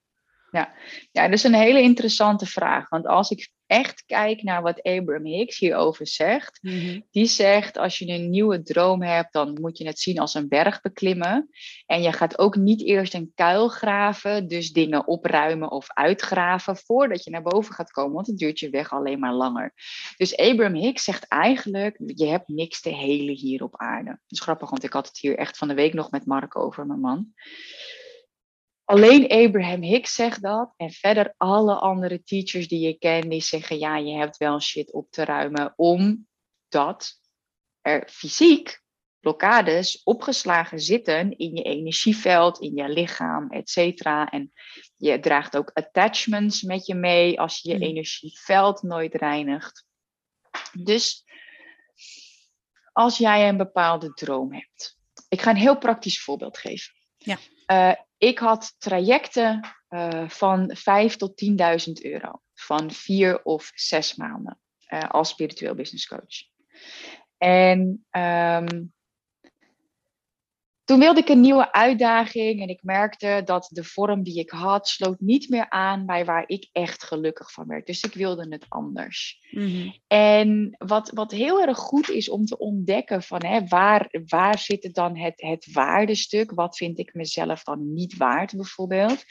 Ja. 0.50 0.74
ja, 1.10 1.22
dat 1.22 1.32
is 1.32 1.44
een 1.44 1.54
hele 1.54 1.80
interessante 1.80 2.46
vraag. 2.46 2.88
Want 2.88 3.06
als 3.06 3.30
ik 3.30 3.50
echt 3.66 4.05
kijk 4.07 4.42
naar 4.42 4.62
wat 4.62 4.83
Abraham 4.83 5.27
Hicks 5.27 5.59
hierover 5.59 6.07
zegt, 6.07 6.59
mhm. 6.62 7.00
die 7.11 7.27
zegt 7.27 7.79
als 7.79 7.98
je 7.98 8.08
een 8.08 8.31
nieuwe 8.31 8.62
droom 8.62 9.02
hebt, 9.02 9.33
dan 9.33 9.58
moet 9.60 9.79
je 9.79 9.87
het 9.87 9.98
zien 9.98 10.19
als 10.19 10.35
een 10.35 10.48
berg 10.48 10.81
beklimmen. 10.81 11.48
En 11.87 12.02
je 12.02 12.12
gaat 12.12 12.38
ook 12.38 12.56
niet 12.56 12.83
eerst 12.83 13.15
een 13.15 13.33
kuil 13.35 13.69
graven, 13.69 14.48
dus 14.48 14.73
dingen 14.73 15.06
opruimen 15.06 15.71
of 15.71 15.87
uitgraven 15.88 16.77
voordat 16.77 17.25
je 17.25 17.31
naar 17.31 17.42
boven 17.42 17.75
gaat 17.75 17.90
komen, 17.90 18.15
want 18.15 18.27
het 18.27 18.38
duurt 18.38 18.58
je 18.58 18.71
weg 18.71 18.92
alleen 18.92 19.19
maar 19.19 19.35
langer. 19.35 19.73
Dus 20.17 20.37
Abraham 20.37 20.75
Hicks 20.75 21.04
zegt 21.04 21.29
eigenlijk, 21.29 22.00
je 22.06 22.27
hebt 22.27 22.48
niks 22.48 22.81
te 22.81 22.90
helen 22.90 23.37
hier 23.37 23.62
op 23.62 23.77
aarde. 23.77 24.10
Dat 24.10 24.19
is 24.29 24.40
grappig, 24.40 24.71
want 24.71 24.85
ik 24.85 24.92
had 24.92 25.06
het 25.06 25.19
hier 25.19 25.38
echt 25.38 25.56
van 25.56 25.69
de 25.69 25.75
week 25.75 25.94
nog 25.94 26.10
met 26.10 26.27
Mark 26.27 26.58
over, 26.58 26.87
mijn 26.87 27.00
man. 27.00 27.33
Alleen 28.85 29.28
Abraham 29.28 29.82
Hicks 29.82 30.14
zegt 30.14 30.42
dat. 30.42 30.74
En 30.76 30.90
verder 30.90 31.35
alle 31.37 31.74
andere 31.74 32.22
teachers 32.22 32.68
die 32.68 32.80
je 32.80 32.98
kent, 32.98 33.30
die 33.30 33.42
zeggen 33.42 33.78
ja, 33.78 33.96
je 33.96 34.14
hebt 34.14 34.37
wel 34.37 34.60
shit 34.60 34.92
op 34.92 35.10
te 35.10 35.24
ruimen. 35.24 35.72
Omdat 35.76 37.20
er 37.80 38.08
fysiek 38.10 38.82
blokkades 39.20 40.02
opgeslagen 40.02 40.80
zitten 40.80 41.37
in 41.38 41.56
je 41.56 41.62
energieveld, 41.62 42.60
in 42.60 42.76
je 42.76 42.88
lichaam, 42.88 43.50
et 43.50 43.70
cetera. 43.70 44.30
En 44.30 44.52
je 44.96 45.20
draagt 45.20 45.56
ook 45.56 45.70
attachments 45.72 46.62
met 46.62 46.87
je 46.87 46.94
mee 46.94 47.40
als 47.40 47.60
je 47.60 47.68
je 47.68 47.76
Mm. 47.76 47.82
energieveld 47.82 48.82
nooit 48.82 49.14
reinigt. 49.14 49.85
Dus 50.72 51.24
als 52.92 53.18
jij 53.18 53.48
een 53.48 53.56
bepaalde 53.56 54.12
droom 54.14 54.52
hebt. 54.52 54.98
Ik 55.28 55.40
ga 55.40 55.50
een 55.50 55.56
heel 55.56 55.78
praktisch 55.78 56.22
voorbeeld 56.22 56.58
geven. 56.58 56.94
Ja. 57.16 57.38
Eh, 57.66 57.94
ik 58.25 58.38
had 58.38 58.75
trajecten 58.79 59.60
eh, 59.88 60.29
van 60.29 60.70
5 60.77 61.16
tot 61.16 61.44
10.000 61.88 61.92
euro. 62.02 62.40
Van 62.54 62.90
vier 62.90 63.42
of 63.42 63.72
zes 63.75 64.14
maanden 64.14 64.60
eh, 64.87 65.08
als 65.08 65.29
spiritueel 65.29 65.75
business 65.75 66.06
coach. 66.06 66.42
En 67.38 68.06
ehm, 68.10 68.83
toen 70.85 70.98
wilde 70.98 71.20
ik 71.20 71.28
een 71.28 71.40
nieuwe 71.40 71.72
uitdaging 71.72 72.60
en 72.60 72.68
ik 72.68 72.82
merkte 72.82 73.42
dat 73.44 73.68
de 73.72 73.85
vorm 73.85 74.22
die 74.22 74.38
ik 74.38 74.50
had 74.50 74.88
sloot 74.88 75.20
niet 75.20 75.48
meer 75.48 75.70
aan 75.70 76.06
bij 76.06 76.24
waar 76.24 76.44
ik 76.46 76.68
echt 76.72 77.02
gelukkig 77.04 77.52
van 77.52 77.66
werd. 77.66 77.87
Dus 77.87 78.02
ik 78.02 78.14
wilde 78.14 78.46
het 78.48 78.66
anders. 78.68 79.38
Mhm. 79.50 79.90
En 80.06 80.74
wat, 80.78 81.10
wat 81.10 81.30
heel 81.30 81.62
erg 81.62 81.78
goed 81.78 82.10
is 82.10 82.28
om 82.28 82.44
te 82.44 82.58
ontdekken 82.58 83.22
van 83.22 83.44
hè, 83.44 83.66
waar, 83.66 84.08
waar 84.26 84.58
zit 84.58 84.82
het 84.82 84.94
dan 84.94 85.16
het, 85.16 85.40
het 85.40 85.72
waardestuk? 85.72 86.50
Wat 86.50 86.76
vind 86.76 86.98
ik 86.98 87.14
mezelf 87.14 87.62
dan 87.62 87.92
niet 87.92 88.16
waard 88.16 88.56
bijvoorbeeld? 88.56 89.24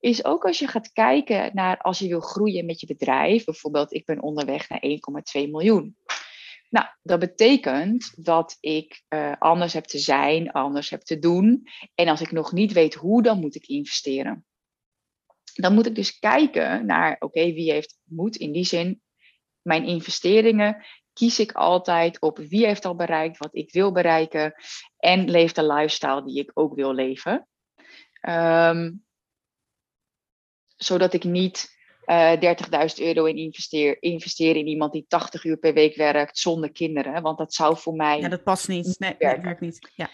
Is 0.00 0.24
ook 0.24 0.44
als 0.44 0.58
je 0.58 0.66
gaat 0.66 0.92
kijken 0.92 1.50
naar 1.54 1.78
als 1.78 1.98
je 1.98 2.08
wil 2.08 2.20
groeien 2.20 2.66
met 2.66 2.80
je 2.80 2.86
bedrijf. 2.86 3.44
Bijvoorbeeld 3.44 3.92
ik 3.92 4.04
ben 4.04 4.22
onderweg 4.22 4.68
naar 4.68 4.82
1,2 5.42 5.50
miljoen. 5.50 5.96
Nou, 6.68 6.86
dat 7.02 7.18
betekent 7.18 8.24
dat 8.24 8.56
ik 8.60 9.02
eh, 9.08 9.32
anders 9.38 9.72
heb 9.72 9.84
te 9.84 9.98
zijn, 9.98 10.50
anders 10.50 10.90
heb 10.90 11.00
te 11.00 11.18
doen. 11.18 11.68
En 11.94 12.08
als 12.08 12.20
ik 12.20 12.30
nog 12.30 12.52
niet 12.52 12.72
weet 12.72 12.94
hoe, 12.94 13.22
dan 13.22 13.40
moet 13.40 13.54
ik 13.54 13.66
investeren. 13.66 14.46
Dan 15.54 15.74
moet 15.74 15.86
ik 15.86 15.94
dus 15.94 16.18
kijken 16.18 16.86
naar, 16.86 17.16
oké, 17.18 17.52
wie 17.52 17.72
heeft 17.72 17.98
moed 18.04 18.36
in 18.36 18.52
die 18.52 18.64
zin. 18.64 19.02
Mijn 19.62 19.84
investeringen 19.84 20.84
kies 21.12 21.38
ik 21.38 21.52
altijd 21.52 22.20
op 22.20 22.38
wie 22.38 22.66
heeft 22.66 22.84
al 22.84 22.94
bereikt 22.94 23.38
wat 23.38 23.54
ik 23.54 23.72
wil 23.72 23.92
bereiken. 23.92 24.54
En 24.96 25.30
leeft 25.30 25.54
de 25.54 25.66
lifestyle 25.66 26.24
die 26.24 26.38
ik 26.38 26.50
ook 26.54 26.74
wil 26.74 26.94
leven. 26.94 27.48
Ehm, 28.20 28.92
zodat 30.76 31.12
ik 31.12 31.24
niet 31.24 31.77
eh 32.08 32.32
30.000 32.40 33.04
euro 33.04 33.24
in 33.24 33.36
investeer, 33.36 34.02
investeer 34.02 34.56
in 34.56 34.66
iemand 34.66 34.92
die 34.92 35.04
80 35.08 35.44
uur 35.44 35.56
per 35.56 35.74
week 35.74 35.96
werkt 35.96 36.38
zonder 36.38 36.72
kinderen. 36.72 37.22
Want 37.22 37.38
dat 37.38 37.54
zou 37.54 37.76
voor 37.76 37.94
mij 37.94 38.20
Ja, 38.20 38.28
dat 38.28 38.42
past 38.42 38.68
niet. 38.68 38.96
Nee, 38.98 39.10
dat 39.10 39.18
werken. 39.18 39.42
werkt 39.42 39.60
niet. 39.60 39.90
Ja. 39.94 40.10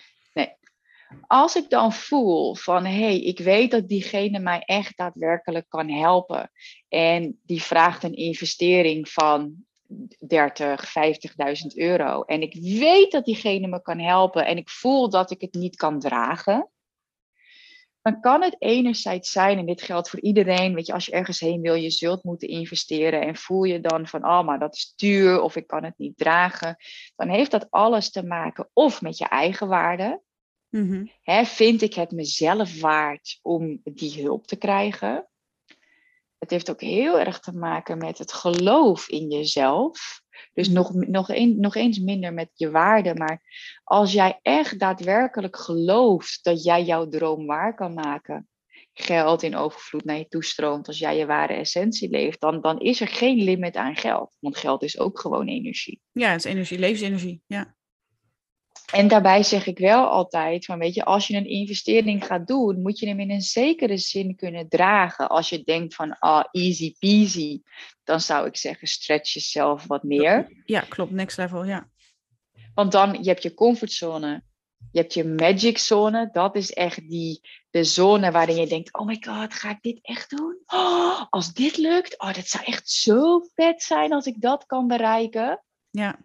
als 1.26 1.57
ik 1.57 1.70
dan 1.70 1.92
voel 1.92 2.55
van 2.55 2.84
hé, 2.84 3.01
hey, 3.01 3.20
ik 3.20 3.38
weet 3.38 3.70
dat 3.70 3.88
diegene 3.88 4.38
mij 4.38 4.61
echt 4.61 4.97
daadwerkelijk 4.97 5.68
kan 5.68 5.90
helpen. 5.90 6.51
En 6.88 7.40
die 7.42 7.62
vraagt 7.62 8.03
een 8.03 8.16
investering 8.16 9.09
van 9.09 9.55
30, 10.26 10.92
50.000 10.92 11.66
euro. 11.74 12.22
En 12.22 12.42
ik 12.42 12.55
weet 12.61 13.12
dat 13.12 13.24
diegene 13.24 13.66
me 13.66 13.82
kan 13.82 13.99
helpen 13.99 14.47
en 14.47 14.57
ik 14.57 14.70
voel 14.70 15.11
dat 15.11 15.30
ik 15.30 15.40
het 15.40 15.55
niet 15.55 15.76
kan 15.76 16.01
dragen. 16.01 16.68
Dan 18.05 18.21
kan 18.21 18.43
het 18.43 18.57
enerzijds 18.59 19.31
zijn, 19.31 19.59
en 19.59 19.67
dit 19.67 19.83
geldt 19.83 20.11
voor 20.11 20.21
iedereen, 20.21 20.75
weet 20.75 20.87
je, 20.87 20.93
als 20.93 21.07
je 21.07 21.13
ergens 21.13 21.41
heen 21.41 21.61
wil, 21.61 21.75
je 21.75 21.91
zult 21.91 22.25
moeten 22.25 22.49
investeren 22.49 23.21
en 23.21 23.37
voel 23.37 23.65
je 23.65 23.81
dan 23.81 24.07
van, 24.07 24.25
oh, 24.25 24.45
maar 24.45 24.59
dat 24.59 24.75
is 24.75 24.93
duur 24.97 25.41
of 25.41 25.57
ik 25.57 25.67
kan 25.67 25.85
het 25.85 25.99
niet 25.99 26.17
dragen. 26.17 26.77
Dan 27.17 27.29
heeft 27.29 27.51
dat 27.51 27.71
alles 27.71 28.11
te 28.11 28.25
maken 28.25 28.69
of 28.73 29.03
met 29.03 29.19
je 29.19 29.29
eigen 29.29 29.69
waarde, 29.69 30.23
Mhm. 30.75 31.07
Hè, 31.23 31.45
vind 31.45 31.83
ik 31.83 31.95
het 31.95 32.11
mezelf 32.11 32.81
waard 32.81 33.39
om 33.43 33.81
die 33.85 34.23
hulp 34.23 34.47
te 34.47 34.57
krijgen? 34.57 35.29
Het 36.39 36.51
heeft 36.51 36.71
ook 36.71 36.81
heel 36.81 37.19
erg 37.19 37.41
te 37.41 37.53
maken 37.53 37.99
met 37.99 38.19
het 38.19 38.33
geloof 38.33 39.09
in 39.09 39.31
jezelf. 39.31 40.23
Dus 40.53 40.68
nog, 40.68 40.93
nog, 40.95 41.28
een, 41.28 41.61
nog 41.61 41.74
eens 41.74 41.99
minder 41.99 42.32
met 42.32 42.51
je 42.55 42.70
waarde. 42.70 43.14
Maar 43.14 43.43
als 43.85 44.12
jij 44.12 44.39
echt 44.43 44.78
daadwerkelijk 44.78 45.57
gelooft 45.57 46.45
dat 46.45 46.64
jij 46.64 46.82
jouw 46.82 47.09
droom 47.09 47.47
waar 47.47 47.74
kan 47.74 47.95
maken, 47.95 48.49
geld 48.93 49.43
in 49.43 49.57
overvloed 49.57 50.05
naar 50.05 50.18
je 50.18 50.28
toestroomt, 50.28 50.87
als 50.87 50.99
jij 50.99 51.16
je 51.16 51.26
ware 51.26 51.53
essentie 51.53 52.11
leeft, 52.11 52.41
dan, 52.41 52.61
dan 52.61 52.80
is 52.80 53.01
er 53.01 53.09
geen 53.09 53.43
limit 53.43 53.76
aan 53.76 53.97
geld. 53.97 54.37
Want 54.41 54.57
geld 54.57 54.82
is 54.82 54.99
ook 54.99 55.20
gewoon 55.20 55.49
energie. 55.49 56.01
ja, 56.12 56.30
het 56.30 56.45
is 56.45 56.51
energie, 56.51 56.78
levensenergie. 56.78 57.43
Ja. 57.47 57.74
En 58.95 59.09
daarbij 59.09 59.42
zeg 59.42 59.66
ik 59.66 59.78
wel 59.78 60.09
altijd 60.09 60.64
van, 60.64 60.78
weet 60.78 60.95
je, 60.95 61.05
als 61.05 61.26
je 61.26 61.36
een 61.36 61.47
investering 61.47 62.26
gaat 62.26 62.47
doen, 62.47 62.82
moet 62.82 62.99
je 62.99 63.07
hem 63.07 63.20
in 63.20 63.30
een 63.30 63.42
zekere 63.42 63.97
zin 63.97 64.36
kunnen 64.36 64.68
dragen. 64.68 65.28
Als 65.28 65.49
je 65.49 65.62
denkt 65.64 65.95
van, 65.95 66.18
ah, 66.18 66.45
easy 66.51 66.95
peasy, 66.99 67.62
dan 68.05 68.20
zou 68.20 68.47
ik 68.47 68.57
zeggen, 68.57 68.88
stretch 68.88 69.32
jezelf 69.32 69.86
wat 69.86 70.03
meer. 70.03 70.62
ja, 70.64 70.80
klopt. 70.80 71.11
Next 71.11 71.36
level, 71.36 71.64
ja. 71.64 71.90
Want 72.74 72.92
dan, 72.92 73.22
je 73.22 73.28
hebt 73.28 73.42
je 73.42 73.55
comfortzone, 73.55 74.42
je 74.92 75.01
hebt 75.01 75.14
je 75.14 75.24
magic 75.24 75.78
zone. 75.78 76.28
Dat 76.32 76.57
is 76.57 76.72
echt 76.72 77.09
die, 77.09 77.40
de 77.70 77.84
zone 77.84 78.30
waarin 78.30 78.57
je 78.57 78.66
denkt, 78.66 78.99
oh 78.99 79.07
my 79.07 79.16
god, 79.20 79.55
ga 79.55 79.70
ik 79.70 79.82
dit 79.82 79.99
echt 80.03 80.30
doen? 80.30 80.59
Oh, 80.66 81.22
als 81.30 81.53
dit 81.53 81.76
lukt, 81.76 82.20
oh, 82.20 82.34
dat 82.34 82.47
zou 82.47 82.64
echt 82.64 82.90
zo 82.90 83.47
vet 83.55 83.82
zijn 83.82 84.12
als 84.12 84.26
ik 84.26 84.40
dat 84.40 84.66
kan 84.66 84.86
bereiken 84.86 85.64
Ja, 85.90 86.18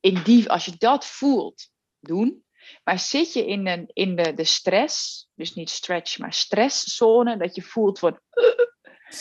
in 0.00 0.22
die, 0.24 0.50
als 0.50 0.64
je 0.64 0.72
dat 0.78 1.06
voelt, 1.06 1.69
doen. 2.00 2.44
Maar 2.84 2.98
zit 2.98 3.32
je 3.32 3.46
in, 3.46 3.66
een, 3.66 3.90
in 3.92 4.16
de, 4.16 4.34
de 4.34 4.44
stress, 4.44 5.28
dus 5.34 5.54
niet 5.54 5.70
stretch, 5.70 6.18
maar 6.18 6.32
stresszone, 6.32 7.36
dat 7.36 7.54
je 7.54 7.62
voelt 7.62 7.98
van 7.98 8.20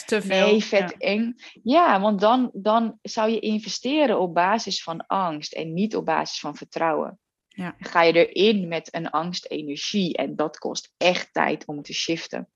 te 0.05 0.21
veel. 0.21 0.47
nee, 0.47 0.63
vet 0.63 0.89
Ja. 0.89 0.95
eng. 0.97 1.36
Ja, 1.63 2.01
want 2.01 2.19
dan, 2.19 2.49
dan 2.53 2.99
zou 3.01 3.30
je 3.30 3.39
investeren 3.39 4.19
op 4.19 4.34
basis 4.34 4.84
van 4.84 5.05
angst 5.07 5.53
en 5.53 5.73
niet 5.73 5.95
op 5.95 6.05
basis 6.05 6.39
van 6.39 6.55
vertrouwen. 6.55 7.19
Ja. 7.47 7.75
Dan 7.80 7.91
ga 7.91 8.01
je 8.01 8.27
erin 8.27 8.67
met 8.67 8.93
een 8.95 9.09
angstenergie 9.09 10.17
en 10.17 10.36
dat 10.36 10.57
kost 10.57 10.93
echt 10.97 11.34
tijd 11.34 11.65
om 11.65 11.82
te 11.82 11.93
shiften. 11.93 12.49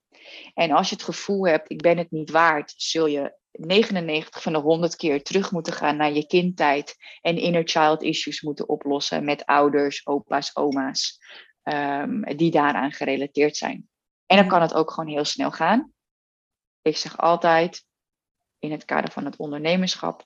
En 0.54 0.72
als 0.72 0.90
je 0.90 0.96
het 0.96 1.04
gevoel 1.04 1.48
hebt, 1.48 1.72
ik 1.72 1.82
ben 1.82 1.98
het 1.98 2.12
niet 2.12 2.32
waard, 2.32 2.74
zul 2.78 3.06
je 3.06 3.34
99 3.54 4.42
van 4.42 4.54
de 4.54 4.60
100 4.60 4.96
keer 4.96 5.24
terug 5.24 5.52
moeten 5.52 5.74
gaan 5.74 5.96
naar 5.96 6.12
je 6.12 6.28
kindtijd 6.28 6.96
en 7.22 7.38
inner 7.38 7.64
child 7.68 8.02
issues 8.02 8.42
moeten 8.42 8.70
oplossen 8.70 9.24
met 9.26 9.46
ouders, 9.46 10.08
opa's, 10.08 10.56
oma's, 10.56 11.20
ehm, 11.64 12.36
die 12.36 12.52
daaraan 12.52 12.92
gerelateerd 12.92 13.58
zijn. 13.58 13.90
En 14.26 14.36
dan 14.38 14.46
Mhm. 14.46 14.54
kan 14.54 14.62
het 14.62 14.74
ook 14.74 14.92
gewoon 14.92 15.10
heel 15.10 15.26
snel 15.26 15.52
gaan. 15.52 15.94
Ik 16.82 16.98
zeg 16.98 17.18
altijd, 17.18 17.86
in 18.60 18.72
het 18.72 18.86
kader 18.86 19.12
van 19.12 19.26
het 19.26 19.38
ondernemerschap, 19.38 20.26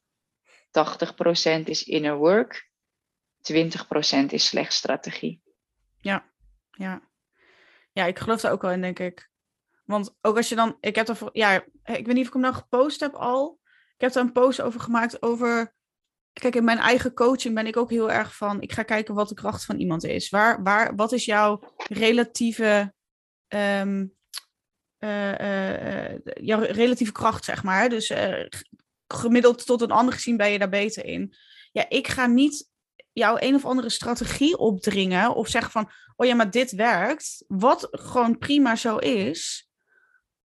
80% 0.71 1.69
is 1.69 1.84
inner 1.84 2.17
work, 2.17 2.69
20% 3.41 4.32
is 4.32 4.45
slechts 4.45 4.75
strategie. 4.75 5.41
Ja. 6.71 7.01
ja, 7.91 8.05
ik 8.05 8.19
geloof 8.19 8.41
daar 8.41 8.51
ook 8.51 8.61
wel 8.61 8.71
in, 8.71 8.82
denk 8.82 8.99
ik. 8.99 9.30
Want 9.88 10.15
ook 10.21 10.38
als 10.38 10.49
je 10.49 10.55
dan, 10.55 10.77
ik 10.79 10.95
heb 10.95 11.15
voor- 11.15 11.29
ja, 11.33 11.55
ik 11.83 12.05
weet 12.05 12.07
niet 12.07 12.19
of 12.19 12.27
ik 12.27 12.33
hem 12.33 12.41
nou 12.41 12.53
gepost 12.53 12.99
heb 12.99 13.13
al. 13.13 13.59
Ik 13.95 14.01
heb 14.01 14.15
er 14.15 14.21
een 14.21 14.31
post 14.31 14.61
over 14.61 14.79
gemaakt 14.79 15.21
over, 15.21 15.73
kijk, 16.33 16.55
in 16.55 16.63
mijn 16.63 16.77
eigen 16.77 17.13
coaching 17.13 17.55
ben 17.55 17.67
ik 17.67 17.77
ook 17.77 17.89
heel 17.89 18.11
erg 18.11 18.35
van, 18.35 18.61
ik 18.61 18.71
ga 18.71 18.83
kijken 18.83 19.15
wat 19.15 19.29
de 19.29 19.35
kracht 19.35 19.65
van 19.65 19.79
iemand 19.79 20.03
is. 20.03 20.29
Waar, 20.29 20.63
waar, 20.63 20.95
wat 20.95 21.11
is 21.11 21.25
jouw 21.25 21.73
relatieve, 21.88 22.93
ehm, 23.47 24.05
eh, 24.97 25.39
eh, 25.39 26.13
eh, 26.13 26.19
jouw 26.33 26.59
relatieve 26.59 27.11
kracht, 27.11 27.45
zeg 27.45 27.63
maar. 27.63 27.89
Dus 27.89 28.13
gemiddeld 29.07 29.65
tot 29.65 29.81
een 29.81 29.91
ander 29.91 30.13
gezien 30.13 30.38
ben 30.38 30.51
je 30.51 30.59
daar 30.59 30.69
beter 30.69 31.05
in. 31.05 31.35
Ja, 31.71 31.89
ik 31.89 32.07
ga 32.07 32.25
niet 32.25 32.69
jou 33.11 33.38
een 33.41 33.55
of 33.55 33.65
andere 33.65 33.89
strategie 33.89 34.57
opdringen 34.57 35.35
of 35.35 35.47
zeggen 35.47 35.71
van, 35.71 35.89
oh 36.15 36.27
ja, 36.27 36.35
maar 36.35 36.51
dit 36.51 36.71
werkt. 36.71 37.43
Wat 37.47 37.88
gewoon 37.91 38.38
prima 38.38 38.75
zo 38.75 38.97
is, 38.97 39.66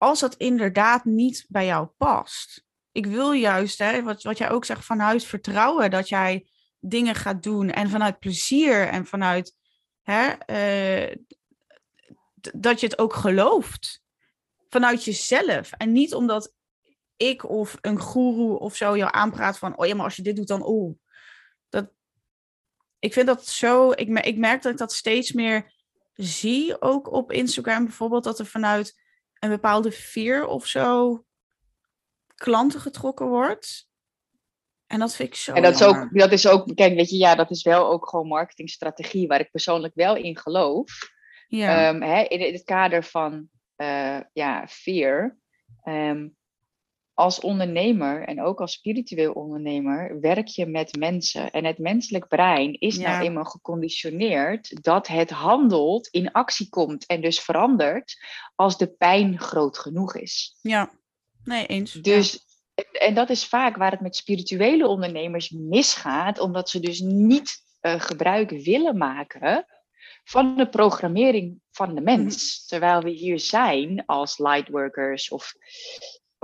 als 0.02 0.20
dat 0.20 0.36
inderdaad 0.36 1.06
niet 1.06 1.46
bij 1.48 1.66
jou 1.66 1.88
past. 1.98 2.66
Ik 2.92 3.06
wil 3.06 3.32
juist, 3.32 3.80
hè, 3.80 4.04
wat, 4.04 4.24
wat 4.24 4.38
jij 4.38 4.50
ook 4.50 4.66
zegt, 4.66 4.86
vanuit 4.86 5.26
vertrouwen 5.26 5.92
dat 5.92 6.10
jij 6.10 6.50
dingen 6.80 7.16
gaat 7.16 7.44
doen 7.44 7.70
en 7.70 7.90
vanuit 7.90 8.20
plezier 8.20 8.88
en 8.88 9.06
vanuit 9.06 9.56
hè, 10.02 10.28
eh, 10.28 11.18
dat 12.54 12.80
je 12.80 12.88
het 12.88 12.98
ook 13.00 13.14
gelooft. 13.14 14.04
Vanuit 14.70 15.04
jezelf. 15.04 15.72
En 15.72 15.92
niet 15.92 16.14
omdat 16.14 16.54
ik 17.18 17.50
of 17.50 17.78
een 17.82 18.00
goeroe 18.00 18.60
of 18.60 18.76
zo 18.76 18.98
jou 18.98 19.12
aanpraat 19.14 19.58
van, 19.58 19.78
oh 19.78 19.86
ja, 19.86 19.96
maar 19.96 20.06
als 20.06 20.16
je 20.16 20.24
dit 20.24 20.36
doet, 20.36 20.48
dan 20.48 20.64
oh. 20.64 20.96
Dat, 21.70 21.92
ik 23.00 23.14
vind 23.14 23.28
dat 23.28 23.48
zo, 23.48 23.92
ik, 23.92 24.20
ik 24.20 24.38
merk 24.38 24.62
dat 24.62 24.72
ik 24.72 24.78
dat 24.78 24.94
steeds 24.94 25.32
meer 25.32 25.74
zie, 26.14 26.82
ook 26.82 27.12
op 27.12 27.32
Instagram 27.32 27.84
bijvoorbeeld, 27.84 28.24
dat 28.24 28.40
er 28.40 28.46
vanuit 28.46 29.01
een 29.42 29.50
bepaalde 29.50 29.92
fear 29.92 30.46
of 30.46 30.68
zo 30.68 31.24
klanten 32.36 32.80
getrokken 32.80 33.28
wordt. 33.28 33.90
En 34.88 35.00
dat 35.00 35.16
vind 35.16 35.30
ik 35.30 35.36
zo. 35.36 35.54
En 35.54 35.62
dat 35.62 35.74
is, 35.74 35.84
ook, 35.84 36.18
dat 36.18 36.32
is 36.32 36.48
ook, 36.48 36.76
kijk, 36.76 36.96
weet 36.96 37.10
je, 37.10 37.18
ja, 37.18 37.36
dat 37.36 37.52
is 37.52 37.64
wel 37.64 37.92
ook 37.92 38.10
gewoon 38.10 38.28
marketingstrategie 38.28 39.28
waar 39.28 39.40
ik 39.40 39.52
persoonlijk 39.52 39.96
wel 39.96 40.16
in 40.16 40.38
geloof. 40.38 41.10
Ja. 41.48 41.90
Um, 41.90 42.02
hè, 42.02 42.22
in, 42.22 42.54
het 42.54 42.64
kader 42.64 43.04
van 43.04 43.50
uh, 43.78 44.20
ja, 44.34 44.68
fear. 44.68 45.38
Um, 45.84 46.36
als 47.22 47.40
ondernemer 47.40 48.24
en 48.24 48.42
ook 48.42 48.62
als 48.62 48.72
spiritueel 48.72 49.32
ondernemer 49.32 50.20
werk 50.20 50.48
je 50.48 50.66
met 50.66 50.96
mensen. 50.96 51.52
En 51.52 51.66
het 51.66 51.78
menselijk 51.78 52.28
brein 52.28 52.80
is 52.80 52.98
nou 52.98 53.24
eenmaal 53.24 53.46
geconditioneerd 53.46 54.84
dat 54.84 55.08
het 55.08 55.30
handelt, 55.30 56.08
in 56.08 56.32
actie 56.32 56.70
komt 56.70 57.06
en 57.06 57.22
dus 57.22 57.40
verandert 57.40 58.18
als 58.56 58.78
de 58.78 58.88
pijn 58.88 59.40
groot 59.40 59.78
genoeg 59.78 60.16
is. 60.16 60.58
Ja, 60.62 60.92
nee, 61.44 61.66
eens. 61.66 61.94
Dus, 61.94 62.46
en 62.92 63.14
dat 63.14 63.30
is 63.30 63.46
vaak 63.46 63.76
waar 63.76 63.92
het 63.92 64.02
met 64.02 64.16
spirituele 64.16 64.88
ondernemers 64.88 65.50
misgaat, 65.50 66.40
omdat 66.40 66.70
ze 66.70 66.80
dus 66.80 67.00
niet 67.00 67.64
uh, 67.82 68.00
gebruik 68.00 68.50
willen 68.50 68.98
maken 68.98 69.66
van 70.24 70.58
de 70.58 70.70
programmering 70.70 71.60
van 71.72 71.96
de 71.96 72.02
mens. 72.02 72.60
Mhm. 72.60 72.68
Terwijl 72.68 73.02
we 73.02 73.10
hier 73.10 73.40
zijn 73.40 74.06
als 74.06 74.38
lightworkers 74.38 75.30
of 75.30 75.54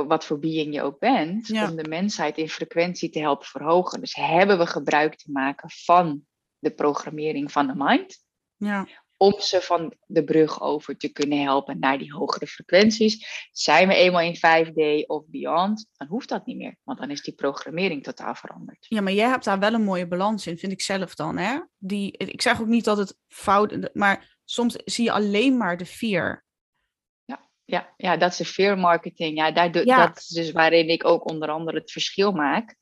wat 0.05 0.25
voor 0.25 0.39
being 0.39 0.73
je 0.73 0.81
ook 0.81 0.99
bent, 0.99 1.51
om 1.51 1.75
de 1.75 1.89
mensheid 1.89 2.37
in 2.37 2.49
frequentie 2.49 3.09
te 3.09 3.19
helpen 3.19 3.47
verhogen. 3.47 3.99
Dus 3.99 4.15
hebben 4.15 4.57
we 4.57 4.67
gebruik 4.67 5.15
te 5.15 5.31
maken 5.31 5.69
van 5.69 6.25
de 6.59 6.71
programmering 6.71 7.51
van 7.51 7.67
de 7.67 7.73
mind. 7.75 8.23
Ja. 8.55 8.87
Om 9.17 9.39
ze 9.39 9.61
van 9.61 9.93
de 10.05 10.23
brug 10.23 10.61
over 10.61 10.97
te 10.97 11.09
kunnen 11.09 11.41
helpen 11.41 11.79
naar 11.79 11.97
die 11.97 12.13
hogere 12.13 12.47
frequenties. 12.47 13.47
Zijn 13.51 13.87
we 13.87 13.95
eenmaal 13.95 14.21
in 14.21 14.35
5D 14.35 15.05
of 15.07 15.23
beyond, 15.27 15.89
dan 15.93 16.07
hoeft 16.07 16.29
dat 16.29 16.45
niet 16.45 16.57
meer. 16.57 16.77
Want 16.83 16.99
dan 16.99 17.11
is 17.11 17.21
die 17.21 17.33
programmering 17.33 18.03
totaal 18.03 18.35
veranderd. 18.35 18.85
Ja, 18.89 19.01
maar 19.01 19.13
jij 19.13 19.29
hebt 19.29 19.45
daar 19.45 19.59
wel 19.59 19.73
een 19.73 19.83
mooie 19.83 20.07
balans 20.07 20.47
in, 20.47 20.57
vind 20.57 20.71
ik 20.71 20.81
zelf 20.81 21.15
dan. 21.15 21.37
Hè? 21.37 21.59
Die, 21.77 22.17
ik 22.17 22.41
zeg 22.41 22.61
ook 22.61 22.67
niet 22.67 22.85
dat 22.85 22.97
het 22.97 23.17
fout 23.27 23.89
maar 23.93 24.39
soms 24.45 24.75
zie 24.85 25.03
je 25.03 25.11
alleen 25.11 25.57
maar 25.57 25.77
de 25.77 25.85
vier 25.85 26.45
ja, 27.69 27.93
ja, 27.97 28.17
dat 28.17 28.31
is 28.31 28.37
de 28.37 28.45
fear 28.45 28.77
marketing. 28.77 29.37
Ja, 29.37 29.51
daar, 29.51 29.71
Dat 29.71 30.17
is 30.17 30.27
dus 30.27 30.51
waarin 30.51 30.89
ik 30.89 31.05
ook 31.05 31.29
onder 31.29 31.49
andere 31.49 31.77
het 31.77 31.91
verschil 31.91 32.31
maak. 32.31 32.75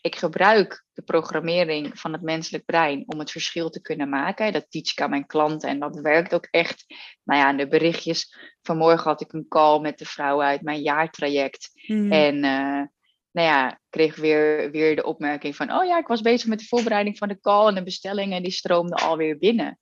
Ik 0.00 0.16
gebruik 0.16 0.84
de 0.92 1.02
programmering 1.02 1.98
van 2.00 2.12
het 2.12 2.22
menselijk 2.22 2.64
brein 2.64 3.04
om 3.06 3.18
het 3.18 3.30
verschil 3.30 3.70
te 3.70 3.80
kunnen 3.80 4.08
maken. 4.08 4.52
Dat 4.52 4.70
teach 4.70 4.90
ik 4.90 5.00
aan 5.00 5.10
mijn 5.10 5.26
klanten 5.26 5.68
en 5.68 5.78
dat 5.78 6.00
werkt 6.00 6.34
ook 6.34 6.48
echt. 6.50 6.84
Nou 7.24 7.40
ja, 7.40 7.52
de 7.52 7.68
berichtjes. 7.68 8.36
Vanmorgen 8.62 9.10
had 9.10 9.20
ik 9.20 9.32
een 9.32 9.48
call 9.48 9.80
met 9.80 9.98
de 9.98 10.04
vrouw 10.04 10.42
uit 10.42 10.62
mijn 10.62 10.80
jaartraject. 10.80 11.70
Mhm. 11.86 12.12
En 12.12 12.34
uh, 12.34 12.82
nou 13.30 13.48
ja, 13.48 13.80
kreeg 13.90 14.16
weer, 14.16 14.70
weer 14.70 14.96
de 14.96 15.04
opmerking 15.04 15.56
van: 15.56 15.72
Oh 15.72 15.84
ja, 15.84 15.98
ik 15.98 16.06
was 16.06 16.20
bezig 16.20 16.48
met 16.48 16.58
de 16.58 16.66
voorbereiding 16.66 17.18
van 17.18 17.28
de 17.28 17.40
call 17.40 17.68
en 17.68 17.74
de 17.74 17.82
bestellingen 17.82 18.42
die 18.42 18.52
stroomden 18.52 18.98
alweer 18.98 19.38
binnen. 19.38 19.78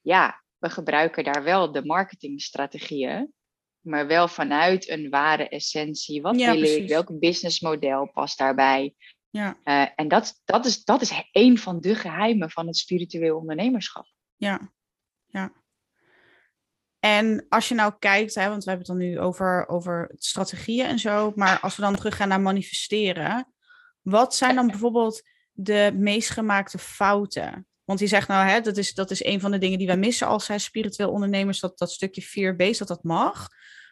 Ja, 0.00 0.42
we 0.58 0.70
gebruiken 0.70 1.24
daar 1.24 1.42
wel 1.42 1.72
de 1.72 1.84
marketingstrategieën 1.84 3.32
maar 3.80 4.06
wel 4.06 4.28
vanuit 4.28 4.88
een 4.88 5.10
ware 5.10 5.48
essentie. 5.48 6.22
Wat 6.22 6.36
wil 6.36 6.62
ik? 6.62 6.88
Welk 6.88 7.18
businessmodel 7.18 8.10
past 8.12 8.38
daarbij? 8.38 8.94
Ja. 9.30 9.56
Uh, 9.64 9.86
en 9.96 10.08
dat, 10.08 10.40
dat, 10.44 10.66
is, 10.66 10.84
dat 10.84 11.00
is 11.00 11.12
een 11.32 11.58
van 11.58 11.80
de 11.80 11.94
geheimen 11.94 12.50
van 12.50 12.66
het 12.66 12.76
spiritueel 12.76 13.36
ondernemerschap. 13.36 14.06
Ja, 14.36 14.72
ja. 15.26 15.52
En 16.98 17.46
als 17.48 17.68
je 17.68 17.74
nou 17.74 17.92
kijkt, 17.98 18.34
hè, 18.34 18.48
want 18.48 18.64
we 18.64 18.70
hebben 18.70 18.88
het 18.88 18.98
dan 18.98 19.08
nu 19.08 19.20
over, 19.20 19.68
over 19.68 20.10
strategieën 20.14 20.86
en 20.86 20.98
zo, 20.98 21.32
maar 21.34 21.60
als 21.60 21.76
we 21.76 21.82
dan 21.82 21.96
terug 21.96 22.16
gaan 22.16 22.28
naar 22.28 22.40
manifesteren, 22.40 23.52
wat 24.02 24.34
zijn 24.34 24.54
dan 24.54 24.66
bijvoorbeeld 24.66 25.22
de 25.52 25.92
meest 25.94 26.30
gemaakte 26.30 26.78
fouten? 26.78 27.66
Want 27.90 28.02
je 28.02 28.08
zegt 28.08 28.28
nou, 28.28 28.48
hè, 28.48 28.60
dat, 28.60 28.76
is, 28.76 28.94
dat 28.94 29.10
is 29.10 29.24
een 29.24 29.40
van 29.40 29.50
de 29.50 29.58
dingen 29.58 29.78
die 29.78 29.86
wij 29.86 29.96
missen 29.96 30.26
als 30.26 30.44
zijn 30.44 30.60
spiritueel 30.60 31.10
ondernemers, 31.10 31.60
dat, 31.60 31.78
dat 31.78 31.90
stukje 31.90 32.22
fear-based, 32.22 32.78
dat 32.78 32.88
dat 32.88 33.02
mag. 33.02 33.48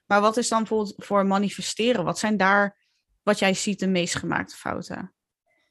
Maar 0.06 0.20
wat 0.20 0.36
is 0.36 0.48
dan 0.48 0.58
bijvoorbeeld 0.58 0.94
voor 0.96 1.26
manifesteren? 1.26 2.04
Wat 2.04 2.18
zijn 2.18 2.36
daar, 2.36 2.76
wat 3.22 3.38
jij 3.38 3.54
ziet, 3.54 3.78
de 3.78 3.86
meest 3.86 4.14
gemaakte 4.14 4.56
fouten? 4.56 5.14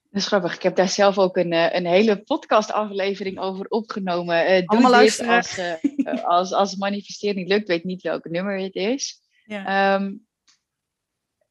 Dat 0.09 0.21
is 0.21 0.28
grappig. 0.28 0.55
Ik 0.55 0.61
heb 0.61 0.75
daar 0.75 0.89
zelf 0.89 1.17
ook 1.17 1.38
een, 1.38 1.53
eh, 1.53 1.73
een 1.73 1.86
hele 1.86 2.23
podcastaflevering 2.23 3.39
over 3.39 3.65
opgenomen. 3.67 4.51
Uh, 4.51 4.65
Allemaal 4.65 4.91
luisteren. 4.91 5.36
Als, 5.36 5.57
uh, 5.57 6.23
als, 6.23 6.53
als 6.53 6.75
manifesteren 6.75 7.36
niet 7.36 7.49
lukt, 7.49 7.67
weet 7.67 7.84
niet 7.84 8.01
welk 8.01 8.30
nummer 8.30 8.59
het 8.59 8.75
is. 8.75 9.15
Ja. 9.43 9.95
Ehm, 9.95 10.13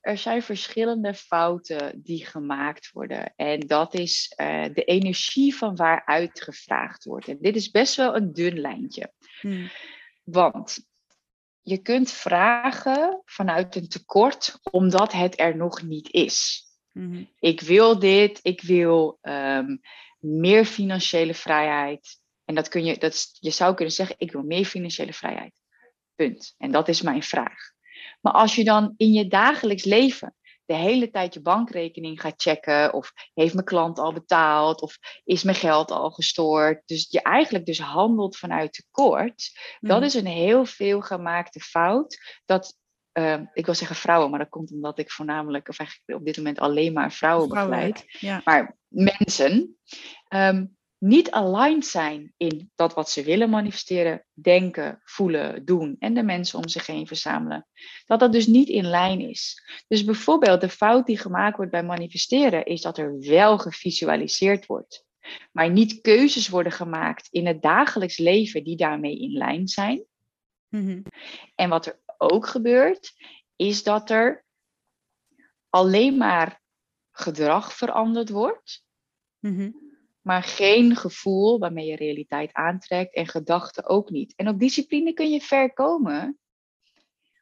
er 0.06 0.18
zijn 0.18 0.42
verschillende 0.42 1.14
fouten 1.14 2.02
die 2.02 2.26
gemaakt 2.26 2.90
worden. 2.92 3.32
En 3.36 3.60
dat 3.60 3.94
is 3.94 4.32
de 4.72 4.84
energie 4.84 5.56
van 5.56 5.76
waaruit 5.76 6.42
gevraagd 6.42 7.04
wordt. 7.04 7.28
En 7.28 7.38
dit 7.40 7.56
is 7.56 7.70
best 7.70 7.96
wel 7.96 8.16
een 8.16 8.32
dun 8.32 8.60
lijntje. 8.60 9.12
Hmm. 9.40 9.70
Want 10.24 10.86
je 11.62 11.78
kunt 11.78 12.10
vragen 12.10 13.22
vanuit 13.24 13.76
een 13.76 13.88
tekort, 13.88 14.58
omdat 14.70 15.12
het 15.12 15.40
er 15.40 15.56
nog 15.56 15.82
niet 15.82 16.12
is. 16.12 16.64
Mhm. 16.92 17.24
Ik 17.38 17.60
wil 17.60 17.98
dit, 17.98 18.40
ik 18.42 18.62
wil 18.62 19.18
ehm, 19.20 19.76
meer 20.18 20.64
financiële 20.64 21.34
vrijheid. 21.34 22.20
En 22.44 22.54
dat 22.54 22.68
kun 22.68 22.84
je, 22.84 22.98
dat 22.98 23.28
je 23.40 23.50
zou 23.50 23.74
kunnen 23.74 23.94
zeggen, 23.94 24.16
ik 24.18 24.32
wil 24.32 24.42
meer 24.42 24.64
financiële 24.64 25.12
vrijheid. 25.12 25.60
Punt. 26.14 26.54
En 26.58 26.70
dat 26.70 26.88
is 26.88 27.02
mijn 27.02 27.22
vraag. 27.22 27.74
Maar 28.26 28.34
als 28.34 28.54
je 28.54 28.64
dan 28.64 28.94
in 28.96 29.12
je 29.12 29.28
dagelijks 29.28 29.84
leven 29.84 30.34
de 30.64 30.74
hele 30.74 31.10
tijd 31.10 31.34
je 31.34 31.40
bankrekening 31.40 32.20
gaat 32.20 32.42
checken. 32.42 32.92
Of 32.92 33.12
heeft 33.34 33.54
mijn 33.54 33.66
klant 33.66 33.98
al 33.98 34.12
betaald? 34.12 34.80
Of 34.80 34.98
is 35.24 35.42
mijn 35.42 35.56
geld 35.56 35.90
al 35.90 36.10
gestoord? 36.10 36.82
Dus 36.86 37.06
je 37.10 37.22
eigenlijk 37.22 37.66
dus 37.66 37.80
handelt 37.80 38.36
vanuit 38.36 38.72
tekort. 38.72 39.58
Dat 39.80 39.98
mm. 39.98 40.04
is 40.04 40.14
een 40.14 40.26
heel 40.26 40.64
veel 40.64 41.00
gemaakte 41.00 41.60
fout. 41.60 42.40
Dat, 42.44 42.76
uh, 43.12 43.40
ik 43.52 43.64
wil 43.64 43.74
zeggen 43.74 43.96
vrouwen, 43.96 44.30
maar 44.30 44.38
dat 44.38 44.48
komt 44.48 44.72
omdat 44.72 44.98
ik 44.98 45.10
voornamelijk, 45.10 45.68
of 45.68 45.78
eigenlijk 45.78 46.18
op 46.18 46.24
dit 46.24 46.36
moment 46.36 46.58
alleen 46.58 46.92
maar 46.92 47.12
vrouwen, 47.12 47.48
begeleid. 47.48 48.04
Maar 48.44 48.76
mensen. 48.88 49.76
Um, 50.28 50.75
niet 50.98 51.30
aligned 51.30 51.86
zijn 51.86 52.32
in 52.36 52.70
dat 52.74 52.94
wat 52.94 53.10
ze 53.10 53.22
willen 53.22 53.50
manifesteren, 53.50 54.26
denken, 54.32 55.00
voelen, 55.04 55.64
doen 55.64 55.96
en 55.98 56.14
de 56.14 56.22
mensen 56.22 56.58
om 56.58 56.68
zich 56.68 56.86
heen 56.86 57.06
verzamelen. 57.06 57.66
Dat 58.06 58.20
dat 58.20 58.32
dus 58.32 58.46
niet 58.46 58.68
in 58.68 58.86
lijn 58.86 59.20
is. 59.20 59.62
Dus 59.88 60.04
bijvoorbeeld 60.04 60.60
de 60.60 60.68
fout 60.68 61.06
die 61.06 61.18
gemaakt 61.18 61.56
wordt 61.56 61.70
bij 61.70 61.84
manifesteren 61.84 62.64
is 62.64 62.80
dat 62.80 62.98
er 62.98 63.18
wel 63.18 63.58
gevisualiseerd 63.58 64.66
wordt, 64.66 65.04
maar 65.52 65.70
niet 65.70 66.00
keuzes 66.00 66.48
worden 66.48 66.72
gemaakt 66.72 67.28
in 67.30 67.46
het 67.46 67.62
dagelijks 67.62 68.18
leven 68.18 68.64
die 68.64 68.76
daarmee 68.76 69.18
in 69.18 69.32
lijn 69.32 69.68
zijn. 69.68 70.04
Mhm. 70.68 71.02
En 71.54 71.68
wat 71.68 71.86
er 71.86 72.00
ook 72.18 72.46
gebeurt, 72.46 73.14
is 73.56 73.82
dat 73.82 74.10
er 74.10 74.44
alleen 75.68 76.16
maar 76.16 76.60
gedrag 77.10 77.72
veranderd 77.72 78.28
wordt. 78.28 78.84
Mm 79.40 79.85
maar 80.26 80.42
geen 80.42 80.96
gevoel 80.96 81.58
waarmee 81.58 81.86
je 81.86 81.96
realiteit 81.96 82.52
aantrekt 82.52 83.14
en 83.14 83.26
gedachten 83.26 83.88
ook 83.88 84.10
niet. 84.10 84.34
En 84.36 84.48
op 84.48 84.58
discipline 84.58 85.12
kun 85.12 85.30
je 85.30 85.40
ver 85.40 85.72
komen, 85.72 86.38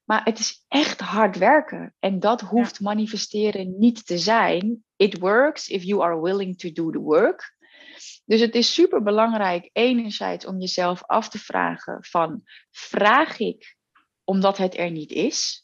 maar 0.04 0.24
het 0.24 0.38
is 0.38 0.64
echt 0.68 1.00
hard 1.00 1.38
werken. 1.38 1.94
En 1.98 2.20
dat 2.20 2.40
hoeft 2.40 2.80
manifesteren 2.80 3.78
niet 3.78 4.06
te 4.06 4.18
zijn. 4.18 4.84
It 4.96 5.18
works 5.18 5.68
if 5.68 5.82
you 5.82 6.02
are 6.02 6.20
willing 6.20 6.58
to 6.58 6.72
do 6.72 6.90
the 6.90 6.98
work. 6.98 7.56
Dus 8.24 8.40
het 8.40 8.54
is 8.54 8.74
super 8.74 9.02
belangrijk, 9.02 9.70
enerzijds 9.72 10.46
om 10.46 10.58
jezelf 10.60 11.04
af 11.04 11.28
te 11.28 11.38
vragen 11.38 11.98
van, 12.04 12.42
vraag 12.70 13.38
ik 13.38 13.76
omdat 14.24 14.56
het 14.56 14.76
er 14.78 14.90
niet 14.90 15.10
is? 15.10 15.63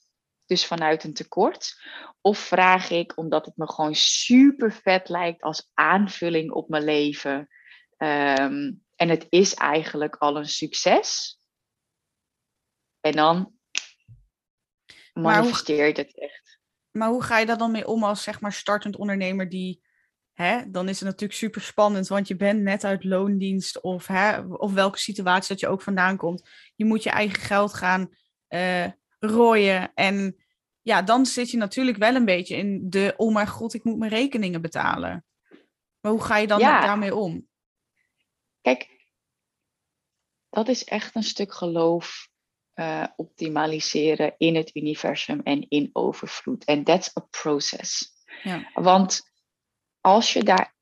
Dus 0.50 0.66
vanuit 0.66 1.04
een 1.04 1.14
tekort? 1.14 1.82
Of 2.20 2.38
vraag 2.38 2.90
ik 2.90 3.18
omdat 3.18 3.46
het 3.46 3.56
me 3.56 3.72
gewoon 3.72 3.94
super 3.94 4.72
vet 4.72 5.08
lijkt 5.08 5.42
als 5.42 5.70
aanvulling 5.74 6.50
op 6.50 6.68
mijn 6.68 6.84
leven? 6.84 7.48
Ehm, 7.96 8.72
en 8.96 9.08
het 9.08 9.26
is 9.28 9.54
eigenlijk 9.54 10.16
al 10.16 10.36
een 10.36 10.48
succes. 10.48 11.38
En 13.00 13.12
dan 13.12 13.52
manifesteert 15.12 15.96
het 15.96 16.18
echt. 16.18 16.60
Maar 16.90 17.08
hoe 17.08 17.22
ga 17.22 17.38
je 17.38 17.46
daar 17.46 17.58
dan 17.58 17.70
mee 17.70 17.86
om 17.86 18.04
als 18.04 18.22
zeg 18.22 18.40
maar 18.40 18.52
startend 18.52 18.96
ondernemer 18.96 19.48
die... 19.48 19.88
Hè, 20.32 20.70
dan 20.70 20.88
is 20.88 21.00
het 21.00 21.08
natuurlijk 21.08 21.38
super 21.38 21.60
spannend, 21.60 22.08
want 22.08 22.28
je 22.28 22.36
bent 22.36 22.60
net 22.62 22.84
uit 22.84 23.04
loondienst 23.04 23.80
of, 23.80 24.06
hè, 24.06 24.40
of 24.40 24.72
welke 24.72 24.98
situatie 24.98 25.48
dat 25.48 25.60
je 25.60 25.68
ook 25.68 25.82
vandaan 25.82 26.16
komt. 26.16 26.48
Je 26.74 26.84
moet 26.84 27.02
je 27.02 27.10
eigen 27.10 27.42
geld 27.42 27.74
gaan 27.74 28.16
uh, 28.48 28.86
rooien. 29.20 29.94
En 29.94 30.36
ja, 30.82 31.02
dan 31.02 31.26
zit 31.26 31.50
je 31.50 31.56
natuurlijk 31.56 31.96
wel 31.96 32.14
een 32.14 32.24
beetje 32.24 32.56
in 32.56 32.90
de, 32.90 33.14
oh 33.16 33.34
mijn 33.34 33.48
god, 33.48 33.74
ik 33.74 33.84
moet 33.84 33.98
mijn 33.98 34.10
rekeningen 34.10 34.62
betalen. 34.62 35.24
Maar 36.00 36.12
hoe 36.12 36.22
ga 36.22 36.36
je 36.36 36.46
dan 36.46 36.58
daarmee 36.58 37.14
om? 37.14 37.48
Kijk, 38.60 38.88
dat 40.50 40.68
is 40.68 40.84
echt 40.84 41.14
een 41.14 41.22
stuk 41.22 41.54
geloof 41.54 42.28
uh, 42.74 43.06
optimaliseren 43.16 44.34
in 44.38 44.56
het 44.56 44.76
universum 44.76 45.40
en 45.40 45.68
in 45.68 45.90
overvloed. 45.92 46.64
En 46.64 46.84
that's 46.84 47.16
a 47.16 47.20
process. 47.20 48.12
Ja. 48.42 48.70
Want 48.74 49.20
als 50.00 50.32
je 50.32 50.44
daar 50.44 50.74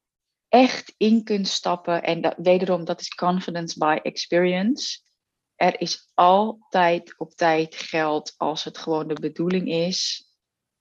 echt 0.49 0.95
in 0.97 1.25
kunt 1.25 1.49
stappen, 1.49 2.03
en 2.03 2.21
dat, 2.21 2.35
wederom, 2.37 2.85
dat 2.85 3.01
is 3.01 3.09
confidence 3.09 3.79
by 3.79 3.99
experience. 4.03 5.01
Er 5.59 5.81
is 5.81 6.11
altijd 6.15 7.15
op 7.17 7.35
tijd 7.35 7.75
geld 7.75 8.35
als 8.37 8.65
het 8.65 8.79
gewoon 8.79 9.09
de 9.09 9.21
bedoeling 9.21 9.69
is 9.69 10.29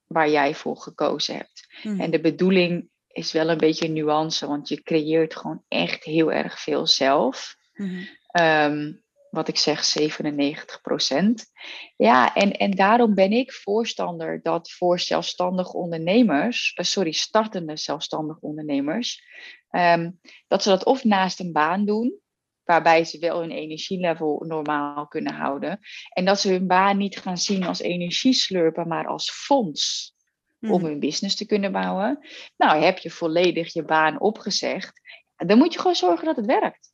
waar 0.06 0.30
jij 0.30 0.54
voor 0.54 0.76
gekozen 0.76 1.36
hebt. 1.36 1.66
Mhm. 1.82 2.00
En 2.00 2.10
de 2.10 2.20
bedoeling 2.20 2.88
is 3.06 3.32
wel 3.32 3.48
een 3.50 3.58
beetje 3.58 3.86
een 3.86 3.92
nuance, 3.92 4.46
want 4.46 4.68
je 4.68 4.82
creëert 4.82 5.36
gewoon 5.36 5.64
echt 5.68 6.04
heel 6.04 6.32
erg 6.32 6.60
veel 6.60 6.86
zelf. 6.86 7.56
Mhm. 7.74 8.04
Ehm, 8.26 8.92
wat 9.30 9.48
ik 9.48 9.56
zeg, 9.56 9.84
97% 9.84 11.50
Ja, 11.96 12.34
en, 12.34 12.52
en 12.52 12.70
daarom 12.70 13.14
ben 13.14 13.32
ik 13.32 13.52
voorstander 13.52 14.42
dat 14.42 14.70
voor 14.70 15.00
zelfstandige 15.00 15.76
ondernemers, 15.76 16.72
eh, 16.74 16.84
sorry, 16.84 17.12
startende 17.12 17.76
zelfstandige 17.76 18.40
ondernemers, 18.40 19.22
ehm, 19.70 20.10
dat 20.48 20.62
ze 20.62 20.68
dat 20.68 20.84
of 20.84 21.04
naast 21.04 21.40
een 21.40 21.52
baan 21.52 21.84
doen, 21.84 22.20
waarbij 22.68 23.04
ze 23.04 23.18
wel 23.18 23.40
hun 23.40 23.50
energielevel 23.50 24.44
normaal 24.46 25.06
kunnen 25.06 25.34
houden. 25.34 25.78
En 26.12 26.24
dat 26.24 26.40
ze 26.40 26.48
hun 26.50 26.66
baan 26.66 26.96
niet 26.96 27.18
gaan 27.18 27.38
zien 27.38 27.64
als 27.64 27.80
energieslurpen, 27.80 28.88
maar 28.88 29.06
als 29.06 29.30
fonds 29.30 30.14
om 30.60 30.68
Mhm. 30.68 30.84
hun 30.84 30.98
business 31.00 31.36
te 31.36 31.46
kunnen 31.46 31.72
bouwen. 31.72 32.26
Nou, 32.56 32.82
heb 32.82 32.98
je 32.98 33.10
volledig 33.10 33.72
je 33.72 33.84
baan 33.84 34.20
opgezegd, 34.20 35.00
dan 35.36 35.58
moet 35.58 35.72
je 35.72 35.78
gewoon 35.78 35.94
zorgen 35.96 36.26
dat 36.26 36.36
het 36.36 36.46
werkt. 36.46 36.92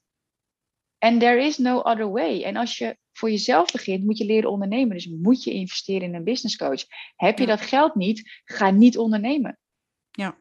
En 0.98 1.18
there 1.18 1.42
is 1.42 1.58
no 1.58 1.78
other 1.80 2.10
way. 2.10 2.42
En 2.42 2.56
als 2.56 2.78
je 2.78 2.96
voor 3.12 3.30
jezelf 3.30 3.72
begint, 3.72 4.04
moet 4.04 4.18
je 4.18 4.24
leren 4.24 4.50
ondernemen. 4.50 4.94
Dus 4.96 5.06
moet 5.06 5.42
je 5.44 5.52
investeren 5.52 6.08
in 6.08 6.14
een 6.14 6.24
business 6.24 6.56
coach. 6.56 6.84
Heb 7.16 7.38
je 7.38 7.46
Ja. 7.46 7.56
dat 7.56 7.60
geld 7.66 7.94
niet, 7.94 8.40
ga 8.44 8.70
niet 8.70 8.98
ondernemen. 8.98 9.58
Ja. 10.10 10.38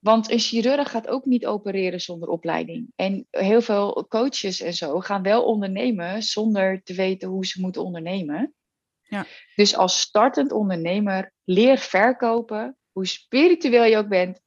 Want 0.00 0.30
een 0.30 0.38
chirurg 0.38 0.90
gaat 0.90 1.08
ook 1.08 1.24
niet 1.24 1.46
opereren 1.46 2.00
zonder 2.00 2.28
opleiding. 2.28 2.92
En 2.96 3.26
heel 3.30 3.60
veel 3.62 4.06
coaches 4.08 4.60
en 4.60 4.74
zo 4.74 5.00
gaan 5.00 5.22
wel 5.22 5.44
ondernemen 5.44 6.22
zonder 6.22 6.82
te 6.82 6.94
weten 6.94 7.28
hoe 7.28 7.46
ze 7.46 7.60
moeten 7.60 7.84
ondernemen. 7.84 8.54
Ja. 9.02 9.26
Dus 9.54 9.76
als 9.76 10.00
startend 10.00 10.52
ondernemer, 10.52 11.32
leer 11.44 11.78
verkopen. 11.78 12.76
Hoe 12.92 13.06
spiritueel 13.06 13.84
je 13.84 13.96
ook 13.96 14.08
bent, 14.08 14.40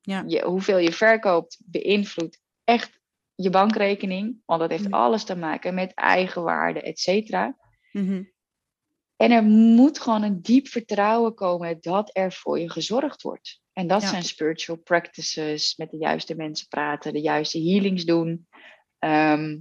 Ja. 0.00 0.24
je, 0.26 0.44
hoeveel 0.44 0.78
je 0.78 0.92
verkoopt, 0.92 1.60
beïnvloedt 1.64 2.40
echt 2.64 3.00
je 3.34 3.50
bankrekening. 3.50 4.42
Want 4.44 4.60
dat 4.60 4.70
heeft 4.70 4.84
Mhm. 4.84 4.94
alles 4.94 5.24
te 5.24 5.36
maken 5.36 5.74
met 5.74 5.94
eigenwaarde, 5.94 6.82
et 6.82 6.98
cetera. 6.98 7.56
Mhm. 7.92 8.22
En 9.16 9.30
er 9.30 9.42
moet 9.44 10.00
gewoon 10.00 10.22
een 10.22 10.42
diep 10.42 10.66
vertrouwen 10.68 11.34
komen 11.34 11.80
dat 11.80 12.10
er 12.12 12.32
voor 12.32 12.58
je 12.58 12.70
gezorgd 12.70 13.22
wordt. 13.22 13.60
En 13.72 13.86
dat 13.86 14.02
Ja. 14.02 14.08
zijn 14.08 14.22
spiritual 14.22 14.78
practices, 14.78 15.76
met 15.76 15.90
de 15.90 15.96
juiste 15.96 16.34
mensen 16.34 16.68
praten, 16.68 17.12
de 17.12 17.20
juiste 17.20 17.58
healings 17.62 18.04
doen. 18.04 18.48
Ehm, 18.98 19.58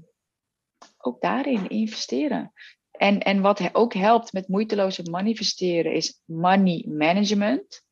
ook 0.97 1.21
daarin 1.21 1.69
investeren. 1.69 2.53
En, 2.91 3.19
en 3.19 3.41
wat 3.41 3.75
ook 3.75 3.93
helpt 3.93 4.33
met 4.33 4.47
moeiteloze 4.47 5.03
manifesteren 5.03 5.93
is 5.93 6.21
money 6.25 6.85
management. 6.87 7.83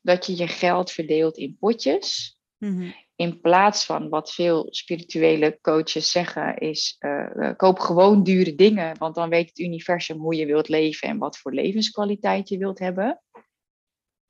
Dat 0.00 0.26
je 0.26 0.36
je 0.36 0.48
geld 0.48 0.90
verdeelt 0.90 1.36
in 1.36 1.56
potjes. 1.60 2.36
Mhm. 2.58 2.90
In 3.16 3.40
plaats 3.40 3.84
van 3.84 4.08
wat 4.08 4.32
veel 4.32 4.66
spirituele 4.70 5.58
coaches 5.60 6.10
zeggen, 6.10 6.56
is 6.58 6.96
eh, 6.98 7.48
eh, 7.48 7.56
koop 7.56 7.78
gewoon 7.78 8.22
dure 8.22 8.54
dingen, 8.54 8.98
want 8.98 9.14
dan 9.14 9.28
weet 9.28 9.48
het 9.48 9.58
universum 9.58 10.18
hoe 10.18 10.34
je 10.34 10.46
wilt 10.46 10.68
leven 10.68 11.08
en 11.08 11.18
wat 11.18 11.38
voor 11.38 11.54
levenskwaliteit 11.54 12.48
je 12.48 12.58
wilt 12.58 12.78
hebben. 12.78 13.22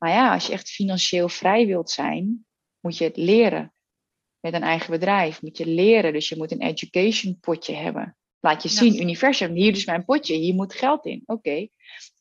Maar 0.03 0.11
ja, 0.11 0.32
als 0.32 0.46
je 0.46 0.53
echt 0.53 0.70
financieel 0.70 1.28
vrij 1.28 1.66
wilt 1.66 1.90
zijn, 1.90 2.46
moet 2.80 2.96
je 2.96 3.05
het 3.05 3.16
leren. 3.16 3.72
Met 4.40 4.55
een 4.55 4.62
eigen 4.62 4.90
bedrijf 4.90 5.42
moet 5.42 5.59
je 5.59 5.66
leren, 5.66 6.12
dus 6.12 6.28
je 6.28 6.36
moet 6.36 6.50
een 6.50 6.62
education 6.62 7.38
potje 7.40 7.74
hebben. 7.74 8.16
Laat 8.40 8.62
je 8.62 8.68
Ja. 8.68 8.74
zien, 8.74 9.03
universum, 9.03 9.55
hier 9.55 9.72
is 9.72 9.84
mijn 9.84 10.05
potje, 10.05 10.34
hier 10.34 10.55
moet 10.55 10.74
geld 10.74 11.07
in. 11.07 11.22
Oké, 11.26 11.68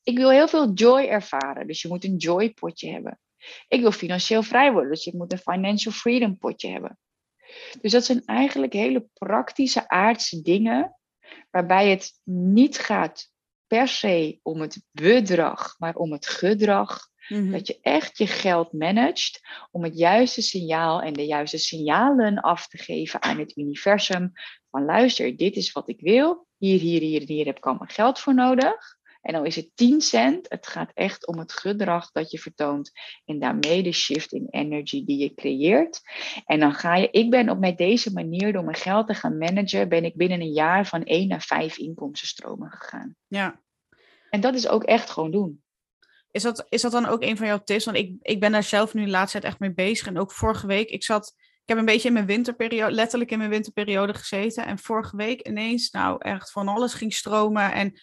ik 0.04 0.18
wil 0.18 0.30
heel 0.30 0.48
veel 0.48 0.74
joy 0.74 1.04
ervaren, 1.06 1.68
dus 1.68 1.82
je 1.82 1.88
moet 1.88 2.04
een 2.04 2.16
joy 2.16 2.54
potje 2.54 2.92
hebben. 2.92 3.20
Ik 3.68 3.82
wil 3.82 3.92
financieel 3.92 4.44
vrij 4.44 4.72
worden, 4.72 4.92
dus 4.92 5.04
je 5.04 5.18
moet 5.18 5.32
een 5.32 5.38
financial 5.38 5.94
freedom 5.94 6.38
potje 6.38 6.70
hebben. 6.70 7.00
Dus 7.82 7.92
dat 7.92 8.06
zijn 8.06 8.26
eigenlijk 8.26 8.74
hele 8.74 9.08
praktische 9.14 9.88
aardse 9.88 10.42
dingen, 10.42 10.98
waarbij 11.52 11.90
het 11.90 12.12
niet 12.24 12.80
gaat 12.80 13.32
per 13.68 13.88
se 13.88 14.40
om 14.42 14.62
het 14.62 14.84
bedrag, 14.92 15.76
maar 15.78 15.96
om 15.96 16.12
het 16.12 16.28
gedrag. 16.28 17.10
Mhm. 17.32 17.52
Dat 17.52 17.68
je 17.68 17.80
echt 17.82 18.18
je 18.18 18.28
geld 18.28 18.74
managt 18.74 19.42
om 19.72 19.84
het 19.84 19.98
juiste 19.98 20.42
signaal 20.42 21.02
en 21.02 21.14
de 21.14 21.26
juiste 21.26 21.58
signalen 21.58 22.40
af 22.40 22.68
te 22.68 22.78
geven 22.78 23.22
aan 23.22 23.40
het 23.40 23.58
universum. 23.58 24.32
Van 24.70 24.86
luister, 24.86 25.38
dit 25.38 25.56
is 25.56 25.72
wat 25.72 25.90
ik 25.90 26.02
wil. 26.02 26.48
Hier, 26.58 26.80
hier, 26.80 27.02
hier 27.02 27.22
en 27.22 27.28
hier 27.28 27.46
heb 27.46 27.58
ik 27.58 27.66
allemaal 27.66 27.88
geld 27.88 28.20
voor 28.20 28.34
nodig. 28.34 29.00
En 29.22 29.34
dan 29.34 29.46
is 29.46 29.56
het 29.56 29.72
10 29.76 30.02
cent. 30.02 30.50
Het 30.50 30.68
gaat 30.68 30.92
echt 30.94 31.28
om 31.28 31.40
het 31.40 31.54
gedrag 31.54 32.12
dat 32.12 32.32
je 32.32 32.40
vertoont. 32.40 32.92
En 33.26 33.40
daarmee 33.40 33.84
de 33.84 33.92
shift 33.92 34.32
in 34.32 34.48
energy 34.50 35.06
die 35.06 35.18
je 35.18 35.34
creëert. 35.34 36.02
En 36.46 36.60
dan 36.60 36.74
ga 36.74 36.96
je, 36.96 37.10
ik 37.12 37.30
ben 37.30 37.50
op 37.50 37.60
met 37.60 37.78
deze 37.78 38.14
manier, 38.14 38.54
door 38.54 38.64
mijn 38.64 38.78
geld 38.78 39.08
te 39.08 39.14
gaan 39.14 39.38
managen, 39.38 39.90
ben 39.90 40.06
ik 40.06 40.16
binnen 40.16 40.42
een 40.42 40.52
jaar 40.52 40.88
van 40.88 41.04
1 41.04 41.28
naar 41.28 41.42
5 41.42 41.78
inkomstenstromen 41.78 42.72
gegaan. 42.72 43.16
Ja. 43.28 43.62
En 44.30 44.42
dat 44.42 44.56
is 44.56 44.68
ook 44.68 44.84
echt 44.84 45.10
gewoon 45.10 45.32
doen. 45.32 45.62
Is 46.32 46.44
dat, 46.44 46.66
is 46.70 46.82
dat 46.82 46.92
dan 46.92 47.06
ook 47.06 47.22
een 47.22 47.38
van 47.38 47.48
jouw 47.48 47.64
tips? 47.64 47.86
Want 47.86 47.98
ik, 47.98 48.16
ik 48.22 48.40
ben 48.40 48.52
daar 48.52 48.64
zelf 48.64 48.94
nu 48.94 49.04
de 49.06 49.12
laatste 49.12 49.40
tijd 49.40 49.52
echt 49.52 49.62
mee 49.62 49.74
bezig. 49.74 50.08
En 50.08 50.20
ook 50.20 50.32
vorige 50.32 50.68
week, 50.68 50.90
ik 50.90 51.04
zat, 51.04 51.34
ik 51.38 51.64
heb 51.66 51.78
een 51.78 51.86
beetje 51.86 52.08
in 52.08 52.14
mijn 52.14 52.26
winterperiode, 52.26 52.92
letterlijk 52.92 53.32
in 53.32 53.38
mijn 53.38 53.50
winterperiode 53.50 54.14
gezeten. 54.14 54.66
En 54.66 54.80
vorige 54.80 55.16
week 55.16 55.48
ineens, 55.48 55.90
nou 55.90 56.16
echt 56.20 56.52
van 56.52 56.68
alles 56.68 56.94
ging 56.94 57.14
stromen. 57.14 57.74
En 57.74 57.94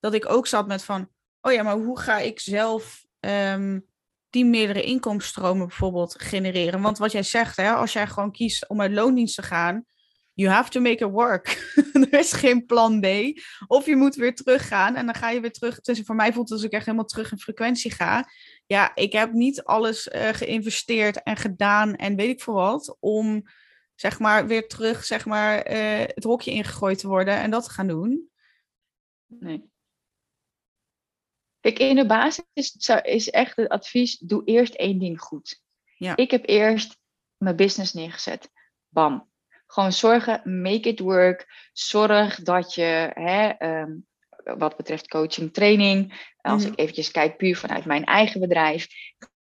dat 0.00 0.14
ik 0.14 0.30
ook 0.30 0.46
zat 0.46 0.66
met 0.66 0.84
van, 0.84 1.08
oh 1.40 1.52
ja, 1.52 1.62
maar 1.62 1.76
hoe 1.76 2.00
ga 2.00 2.18
ik 2.18 2.40
zelf 2.40 3.04
ehm, 3.20 3.80
die 4.30 4.44
meerdere 4.44 4.82
inkomstenstromen 4.82 5.66
bijvoorbeeld 5.66 6.22
genereren? 6.22 6.80
Want 6.80 6.98
wat 6.98 7.12
jij 7.12 7.22
zegt, 7.22 7.56
hè, 7.56 7.72
als 7.72 7.92
jij 7.92 8.06
gewoon 8.06 8.32
kiest 8.32 8.68
om 8.68 8.80
uit 8.80 8.92
loondienst 8.92 9.34
te 9.34 9.42
gaan, 9.42 9.84
you 10.36 10.48
have 10.48 10.70
to 10.70 10.80
make 10.80 11.04
it 11.04 11.10
work. 11.10 11.72
er 12.10 12.18
is 12.18 12.32
geen 12.32 12.66
plan 12.66 13.00
B. 13.00 13.06
Of 13.66 13.86
je 13.86 13.96
moet 13.96 14.14
weer 14.14 14.34
teruggaan 14.34 14.94
en 14.96 15.06
dan 15.06 15.14
ga 15.14 15.30
je 15.30 15.40
weer 15.40 15.52
terug. 15.52 15.80
Dus 15.80 16.00
voor 16.00 16.14
mij 16.14 16.32
voelt 16.32 16.48
het 16.48 16.58
als 16.58 16.66
ik 16.66 16.72
echt 16.72 16.84
helemaal 16.84 17.06
terug 17.06 17.32
in 17.32 17.38
frequentie 17.38 17.90
ga. 17.90 18.28
Ja, 18.66 18.94
ik 18.94 19.12
heb 19.12 19.32
niet 19.32 19.64
alles 19.64 20.08
eh, 20.08 20.28
geïnvesteerd 20.28 21.22
en 21.22 21.36
gedaan 21.36 21.94
en 21.94 22.16
weet 22.16 22.28
ik 22.28 22.42
veel 22.42 22.54
wat. 22.54 22.96
Om 23.00 23.42
zeg 23.94 24.18
maar 24.18 24.46
weer 24.46 24.68
terug 24.68 25.04
zeg 25.04 25.26
maar, 25.26 25.58
eh, 25.58 26.14
het 26.14 26.24
hokje 26.24 26.50
ingegooid 26.50 26.98
te 26.98 27.08
worden 27.08 27.34
en 27.34 27.50
dat 27.50 27.64
te 27.64 27.70
gaan 27.70 27.88
doen. 27.88 28.30
Nee. 29.26 29.70
Kijk, 31.60 31.78
in 31.78 31.96
de 31.96 32.06
basis 32.06 32.44
is, 32.52 32.90
is 33.02 33.30
echt 33.30 33.56
het 33.56 33.68
advies: 33.68 34.18
doe 34.18 34.44
eerst 34.44 34.74
één 34.74 34.98
ding 34.98 35.20
goed. 35.20 35.62
Ja. 35.96 36.16
Ik 36.16 36.30
heb 36.30 36.48
eerst 36.48 36.98
mijn 37.36 37.56
business 37.56 37.92
neergezet. 37.92 38.50
Bam. 38.88 39.34
Gewoon 39.66 39.92
zorgen, 39.92 40.60
make 40.62 40.88
it 40.88 41.00
work. 41.00 41.70
Zorg 41.72 42.42
dat 42.42 42.74
je, 42.74 43.10
hè, 43.14 43.48
ehm, 43.48 43.92
wat 44.58 44.76
betreft 44.76 45.08
coaching, 45.08 45.52
training, 45.52 46.30
als 46.40 46.62
Mhm. 46.62 46.72
ik 46.72 46.78
eventjes 46.78 47.10
kijk 47.10 47.36
puur 47.36 47.56
vanuit 47.56 47.84
mijn 47.84 48.04
eigen 48.04 48.40
bedrijf, 48.40 48.86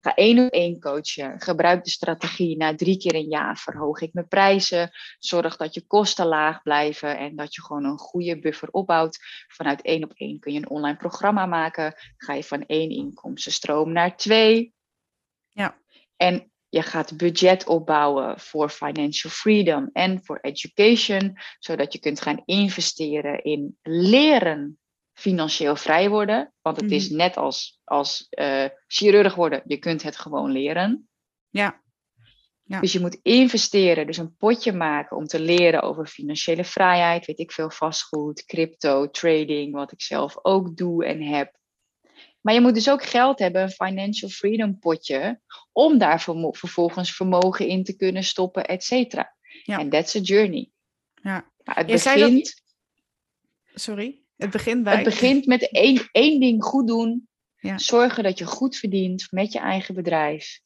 ga 0.01 0.15
één 0.15 0.45
op 0.45 0.51
één 0.51 0.79
coachen. 0.79 1.41
Gebruik 1.41 1.83
de 1.83 1.89
strategie. 1.89 2.57
Na 2.57 2.75
drie 2.75 2.97
keer 2.97 3.15
een 3.15 3.29
jaar 3.29 3.57
verhoog 3.57 4.01
ik 4.01 4.13
mijn 4.13 4.27
prijzen. 4.27 4.91
Zorg 5.19 5.57
dat 5.57 5.73
je 5.73 5.87
kosten 5.87 6.25
laag 6.25 6.61
blijven 6.61 7.17
en 7.17 7.35
dat 7.35 7.55
je 7.55 7.61
gewoon 7.61 7.83
een 7.85 7.97
goede 7.97 8.39
buffer 8.39 8.69
opbouwt. 8.71 9.19
Vanuit 9.47 9.81
één 9.81 10.03
op 10.03 10.11
één 10.13 10.39
kun 10.39 10.53
je 10.53 10.59
een 10.59 10.69
online 10.69 10.97
programma 10.97 11.45
maken. 11.45 11.93
Ga 12.17 12.33
je 12.33 12.43
van 12.43 12.65
één 12.65 12.89
inkomstenstroom 12.89 13.91
naar 13.91 14.17
twee. 14.17 14.73
Ja. 15.49 15.77
En 16.15 16.51
je 16.69 16.81
gaat 16.81 17.17
budget 17.17 17.67
opbouwen 17.67 18.39
voor 18.39 18.69
financial 18.69 19.31
freedom 19.31 19.89
en 19.93 20.23
voor 20.23 20.39
education, 20.41 21.37
zodat 21.59 21.93
je 21.93 21.99
kunt 21.99 22.21
gaan 22.21 22.41
investeren 22.45 23.43
in 23.43 23.77
leren 23.81 24.79
financieel 25.13 25.75
vrij 25.75 26.09
worden. 26.09 26.53
Want 26.61 26.81
het 26.81 26.91
is 26.91 27.09
net 27.09 27.37
als, 27.37 27.79
als 27.83 28.27
eh, 28.29 28.65
chirurg 28.87 29.35
worden, 29.35 29.61
je 29.65 29.77
kunt 29.77 30.03
het 30.03 30.17
gewoon 30.17 30.51
leren. 30.51 31.09
Ja. 31.49 31.81
Ja. 32.69 32.79
Dus 32.79 32.93
je 32.93 32.99
moet 32.99 33.19
investeren, 33.21 34.05
dus 34.05 34.17
een 34.17 34.35
potje 34.35 34.73
maken 34.73 35.17
om 35.17 35.25
te 35.25 35.39
leren 35.39 35.81
over 35.81 36.07
financiële 36.07 36.63
vrijheid, 36.63 37.25
weet 37.25 37.39
ik 37.39 37.51
veel, 37.51 37.69
vastgoed, 37.69 38.45
crypto, 38.45 39.09
trading, 39.09 39.73
wat 39.73 39.91
ik 39.91 40.01
zelf 40.01 40.37
ook 40.41 40.77
doe 40.77 41.05
en 41.05 41.21
heb. 41.21 41.58
Maar 42.41 42.53
je 42.53 42.61
moet 42.61 42.73
dus 42.73 42.89
ook 42.89 43.03
geld 43.03 43.39
hebben, 43.39 43.61
een 43.61 43.69
financial 43.69 44.29
freedom 44.29 44.79
potje, 44.79 45.39
om 45.71 45.97
daar 45.97 46.21
vervolgens 46.51 47.15
vermogen 47.15 47.67
in 47.67 47.83
te 47.83 47.95
kunnen 47.95 48.23
stoppen, 48.23 48.65
et 48.65 48.83
cetera. 48.83 49.35
Ja. 49.63 49.79
En 49.79 49.89
that's 49.89 50.15
a 50.15 50.19
journey. 50.19 50.69
Ja. 51.21 51.51
Maar 51.63 51.75
het 51.77 51.89
Je 51.89 51.97
zei 51.97 52.19
dat- 52.19 52.29
begint, 52.29 52.61
Sorry, 53.73 54.21
het 54.37 54.49
begint 54.49 54.83
bij. 54.83 54.95
het 54.95 55.03
begint 55.03 55.45
met 55.45 55.71
één, 55.71 56.09
één 56.11 56.39
ding 56.39 56.63
goed 56.63 56.87
doen. 56.87 57.27
Ja. 57.59 57.77
Zorgen 57.77 58.23
dat 58.23 58.37
je 58.37 58.45
goed 58.45 58.75
verdient 58.77 59.27
met 59.31 59.51
je 59.51 59.59
eigen 59.59 59.95
bedrijf. 59.95 60.59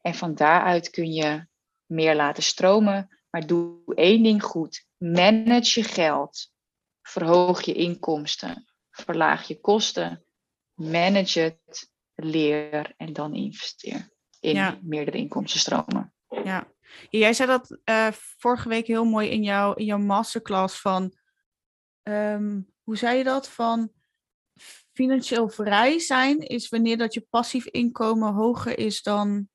En 0.00 0.14
van 0.14 0.34
daaruit 0.34 0.90
kun 0.90 1.12
je 1.12 1.46
meer 1.86 2.14
laten 2.14 2.42
stromen. 2.42 3.18
Maar 3.30 3.46
doe 3.46 3.94
één 3.94 4.22
ding 4.22 4.42
goed. 4.42 4.86
Manage 4.96 5.80
je 5.80 5.86
geld. 5.86 6.52
Verhoog 7.02 7.62
je 7.62 7.72
inkomsten. 7.72 8.66
Verlaag 8.90 9.48
je 9.48 9.60
kosten. 9.60 10.24
Manage 10.78 11.40
het. 11.40 11.90
Leer 12.20 12.94
en 12.96 13.12
dan 13.12 13.34
investeer 13.34 14.08
in 14.40 14.78
meerdere 14.82 15.16
inkomstenstromen. 15.16 16.14
Ja. 16.44 16.72
Jij 17.10 17.32
zei 17.32 17.48
dat 17.48 17.78
uh, 17.84 18.08
vorige 18.12 18.68
week 18.68 18.86
heel 18.86 19.04
mooi 19.04 19.28
in, 19.28 19.42
jouw 19.42 19.74
in 19.74 19.84
jouw 19.84 19.98
masterclass 19.98 20.80
van, 20.80 21.16
um, 22.02 22.72
hoe 22.82 22.96
zei 22.96 23.18
je 23.18 23.24
dat? 23.24 23.48
Van 23.48 23.92
financieel 24.92 25.48
vrij 25.48 25.98
zijn 25.98 26.38
is 26.38 26.68
wanneer 26.68 26.96
dat 26.96 27.14
je 27.14 27.26
passief 27.30 27.66
inkomen 27.66 28.32
hoger 28.32 28.78
is 28.78 29.02
dan, 29.02 29.48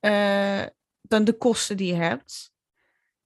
uh, 0.00 0.66
dan 1.00 1.24
de 1.24 1.36
kosten 1.36 1.76
die 1.76 1.94
je 1.94 2.00
hebt. 2.00 2.52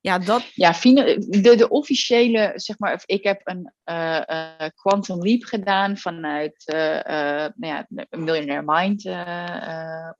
Ja, 0.02 0.18
dat... 0.18 0.50
ja 0.54 0.72
de, 0.72 1.54
de 1.56 1.68
officiële, 1.68 2.52
zeg 2.54 2.78
maar, 2.78 3.02
ik 3.06 3.22
heb 3.24 3.40
een 3.44 3.72
uh, 3.84 4.68
Quantum 4.74 5.22
Leap 5.22 5.42
gedaan 5.42 5.96
vanuit 5.96 6.72
uh, 6.74 6.78
nou 7.54 7.54
ja, 7.56 7.86
Millionaire 8.10 8.62
Mind 8.64 9.06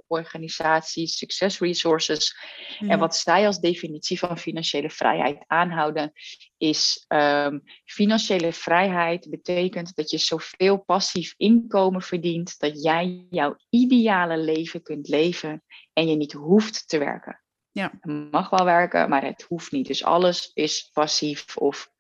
organisatie, 0.07 1.07
Success 1.07 1.59
Resources. 1.59 2.37
En 2.79 2.87
mhm. 2.87 2.99
wat 2.99 3.17
zij 3.17 3.47
als 3.47 3.61
definitie 3.61 4.19
van 4.19 4.39
financiële 4.39 4.91
vrijheid 4.91 5.45
aanhouden, 5.47 6.13
is 6.57 7.05
um, 7.09 7.63
financiële 7.85 8.53
vrijheid 8.53 9.31
betekent 9.31 9.95
dat 9.95 10.11
je 10.11 10.19
zoveel 10.19 10.79
passief 10.79 11.35
inkomen 11.37 12.03
verdient 12.03 12.59
dat 12.59 12.83
jij 12.83 13.27
jouw 13.31 13.57
ideale 13.71 14.39
leven 14.39 14.83
kunt 14.83 15.09
leven 15.09 15.63
en 15.93 16.09
je 16.09 16.17
niet 16.17 16.33
hoeft 16.33 16.89
te 16.89 16.99
werken. 16.99 17.43
Ja. 17.73 17.93
Het 18.01 18.31
mag 18.31 18.51
wel 18.51 18.65
werken, 18.65 19.09
maar 19.09 19.25
het 19.25 19.43
hoeft 19.43 19.73
niet. 19.73 19.87
Dus 19.87 20.05
alles 20.05 20.51
is 20.55 20.91
passief 20.93 21.57
of 21.57 21.91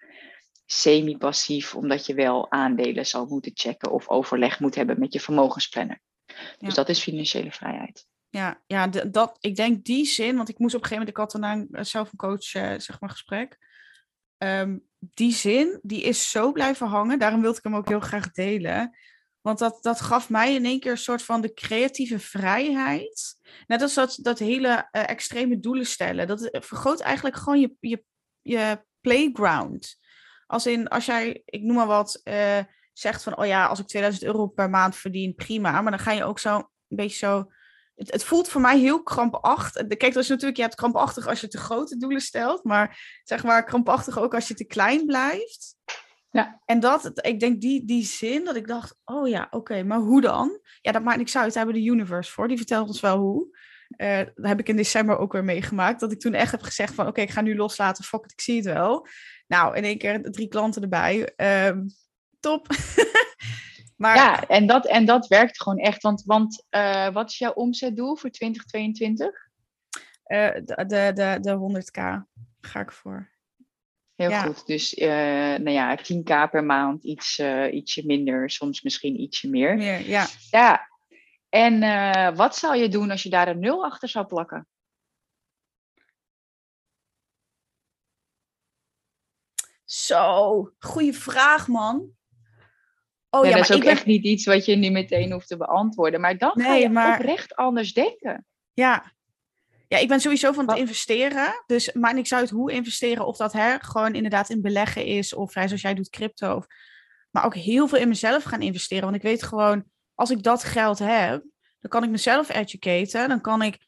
semi-passief, 0.66 1.74
omdat 1.74 2.06
je 2.06 2.14
wel 2.14 2.50
aandelen 2.50 3.06
zal 3.06 3.26
moeten 3.26 3.52
checken 3.54 3.90
of 3.90 4.08
overleg 4.08 4.60
moet 4.60 4.74
hebben 4.74 4.98
met 4.98 5.12
je 5.12 5.20
vermogensplanner. 5.20 6.00
Dus 6.58 6.74
dat 6.74 6.88
is 6.88 7.02
financiële 7.02 7.52
vrijheid. 7.52 8.06
Ja, 8.28 8.62
ja 8.66 8.86
dat, 8.86 9.36
ik 9.40 9.56
denk 9.56 9.84
die 9.84 10.04
zin, 10.04 10.36
want 10.36 10.48
ik 10.48 10.58
moest 10.58 10.74
op 10.74 10.82
een 10.82 10.88
gegeven 10.88 11.12
moment, 11.14 11.32
ik 11.32 11.42
had 11.48 11.56
daarna 11.56 11.78
eh, 11.78 11.84
zelf 11.84 12.12
een 12.12 12.18
coach, 12.18 12.54
uh, 12.54 12.78
zeg 12.78 13.00
maar, 13.00 13.10
gesprek. 13.10 13.58
Ehm, 14.38 14.78
die 14.98 15.32
zin, 15.32 15.78
die 15.82 16.02
is 16.02 16.30
zo 16.30 16.52
blijven 16.52 16.86
hangen. 16.86 17.18
Daarom 17.18 17.40
wilde 17.40 17.58
ik 17.58 17.64
hem 17.64 17.76
ook 17.76 17.88
heel 17.88 18.00
graag 18.00 18.30
delen. 18.30 18.96
Want 19.42 19.58
dat, 19.58 19.78
dat 19.82 20.00
gaf 20.00 20.28
mij 20.28 20.54
in 20.54 20.64
één 20.64 20.80
keer 20.80 20.90
een 20.90 20.98
soort 20.98 21.22
van 21.22 21.40
de 21.40 21.54
creatieve 21.54 22.18
vrijheid. 22.18 23.36
Net 23.66 23.82
als 23.82 23.94
dat, 23.94 24.18
dat 24.20 24.38
hele 24.38 24.88
uh, 24.92 25.08
extreme 25.08 25.58
doelen 25.58 25.86
stellen. 25.86 26.26
Dat 26.26 26.48
vergroot 26.52 27.00
eigenlijk 27.00 27.36
gewoon 27.36 27.60
je, 27.60 27.76
je, 27.80 28.04
je 28.42 28.84
playground. 29.00 30.00
Als 30.46 30.66
in, 30.66 30.88
als 30.88 31.06
jij, 31.06 31.42
ik 31.44 31.62
noem 31.62 31.76
maar 31.76 31.86
wat, 31.86 32.20
uh, 32.24 32.58
zegt 32.92 33.22
van, 33.22 33.38
oh 33.38 33.46
ja, 33.46 33.66
als 33.66 33.78
ik 33.78 33.86
2000 33.86 34.24
euro 34.24 34.46
per 34.46 34.70
maand 34.70 34.96
verdien, 34.96 35.34
prima. 35.34 35.80
Maar 35.80 35.90
dan 35.90 36.00
ga 36.00 36.12
je 36.12 36.24
ook 36.24 36.38
zo 36.38 36.56
een 36.56 36.96
beetje 36.96 37.16
zo. 37.16 37.52
Het, 37.94 38.12
het 38.12 38.24
voelt 38.24 38.48
voor 38.48 38.60
mij 38.60 38.78
heel 38.78 39.02
krampachtig. 39.02 39.86
Kijk, 39.86 40.14
dat 40.14 40.22
is 40.22 40.28
natuurlijk, 40.28 40.56
je 40.56 40.62
hebt 40.62 40.74
krampachtig 40.74 41.26
als 41.26 41.40
je 41.40 41.48
te 41.48 41.58
grote 41.58 41.96
doelen 41.96 42.20
stelt. 42.20 42.64
Maar 42.64 43.20
zeg 43.24 43.42
maar 43.42 43.64
krampachtig 43.64 44.18
ook 44.18 44.34
als 44.34 44.48
je 44.48 44.54
te 44.54 44.64
klein 44.64 45.06
blijft. 45.06 45.76
Ja. 46.32 46.60
En 46.64 46.80
dat, 46.80 47.26
ik 47.26 47.40
denk 47.40 47.60
die, 47.60 47.84
die 47.84 48.04
zin, 48.04 48.44
dat 48.44 48.56
ik 48.56 48.66
dacht, 48.66 48.98
oh 49.04 49.28
ja, 49.28 49.46
oké, 49.50 49.82
maar 49.82 49.98
hoe 49.98 50.20
dan? 50.20 50.60
Ja, 50.80 50.92
dat 50.92 51.02
maakt 51.02 51.18
niks 51.18 51.36
uit, 51.36 51.54
daar 51.54 51.64
hebben 51.64 51.82
de 51.82 51.88
universe 51.88 52.32
voor, 52.32 52.48
die 52.48 52.56
vertelt 52.56 52.88
ons 52.88 53.00
wel 53.00 53.18
hoe. 53.18 53.60
Uh, 53.96 54.18
dat 54.18 54.46
heb 54.46 54.58
ik 54.58 54.68
in 54.68 54.76
december 54.76 55.18
ook 55.18 55.32
weer 55.32 55.44
meegemaakt, 55.44 56.00
dat 56.00 56.12
ik 56.12 56.20
toen 56.20 56.34
echt 56.34 56.50
heb 56.50 56.62
gezegd 56.62 56.94
van, 56.94 57.06
oké, 57.06 57.20
ik 57.20 57.30
ga 57.30 57.40
nu 57.40 57.56
loslaten, 57.56 58.04
fuck 58.04 58.24
it, 58.24 58.32
ik 58.32 58.40
zie 58.40 58.56
het 58.56 58.64
wel. 58.64 59.06
Nou, 59.46 59.76
in 59.76 59.84
één 59.84 59.98
keer 59.98 60.22
drie 60.22 60.48
klanten 60.48 60.82
erbij, 60.82 61.32
uh, 61.36 61.84
top. 62.40 62.66
maar... 63.96 64.16
Ja, 64.16 64.46
en 64.46 64.66
dat, 64.66 64.86
en 64.86 65.04
dat 65.04 65.26
werkt 65.26 65.62
gewoon 65.62 65.78
echt, 65.78 66.02
want, 66.02 66.22
want 66.24 66.66
uh, 66.70 67.08
wat 67.08 67.30
is 67.30 67.38
jouw 67.38 67.52
omzetdoel 67.52 68.16
voor 68.16 68.30
2022? 68.30 69.50
Eh, 70.22 70.54
de, 70.64 70.84
de, 70.86 71.10
de, 71.14 71.38
de 71.40 71.82
100k 71.82 72.22
ga 72.60 72.80
ik 72.80 72.92
voor. 72.92 73.31
Heel 74.14 74.30
goed. 74.30 74.66
Dus 74.66 74.94
uh, 74.94 75.08
nou 75.56 75.70
ja, 75.70 75.98
10k 75.98 76.50
per 76.50 76.64
maand, 76.64 77.04
iets, 77.04 77.38
uh, 77.38 77.74
ietsje 77.74 78.06
minder, 78.06 78.50
soms 78.50 78.82
misschien 78.82 79.20
ietsje 79.20 79.48
meer. 79.48 79.76
meer 79.76 80.08
ja. 80.08 80.26
ja. 80.50 80.88
En 81.48 81.82
uh, 81.82 82.36
wat 82.36 82.56
zou 82.56 82.76
je 82.76 82.88
doen 82.88 83.10
als 83.10 83.22
je 83.22 83.30
daar 83.30 83.48
een 83.48 83.58
nul 83.58 83.84
achter 83.84 84.08
zou 84.08 84.26
plakken? 84.26 84.66
Zo, 89.84 90.72
goede 90.78 91.12
vraag, 91.12 91.68
man. 91.68 92.10
Oh, 93.30 93.44
ja, 93.44 93.50
ja 93.50 93.56
dat 93.56 93.70
is 93.70 93.76
ook 93.76 93.84
echt 93.84 94.06
niet 94.06 94.24
iets 94.24 94.44
wat 94.44 94.64
je 94.64 94.76
nu 94.76 94.90
meteen 94.90 95.32
hoeft 95.32 95.48
te 95.48 95.56
beantwoorden. 95.56 96.20
Maar 96.20 96.38
dan 96.38 96.52
nee, 96.54 96.66
ga 96.66 96.74
je 96.74 96.88
maar... 96.88 97.18
oprecht 97.18 97.54
anders 97.54 97.92
denken. 97.92 98.46
Ja, 98.72 99.12
ja, 99.92 99.98
ik 99.98 100.08
ben 100.08 100.20
sowieso 100.20 100.52
van 100.52 100.68
het 100.68 100.78
investeren. 100.78 101.62
Dus 101.66 101.92
maakt 101.92 102.14
niks 102.14 102.34
uit 102.34 102.50
hoe 102.50 102.72
investeren. 102.72 103.26
Of 103.26 103.36
dat 103.36 103.52
hè, 103.52 103.78
gewoon 103.78 104.14
inderdaad 104.14 104.50
in 104.50 104.62
beleggen 104.62 105.04
is. 105.04 105.34
Of 105.34 105.52
zoals 105.52 105.80
jij 105.80 105.94
doet 105.94 106.10
crypto. 106.10 106.56
Of, 106.56 106.66
maar 107.30 107.44
ook 107.44 107.54
heel 107.54 107.88
veel 107.88 107.98
in 107.98 108.08
mezelf 108.08 108.42
gaan 108.42 108.62
investeren. 108.62 109.04
Want 109.04 109.16
ik 109.16 109.22
weet 109.22 109.42
gewoon, 109.42 109.84
als 110.14 110.30
ik 110.30 110.42
dat 110.42 110.64
geld 110.64 110.98
heb, 110.98 111.44
dan 111.80 111.90
kan 111.90 112.02
ik 112.02 112.10
mezelf 112.10 112.48
educaten. 112.48 113.28
Dan 113.28 113.40
kan 113.40 113.62
ik, 113.62 113.78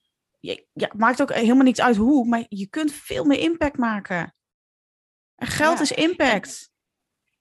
ja, 0.40 0.90
maakt 0.96 1.22
ook 1.22 1.32
helemaal 1.32 1.64
niks 1.64 1.80
uit 1.80 1.96
hoe. 1.96 2.28
Maar 2.28 2.44
je 2.48 2.68
kunt 2.68 2.92
veel 2.92 3.24
meer 3.24 3.38
impact 3.38 3.78
maken. 3.78 4.34
En 5.36 5.46
geld 5.46 5.80
is 5.80 5.92
impact. 5.92 6.70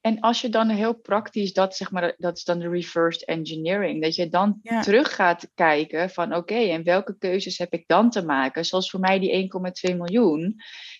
En 0.06 0.20
als 0.20 0.42
je 0.42 0.50
dan 0.50 0.70
heel 0.70 0.94
praktisch, 0.94 1.54
dat, 1.54 1.76
zeg 1.76 1.92
maar, 1.92 2.14
dat 2.18 2.38
is 2.38 2.44
dan 2.44 2.60
de 2.60 2.70
reversed 2.70 3.26
engineering, 3.26 4.02
dat 4.02 4.16
je 4.16 4.30
dan 4.30 4.62
terug 4.82 5.16
gaat 5.16 5.52
kijken 5.54 6.10
van 6.10 6.36
oké, 6.36 6.56
en 6.56 6.84
welke 6.84 7.18
keuzes 7.18 7.58
heb 7.58 7.74
ik 7.74 7.84
dan 7.88 8.10
te 8.10 8.26
maken? 8.26 8.66
Zoals 8.66 8.90
voor 8.90 9.00
mij 9.00 9.20
die 9.20 9.52
1,2 9.90 9.96
miljoen. 9.96 10.56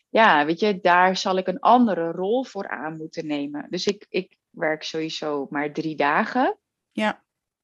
Ja, 0.10 0.46
weet 0.46 0.60
je, 0.60 0.80
daar 0.80 1.18
zal 1.18 1.38
ik 1.38 1.48
een 1.48 1.60
andere 1.60 2.12
rol 2.12 2.44
voor 2.44 2.70
aan 2.70 2.98
moeten 2.98 3.28
nemen. 3.28 3.68
Dus 3.70 3.86
ik, 3.86 4.06
ik 4.10 4.38
werk 4.50 4.84
sowieso 4.84 5.48
maar 5.50 5.74
drie 5.74 5.96
dagen. 5.96 6.58
Ja. 6.92 7.24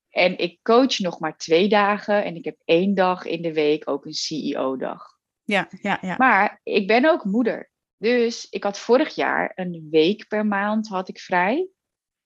En 0.09 0.37
ik 0.37 0.59
coach 0.61 0.99
nog 0.99 1.19
maar 1.19 1.37
twee 1.37 1.69
dagen 1.69 2.23
en 2.23 2.35
ik 2.35 2.45
heb 2.45 2.57
één 2.65 2.93
dag 2.93 3.25
in 3.25 3.41
de 3.41 3.53
week 3.53 3.89
ook 3.89 4.05
een 4.05 4.13
CEO-dag. 4.13 5.17
Ja, 5.43 5.67
ja, 5.81 5.97
ja. 6.01 6.15
Maar 6.17 6.59
ik 6.63 6.87
ben 6.87 7.05
ook 7.05 7.23
moeder. 7.23 7.68
Dus 7.99 8.47
ik 8.49 8.63
had 8.63 8.79
vorig 8.79 9.15
jaar 9.15 9.51
een 9.55 9.87
week 9.91 10.27
per 10.27 10.45
maand 10.45 10.87
had 10.87 11.09
ik 11.09 11.19
vrij. 11.19 11.67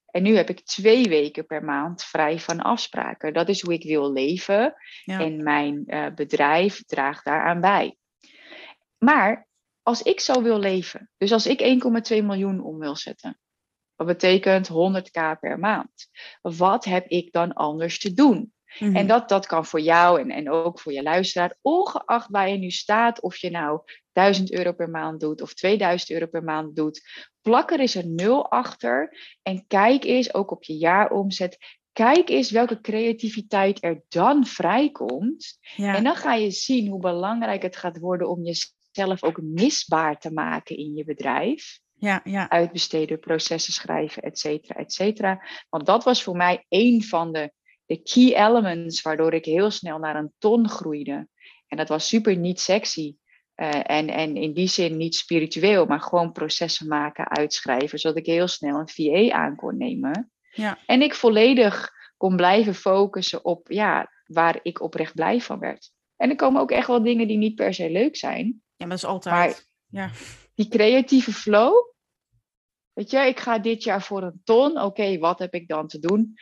En 0.05 0.23
nu 0.23 0.35
heb 0.35 0.49
ik 0.49 0.65
twee 0.65 1.07
weken 1.07 1.45
per 1.45 1.63
maand 1.63 2.03
vrij 2.03 2.39
van 2.39 2.61
afspraken. 2.61 3.33
Dat 3.33 3.49
is 3.49 3.61
hoe 3.61 3.73
ik 3.73 3.83
wil 3.83 4.11
leven. 4.11 4.75
En 5.05 5.43
mijn 5.43 5.83
uh, 5.87 6.07
bedrijf 6.15 6.83
draagt 6.83 7.25
daaraan 7.25 7.61
bij. 7.61 7.97
Maar 8.97 9.47
als 9.81 10.01
ik 10.01 10.19
zo 10.19 10.41
wil 10.41 10.59
leven, 10.59 11.09
dus 11.17 11.31
als 11.31 11.47
ik 11.47 11.81
1,2 12.11 12.23
miljoen 12.23 12.63
om 12.63 12.79
wil 12.79 12.95
zetten, 12.95 13.39
dat 13.95 14.07
betekent 14.07 14.69
100k 14.69 15.39
per 15.39 15.59
maand. 15.59 16.09
Wat 16.41 16.85
heb 16.85 17.07
ik 17.07 17.31
dan 17.31 17.53
anders 17.53 17.99
te 17.99 18.13
doen? 18.13 18.53
En 18.79 18.91
mhm. 18.91 19.07
dat, 19.07 19.29
dat 19.29 19.45
kan 19.45 19.65
voor 19.65 19.81
jou 19.81 20.21
en, 20.21 20.31
en 20.31 20.51
ook 20.51 20.79
voor 20.79 20.93
je 20.93 21.03
luisteraar, 21.03 21.57
ongeacht 21.61 22.29
waar 22.29 22.49
je 22.49 22.57
nu 22.57 22.69
staat, 22.69 23.21
of 23.21 23.35
je 23.35 23.49
nou 23.49 23.81
1000 24.13 24.51
euro 24.53 24.73
per 24.73 24.89
maand 24.89 25.19
doet 25.19 25.41
of 25.41 25.53
2000 25.53 26.11
euro 26.11 26.27
per 26.27 26.43
maand 26.43 26.75
doet, 26.75 27.01
plak 27.41 27.71
er 27.71 27.79
eens 27.79 27.95
een 27.95 28.15
nul 28.15 28.51
achter 28.51 29.17
en 29.41 29.67
kijk 29.67 30.03
eens 30.03 30.33
ook 30.33 30.51
op 30.51 30.63
je 30.63 30.77
jaaromzet. 30.77 31.57
Kijk 31.91 32.29
eens 32.29 32.51
welke 32.51 32.81
creativiteit 32.81 33.83
er 33.83 34.01
dan 34.07 34.45
vrijkomt. 34.45 35.57
En 35.75 36.03
dan 36.03 36.15
ga 36.15 36.33
je 36.33 36.51
zien 36.51 36.87
hoe 36.87 36.99
belangrijk 36.99 37.61
het 37.61 37.75
gaat 37.75 37.99
worden 37.99 38.29
om 38.29 38.43
jezelf 38.43 39.23
ook 39.23 39.41
misbaar 39.41 40.19
te 40.19 40.31
maken 40.31 40.77
in 40.77 40.95
je 40.95 41.03
bedrijf. 41.03 41.79
Ja, 41.93 42.21
ja. 42.23 42.49
Uitbesteden, 42.49 43.19
processen 43.19 43.73
schrijven, 43.73 44.23
et 44.23 44.39
cetera, 44.39 44.79
et 44.79 44.93
cetera. 44.93 45.45
Want 45.69 45.85
dat 45.85 46.03
was 46.03 46.23
voor 46.23 46.35
mij 46.35 46.65
een 46.69 47.03
van 47.03 47.31
de 47.31 47.53
de 47.85 48.01
key 48.01 48.47
elements 48.47 49.01
waardoor 49.01 49.33
ik 49.33 49.45
heel 49.45 49.71
snel 49.71 49.97
naar 49.97 50.15
een 50.15 50.33
ton 50.37 50.69
groeide. 50.69 51.27
En 51.67 51.77
dat 51.77 51.89
was 51.89 52.07
super 52.07 52.37
niet 52.37 52.59
sexy. 52.59 53.15
Uh, 53.55 53.69
en, 53.83 54.09
en 54.09 54.35
in 54.35 54.53
die 54.53 54.67
zin 54.67 54.97
niet 54.97 55.15
spiritueel, 55.15 55.85
maar 55.85 56.01
gewoon 56.01 56.31
processen 56.31 56.87
maken, 56.87 57.29
uitschrijven, 57.29 57.99
zodat 57.99 58.17
ik 58.17 58.25
heel 58.25 58.47
snel 58.47 58.79
een 58.79 58.89
VA 58.89 59.35
aan 59.35 59.55
kon 59.55 59.77
nemen. 59.77 60.31
Ja. 60.51 60.77
En 60.85 61.01
ik 61.01 61.13
volledig 61.13 61.91
kon 62.17 62.35
blijven 62.35 62.75
focussen 62.75 63.45
op 63.45 63.71
ja, 63.71 64.11
waar 64.25 64.59
ik 64.61 64.81
oprecht 64.81 65.13
blij 65.13 65.41
van 65.41 65.59
werd. 65.59 65.91
En 66.15 66.29
er 66.29 66.35
komen 66.35 66.61
ook 66.61 66.71
echt 66.71 66.87
wel 66.87 67.03
dingen 67.03 67.27
die 67.27 67.37
niet 67.37 67.55
per 67.55 67.73
se 67.73 67.89
leuk 67.89 68.15
zijn. 68.15 68.45
Ja, 68.45 68.85
maar 68.85 68.87
dat 68.87 68.97
is 68.97 69.05
altijd. 69.05 69.67
Maar 69.87 70.03
ja. 70.03 70.11
die 70.55 70.67
creatieve 70.67 71.33
flow. 71.33 71.73
Weet 72.93 73.11
je, 73.11 73.17
ik 73.17 73.39
ga 73.39 73.59
dit 73.59 73.83
jaar 73.83 74.01
voor 74.01 74.23
een 74.23 74.41
ton. 74.43 74.81
Oké, 74.81 75.17
wat 75.17 75.39
heb 75.39 75.53
ik 75.53 75.67
dan 75.67 75.87
te 75.87 75.99
doen? 75.99 76.33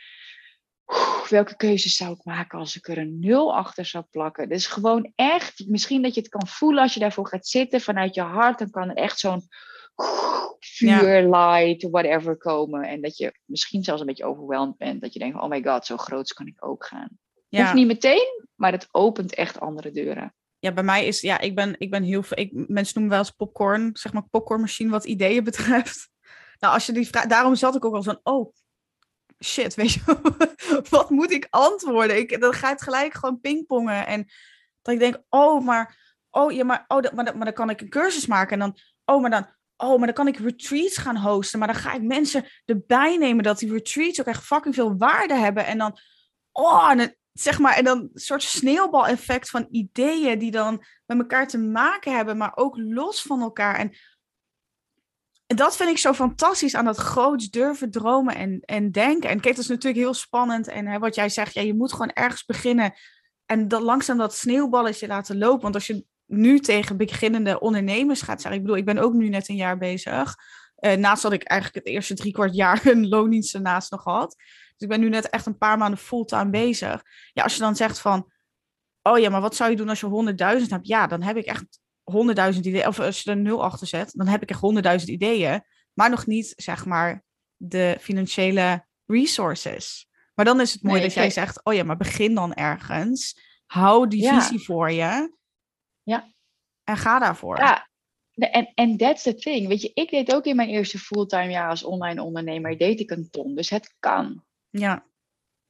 Welke 1.28 1.56
keuzes 1.56 1.96
zou 1.96 2.12
ik 2.12 2.24
maken 2.24 2.58
als 2.58 2.76
ik 2.76 2.88
er 2.88 2.98
een 2.98 3.18
nul 3.18 3.56
achter 3.56 3.84
zou 3.84 4.04
plakken? 4.10 4.48
Dus 4.48 4.66
gewoon 4.66 5.12
echt, 5.14 5.64
misschien 5.66 6.02
dat 6.02 6.14
je 6.14 6.20
het 6.20 6.30
kan 6.30 6.46
voelen 6.46 6.82
als 6.82 6.94
je 6.94 7.00
daarvoor 7.00 7.26
gaat 7.26 7.46
zitten 7.46 7.80
vanuit 7.80 8.14
je 8.14 8.20
hart, 8.20 8.58
dan 8.58 8.70
kan 8.70 8.90
er 8.90 8.96
echt 8.96 9.18
zo'n 9.18 9.48
vuur, 10.58 11.28
light, 11.30 11.90
whatever 11.90 12.36
komen. 12.36 12.82
En 12.82 13.00
dat 13.00 13.16
je 13.16 13.38
misschien 13.44 13.84
zelfs 13.84 14.00
een 14.00 14.06
beetje 14.06 14.24
overweldigd 14.24 14.78
bent. 14.78 15.00
Dat 15.00 15.12
je 15.12 15.18
denkt, 15.18 15.40
oh 15.40 15.48
my 15.48 15.62
god, 15.62 15.86
zo 15.86 15.96
groot 15.96 16.32
kan 16.32 16.46
ik 16.46 16.66
ook 16.66 16.86
gaan. 16.86 17.08
Ja. 17.48 17.60
Hoeft 17.60 17.74
niet 17.74 17.86
meteen, 17.86 18.46
maar 18.54 18.72
het 18.72 18.88
opent 18.90 19.34
echt 19.34 19.60
andere 19.60 19.90
deuren. 19.90 20.34
Ja, 20.58 20.72
bij 20.72 20.82
mij 20.82 21.06
is, 21.06 21.20
ja, 21.20 21.40
ik 21.40 21.54
ben, 21.54 21.74
ik 21.78 21.90
ben 21.90 22.02
heel 22.02 22.22
veel, 22.22 22.38
ik, 22.38 22.50
mensen 22.52 22.92
noemen 22.94 23.16
wel 23.16 23.18
eens 23.18 23.36
popcorn, 23.36 23.90
zeg 23.92 24.12
maar 24.12 24.28
popcornmachine 24.30 24.90
wat 24.90 25.04
ideeën 25.04 25.44
betreft. 25.50 26.10
Nou, 26.58 26.74
als 26.74 26.86
je 26.86 26.92
die 26.92 27.06
vraag, 27.06 27.26
daarom 27.26 27.54
zat 27.54 27.74
ik 27.74 27.84
ook 27.84 27.94
al 27.94 28.02
van, 28.02 28.20
oh, 28.22 28.52
shit, 29.44 29.74
weet 29.74 29.92
je, 29.92 30.00
wat 30.90 31.10
moet 31.10 31.30
ik 31.30 31.46
antwoorden? 31.50 32.16
Ik, 32.16 32.40
dan 32.40 32.52
gaat 32.52 32.82
gelijk 32.82 33.14
gewoon 33.14 33.40
pingpongen. 33.40 34.06
En 34.06 34.26
dat 34.82 34.94
ik 34.94 35.00
denk, 35.00 35.22
oh, 35.28 35.64
maar, 35.64 36.16
oh, 36.30 36.52
ja, 36.52 36.64
maar, 36.64 36.84
oh, 36.88 37.02
maar, 37.14 37.36
maar 37.36 37.44
dan 37.44 37.52
kan 37.52 37.70
ik 37.70 37.80
een 37.80 37.88
cursus 37.88 38.26
maken. 38.26 38.52
En 38.52 38.58
dan, 38.58 38.78
oh, 39.04 39.20
maar 39.20 39.30
dan, 39.30 39.46
oh, 39.76 39.96
maar 39.96 40.06
dan 40.06 40.14
kan 40.14 40.28
ik 40.28 40.38
retreats 40.38 40.96
gaan 40.96 41.16
hosten. 41.16 41.58
Maar 41.58 41.68
dan 41.68 41.76
ga 41.76 41.92
ik 41.92 42.02
mensen 42.02 42.44
erbij 42.64 43.16
nemen 43.16 43.44
dat 43.44 43.58
die 43.58 43.72
retreats 43.72 44.20
ook 44.20 44.26
echt 44.26 44.44
fucking 44.44 44.74
veel 44.74 44.96
waarde 44.96 45.34
hebben. 45.34 45.66
En 45.66 45.78
dan, 45.78 45.98
oh, 46.52 46.90
en 46.90 47.16
zeg 47.32 47.58
maar, 47.58 47.76
en 47.76 47.84
dan 47.84 47.98
een 47.98 48.10
soort 48.14 48.42
sneeuwbaleffect 48.42 49.50
van 49.50 49.66
ideeën 49.70 50.38
die 50.38 50.50
dan 50.50 50.84
met 51.06 51.18
elkaar 51.18 51.48
te 51.48 51.58
maken 51.58 52.16
hebben, 52.16 52.36
maar 52.36 52.52
ook 52.54 52.76
los 52.76 53.22
van 53.22 53.40
elkaar. 53.40 53.78
En 53.78 53.96
dat 55.56 55.76
vind 55.76 55.90
ik 55.90 55.98
zo 55.98 56.12
fantastisch 56.12 56.74
aan 56.74 56.84
dat 56.84 56.96
groots 56.96 57.50
durven 57.50 57.90
dromen 57.90 58.34
en, 58.34 58.60
en 58.60 58.90
denken. 58.90 59.30
En 59.30 59.40
kijk, 59.40 59.54
dat 59.54 59.64
is 59.64 59.70
natuurlijk 59.70 60.02
heel 60.02 60.14
spannend. 60.14 60.68
En 60.68 60.86
hè, 60.86 60.98
wat 60.98 61.14
jij 61.14 61.28
zegt, 61.28 61.54
ja, 61.54 61.62
je 61.62 61.74
moet 61.74 61.92
gewoon 61.92 62.10
ergens 62.10 62.44
beginnen 62.44 62.92
en 63.46 63.68
dan 63.68 63.82
langzaam 63.82 64.18
dat 64.18 64.34
sneeuwballetje 64.34 65.06
laten 65.06 65.38
lopen. 65.38 65.62
Want 65.62 65.74
als 65.74 65.86
je 65.86 66.04
nu 66.26 66.60
tegen 66.60 66.96
beginnende 66.96 67.60
ondernemers 67.60 68.22
gaat 68.22 68.40
zeggen. 68.40 68.60
Ik 68.60 68.66
bedoel, 68.66 68.80
ik 68.80 68.84
ben 68.84 68.98
ook 68.98 69.12
nu 69.12 69.28
net 69.28 69.48
een 69.48 69.56
jaar 69.56 69.78
bezig. 69.78 70.36
Uh, 70.78 70.92
naast 70.92 71.22
dat 71.22 71.32
ik 71.32 71.42
eigenlijk 71.42 71.84
het 71.84 71.94
eerste 71.94 72.14
drie 72.14 72.32
kwart 72.32 72.54
jaar 72.54 72.86
een 72.86 73.08
loondienst 73.08 73.54
ernaast 73.54 73.90
nog 73.90 74.04
had. 74.04 74.34
Dus 74.36 74.76
ik 74.76 74.88
ben 74.88 75.00
nu 75.00 75.08
net 75.08 75.30
echt 75.30 75.46
een 75.46 75.58
paar 75.58 75.78
maanden 75.78 75.98
fulltime 75.98 76.50
bezig. 76.50 77.02
Ja, 77.32 77.42
als 77.42 77.54
je 77.54 77.60
dan 77.60 77.76
zegt 77.76 77.98
van, 77.98 78.32
oh 79.02 79.18
ja, 79.18 79.30
maar 79.30 79.40
wat 79.40 79.56
zou 79.56 79.70
je 79.70 79.76
doen 79.76 79.88
als 79.88 80.00
je 80.00 80.34
100.000 80.60 80.68
hebt? 80.68 80.86
Ja, 80.86 81.06
dan 81.06 81.22
heb 81.22 81.36
ik 81.36 81.44
echt 81.44 81.80
100.000 82.54 82.58
ideeën. 82.58 82.86
Of 82.86 83.00
als 83.00 83.22
je 83.22 83.30
er 83.30 83.36
nul 83.36 83.64
achter 83.64 83.86
zet, 83.86 84.12
dan 84.12 84.26
heb 84.26 84.42
ik 84.42 84.50
echt 84.50 85.00
100.000 85.00 85.04
ideeën. 85.04 85.62
Maar 85.92 86.10
nog 86.10 86.26
niet, 86.26 86.52
zeg 86.56 86.84
maar, 86.84 87.24
de 87.56 87.96
financiële 88.00 88.86
resources. 89.06 90.08
Maar 90.34 90.44
dan 90.44 90.60
is 90.60 90.72
het 90.72 90.82
mooi 90.82 91.00
dat 91.00 91.14
jij 91.14 91.30
zegt, 91.30 91.64
oh 91.64 91.74
ja, 91.74 91.84
maar 91.84 91.96
begin 91.96 92.34
dan 92.34 92.54
ergens. 92.54 93.40
Hou 93.66 94.08
die 94.08 94.28
visie 94.28 94.64
voor 94.64 94.90
je. 94.90 95.36
Ja. 96.02 96.32
En 96.84 96.96
ga 96.96 97.18
daarvoor. 97.18 97.58
Ja, 97.58 97.88
en 98.34 98.72
en 98.74 98.96
that's 98.96 99.22
the 99.22 99.34
thing. 99.34 99.68
Weet 99.68 99.82
je, 99.82 99.90
ik 99.94 100.10
deed 100.10 100.34
ook 100.34 100.44
in 100.44 100.56
mijn 100.56 100.68
eerste 100.68 100.98
fulltime 100.98 101.50
jaar 101.50 101.68
als 101.68 101.84
online 101.84 102.22
ondernemer, 102.22 102.78
deed 102.78 103.00
ik 103.00 103.10
een 103.10 103.30
ton. 103.30 103.54
Dus 103.54 103.70
het 103.70 103.94
kan. 103.98 104.44
Ja. 104.70 105.06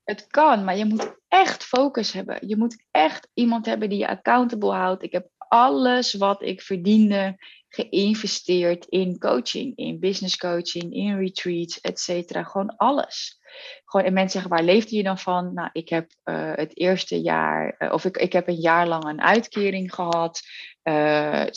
Het 0.05 0.27
kan, 0.27 0.65
maar 0.65 0.77
je 0.77 0.85
moet 0.85 1.17
echt 1.29 1.65
focus 1.65 2.13
hebben. 2.13 2.49
Je 2.49 2.57
moet 2.57 2.85
echt 2.91 3.29
iemand 3.35 3.67
hebben 3.67 3.89
die 3.89 3.99
je 3.99 4.09
accountable 4.09 4.73
houdt. 4.73 5.03
Ik 5.03 5.13
heb 5.13 5.31
alles 5.53 6.15
wat 6.15 6.43
ik 6.43 6.63
verdiende 6.63 7.37
geïnvesteerd 7.69 8.85
in 8.85 9.19
coaching, 9.19 9.77
in 9.77 10.01
business 10.01 10.37
coaching, 10.37 10.93
in 10.93 11.19
retreats, 11.19 11.81
et 11.81 12.01
cetera. 12.01 12.43
Gewoon 12.43 12.77
alles. 12.77 13.41
Gewoon, 13.85 14.07
en 14.07 14.13
mensen 14.13 14.41
zeggen, 14.41 14.51
waar 14.51 14.75
leefde 14.75 14.97
je 14.97 15.03
dan 15.03 15.19
van? 15.19 15.55
Nou, 15.55 15.69
ik 15.73 15.89
heb 15.89 16.11
uh, 16.25 16.53
het 16.55 16.79
eerste 16.79 17.21
jaar, 17.21 17.75
uh, 17.79 17.93
of 17.93 18.05
ik, 18.05 18.17
ik 18.17 18.33
heb 18.33 18.49
een 18.49 18.61
jaar 18.61 18.89
lang 18.89 19.05
een 19.05 19.21
uitkering 19.21 19.95
gehad. 19.95 20.41
Uh, 20.83 21.45
70% 21.45 21.49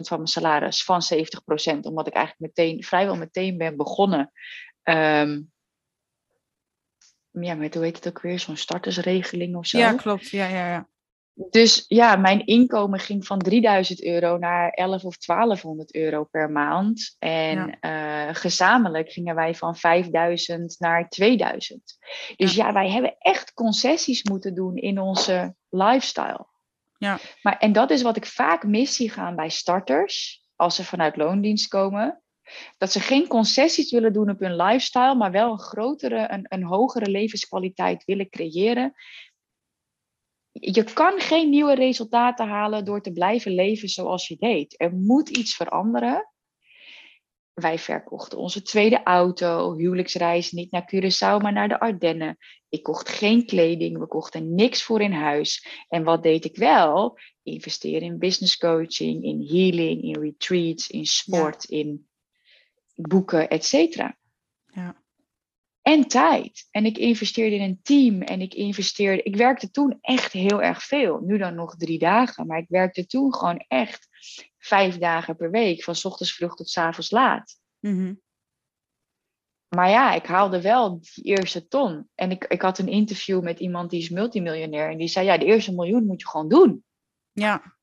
van 0.00 0.16
mijn 0.16 0.26
salaris, 0.26 0.84
van 0.84 1.02
70%, 1.14 1.16
omdat 1.80 2.06
ik 2.06 2.14
eigenlijk 2.14 2.36
meteen, 2.38 2.82
vrijwel 2.82 3.16
meteen 3.16 3.58
ben 3.58 3.76
begonnen. 3.76 4.32
Um, 4.82 5.52
ja, 7.30 7.54
met 7.54 7.74
hoe 7.74 7.84
heet 7.84 7.96
het 7.96 8.08
ook 8.08 8.20
weer? 8.20 8.38
Zo'n 8.38 8.56
startersregeling 8.56 9.56
of 9.56 9.66
zo. 9.66 9.78
Ja, 9.78 9.92
klopt. 9.92 10.28
Ja, 10.28 10.46
ja, 10.46 10.68
ja. 10.68 10.88
Dus 11.34 11.84
ja, 11.88 12.16
mijn 12.16 12.46
inkomen 12.46 12.98
ging 12.98 13.26
van 13.26 13.38
3000 13.38 14.04
euro 14.04 14.38
naar 14.38 14.70
11 14.70 15.04
of 15.04 15.16
1200 15.16 15.94
euro 15.94 16.24
per 16.24 16.50
maand. 16.50 17.16
En 17.18 17.76
ja. 17.80 18.28
uh, 18.28 18.34
gezamenlijk 18.34 19.10
gingen 19.10 19.34
wij 19.34 19.54
van 19.54 19.76
5000 19.76 20.76
naar 20.78 21.08
2000. 21.08 21.98
Dus 22.36 22.54
ja. 22.54 22.66
ja. 22.66 22.72
wij 22.72 22.90
hebben 22.90 23.16
echt 23.18 23.52
concessies 23.52 24.22
moeten 24.22 24.54
doen 24.54 24.76
in 24.76 25.00
onze 25.00 25.54
lifestyle. 25.68 26.46
Ja. 26.98 27.18
Maar, 27.42 27.58
en 27.58 27.72
dat 27.72 27.90
is 27.90 28.02
wat 28.02 28.16
ik 28.16 28.26
vaak 28.26 28.64
mis 28.64 28.96
zie 28.96 29.10
gaan 29.10 29.36
bij 29.36 29.48
starters, 29.48 30.42
als 30.56 30.76
ze 30.76 30.84
vanuit 30.84 31.16
loondienst 31.16 31.68
komen. 31.68 32.22
Dat 32.78 32.92
ze 32.92 33.00
geen 33.00 33.26
concessies 33.26 33.90
willen 33.90 34.12
doen 34.12 34.30
op 34.30 34.38
hun 34.38 34.56
lifestyle, 34.56 35.14
maar 35.14 35.30
wel 35.30 35.52
een 35.52 35.60
grotere, 35.60 36.32
een, 36.32 36.46
een 36.48 36.64
hogere 36.64 37.10
levenskwaliteit 37.10 38.04
willen 38.04 38.28
creëren 38.30 38.94
je 40.60 40.84
kan 40.92 41.20
geen 41.20 41.50
nieuwe 41.50 41.74
resultaten 41.74 42.48
halen 42.48 42.84
door 42.84 43.00
te 43.00 43.12
blijven 43.12 43.54
leven 43.54 43.88
zoals 43.88 44.28
je 44.28 44.36
deed. 44.36 44.74
Er 44.80 44.92
moet 44.92 45.28
iets 45.28 45.56
veranderen. 45.56 46.28
Wij 47.52 47.78
verkochten 47.78 48.38
onze 48.38 48.62
tweede 48.62 49.02
auto, 49.02 49.76
huwelijksreis 49.76 50.52
niet 50.52 50.70
naar 50.70 50.90
Curaçao, 50.94 51.42
maar 51.42 51.52
naar 51.52 51.68
de 51.68 51.80
Ardennen. 51.80 52.36
Ik 52.68 52.82
kocht 52.82 53.08
geen 53.08 53.46
kleding, 53.46 53.98
we 53.98 54.06
kochten 54.06 54.54
niks 54.54 54.82
voor 54.82 55.00
in 55.00 55.12
huis. 55.12 55.66
En 55.88 56.04
wat 56.04 56.22
deed 56.22 56.44
ik 56.44 56.56
wel? 56.56 57.18
Investeren 57.42 58.02
in 58.02 58.18
business 58.18 58.56
coaching, 58.56 59.24
in 59.24 59.46
healing, 59.48 60.02
in 60.02 60.20
retreats, 60.20 60.88
in 60.88 61.06
sport, 61.06 61.64
in 61.64 62.08
boeken, 62.94 63.48
et 63.48 63.64
cetera. 63.64 64.18
En 65.84 66.08
tijd. 66.08 66.68
En 66.70 66.84
ik 66.84 66.98
investeerde 66.98 67.56
in 67.56 67.62
een 67.62 67.80
team 67.82 68.22
en 68.22 68.40
ik 68.40 68.54
investeerde. 68.54 69.22
Ik 69.22 69.36
werkte 69.36 69.70
toen 69.70 69.98
echt 70.00 70.32
heel 70.32 70.62
erg 70.62 70.82
veel. 70.82 71.20
Nu 71.20 71.38
dan 71.38 71.54
nog 71.54 71.76
drie 71.76 71.98
dagen, 71.98 72.46
maar 72.46 72.58
ik 72.58 72.68
werkte 72.68 73.06
toen 73.06 73.34
gewoon 73.34 73.64
echt 73.68 74.08
vijf 74.58 74.98
dagen 74.98 75.36
per 75.36 75.50
week, 75.50 75.82
van 75.82 75.94
ochtends 76.02 76.34
vroeg 76.34 76.56
tot 76.56 76.76
avonds 76.76 77.10
laat. 77.10 77.60
Mm 77.80 78.20
Maar 79.68 79.88
ja, 79.88 80.14
ik 80.14 80.26
haalde 80.26 80.60
wel 80.60 81.00
die 81.00 81.24
eerste 81.24 81.68
ton. 81.68 82.08
En 82.14 82.30
ik, 82.30 82.44
ik 82.44 82.62
had 82.62 82.78
een 82.78 82.88
interview 82.88 83.42
met 83.42 83.60
iemand 83.60 83.90
die 83.90 84.00
is 84.00 84.08
multimiljonair. 84.08 84.90
En 84.90 84.98
die 84.98 85.08
zei: 85.08 85.26
Ja, 85.26 85.38
de 85.38 85.44
eerste 85.44 85.74
miljoen 85.74 86.06
moet 86.06 86.20
je 86.20 86.28
gewoon 86.28 86.48
doen. 86.48 86.84
Ja, 87.32 87.76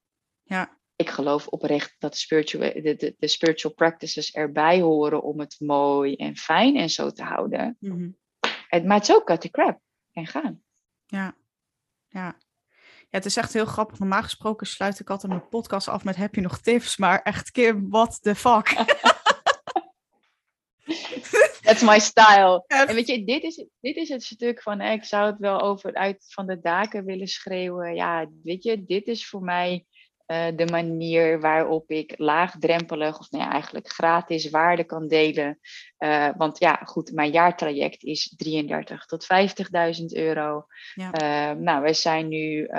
ja 0.43 0.80
ik 1.01 1.09
geloof 1.09 1.47
oprecht 1.47 1.95
dat 1.99 2.11
de 2.11 2.17
spiritual, 2.17 2.73
de, 2.73 2.95
de, 2.95 3.15
de, 3.19 3.27
spiritual 3.27 3.73
practices 3.73 4.31
erbij 4.31 4.81
horen 4.81 5.23
om 5.23 5.39
het 5.39 5.55
mooi 5.59 6.15
en 6.15 6.37
fijn 6.37 6.75
en 6.75 6.89
zo 6.89 7.09
te 7.09 7.23
houden. 7.23 7.77
Mm 7.79 8.19
het, 8.71 8.85
maar 8.85 8.97
het 8.97 9.09
is 9.09 9.15
ook 9.15 9.25
cut 9.25 9.41
the 9.41 9.49
crap 9.49 9.79
en 10.11 10.27
gaan. 10.27 10.61
Ja, 11.05 11.35
ja. 12.07 12.35
Ja, 13.09 13.17
het 13.17 13.25
is 13.25 13.37
echt 13.37 13.53
heel 13.53 13.65
grappig. 13.65 13.99
Normaal 13.99 14.23
gesproken 14.23 14.67
sluit 14.67 14.99
ik 14.99 15.09
altijd 15.09 15.31
mijn 15.31 15.49
podcast 15.49 15.87
af 15.87 16.03
met 16.03 16.15
heb 16.15 16.35
je 16.35 16.41
nog 16.41 16.59
tips? 16.59 16.97
Maar 16.97 17.21
echt, 17.21 17.51
Kim, 17.51 17.89
what 17.89 18.21
the 18.21 18.35
fuck? 18.35 18.67
That's 21.61 21.81
my 21.81 21.99
style. 21.99 22.63
En 22.87 22.95
weet 22.95 23.07
je, 23.07 23.23
dit 23.23 23.43
is, 23.43 23.65
dit 23.79 23.95
is 23.95 24.09
het 24.09 24.23
stuk 24.23 24.61
van, 24.61 24.81
ik 24.81 25.03
zou 25.03 25.25
het 25.25 25.39
wel 25.39 25.61
over 25.61 25.93
uit 25.93 26.25
van 26.27 26.47
de 26.47 26.59
daken 26.59 27.05
willen 27.05 27.27
schreeuwen. 27.27 27.95
Ja, 27.95 28.29
weet 28.43 28.63
je, 28.63 28.85
dit 28.85 29.07
is 29.07 29.27
voor 29.27 29.41
mij 29.41 29.85
uh, 30.31 30.47
de 30.55 30.65
manier 30.65 31.39
waarop 31.39 31.89
ik 31.89 32.13
laagdrempelig, 32.17 33.19
of 33.19 33.31
nou 33.31 33.43
ja, 33.43 33.51
eigenlijk 33.51 33.87
gratis 33.87 34.49
waarde 34.49 34.83
kan 34.83 35.07
delen. 35.07 35.59
Uh, 35.99 36.29
want 36.37 36.59
ja, 36.59 36.81
goed, 36.83 37.11
mijn 37.13 37.31
jaartraject 37.31 38.03
is 38.03 38.33
33 38.37 39.05
tot 39.05 39.27
50.000 39.99 40.05
euro. 40.05 40.65
Ja. 40.93 41.11
Uh, 41.51 41.59
nou, 41.59 41.83
we 41.83 41.93
zijn 41.93 42.27
nu 42.27 42.69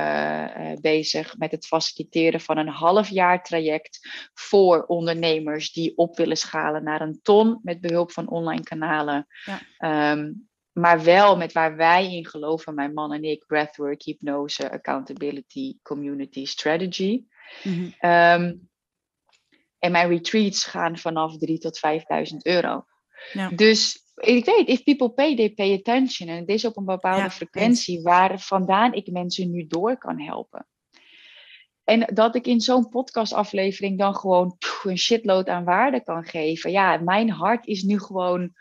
bezig 0.80 1.38
met 1.38 1.50
het 1.50 1.66
faciliteren 1.66 2.40
van 2.40 2.58
een 2.58 2.68
half 2.68 3.08
jaar 3.08 3.42
traject 3.42 4.08
voor 4.34 4.84
ondernemers 4.84 5.72
die 5.72 5.96
op 5.96 6.16
willen 6.16 6.36
schalen 6.36 6.84
naar 6.84 7.00
een 7.00 7.20
ton 7.22 7.58
met 7.62 7.80
behulp 7.80 8.12
van 8.12 8.28
online 8.28 8.62
kanalen. 8.62 9.26
Ja. 9.78 10.12
Um, 10.12 10.50
maar 10.72 11.02
wel 11.02 11.36
met 11.36 11.52
waar 11.52 11.76
wij 11.76 12.14
in 12.14 12.26
geloven, 12.26 12.74
mijn 12.74 12.92
man 12.92 13.12
en 13.12 13.24
ik, 13.24 13.46
breathwork, 13.46 14.02
hypnose, 14.02 14.70
accountability, 14.70 15.76
community, 15.82 16.44
strategy. 16.44 17.24
Mhm. 17.62 17.90
Ehm, 17.98 18.54
en 19.78 19.92
mijn 19.92 20.08
retreats 20.08 20.64
gaan 20.64 20.98
vanaf 20.98 21.36
3 21.36 21.58
tot 21.58 21.78
5000 21.78 22.46
euro. 22.46 22.84
Ja. 23.32 23.48
Dus 23.48 23.98
ik 24.14 24.44
weet, 24.44 24.68
if 24.68 24.82
people 24.82 25.10
pay, 25.10 25.36
they 25.36 25.50
pay 25.50 25.74
attention. 25.74 26.28
En 26.28 26.36
het 26.36 26.48
is 26.48 26.64
op 26.64 26.76
een 26.76 26.84
bepaalde 26.84 27.30
frequentie 27.30 28.02
waar 28.02 28.40
vandaan 28.40 28.92
ik 28.92 29.10
mensen 29.10 29.50
nu 29.50 29.66
door 29.66 29.98
kan 29.98 30.20
helpen. 30.20 30.66
En 31.84 32.14
dat 32.14 32.34
ik 32.34 32.46
in 32.46 32.60
zo'n 32.60 32.88
podcastaflevering 32.88 33.98
dan 33.98 34.16
gewoon 34.16 34.56
een 34.82 34.98
shitload 34.98 35.48
aan 35.48 35.64
waarde 35.64 36.02
kan 36.02 36.24
geven. 36.24 36.70
Ja, 36.70 36.96
mijn 36.96 37.30
hart 37.30 37.66
is 37.66 37.82
nu 37.82 37.98
gewoon 37.98 38.52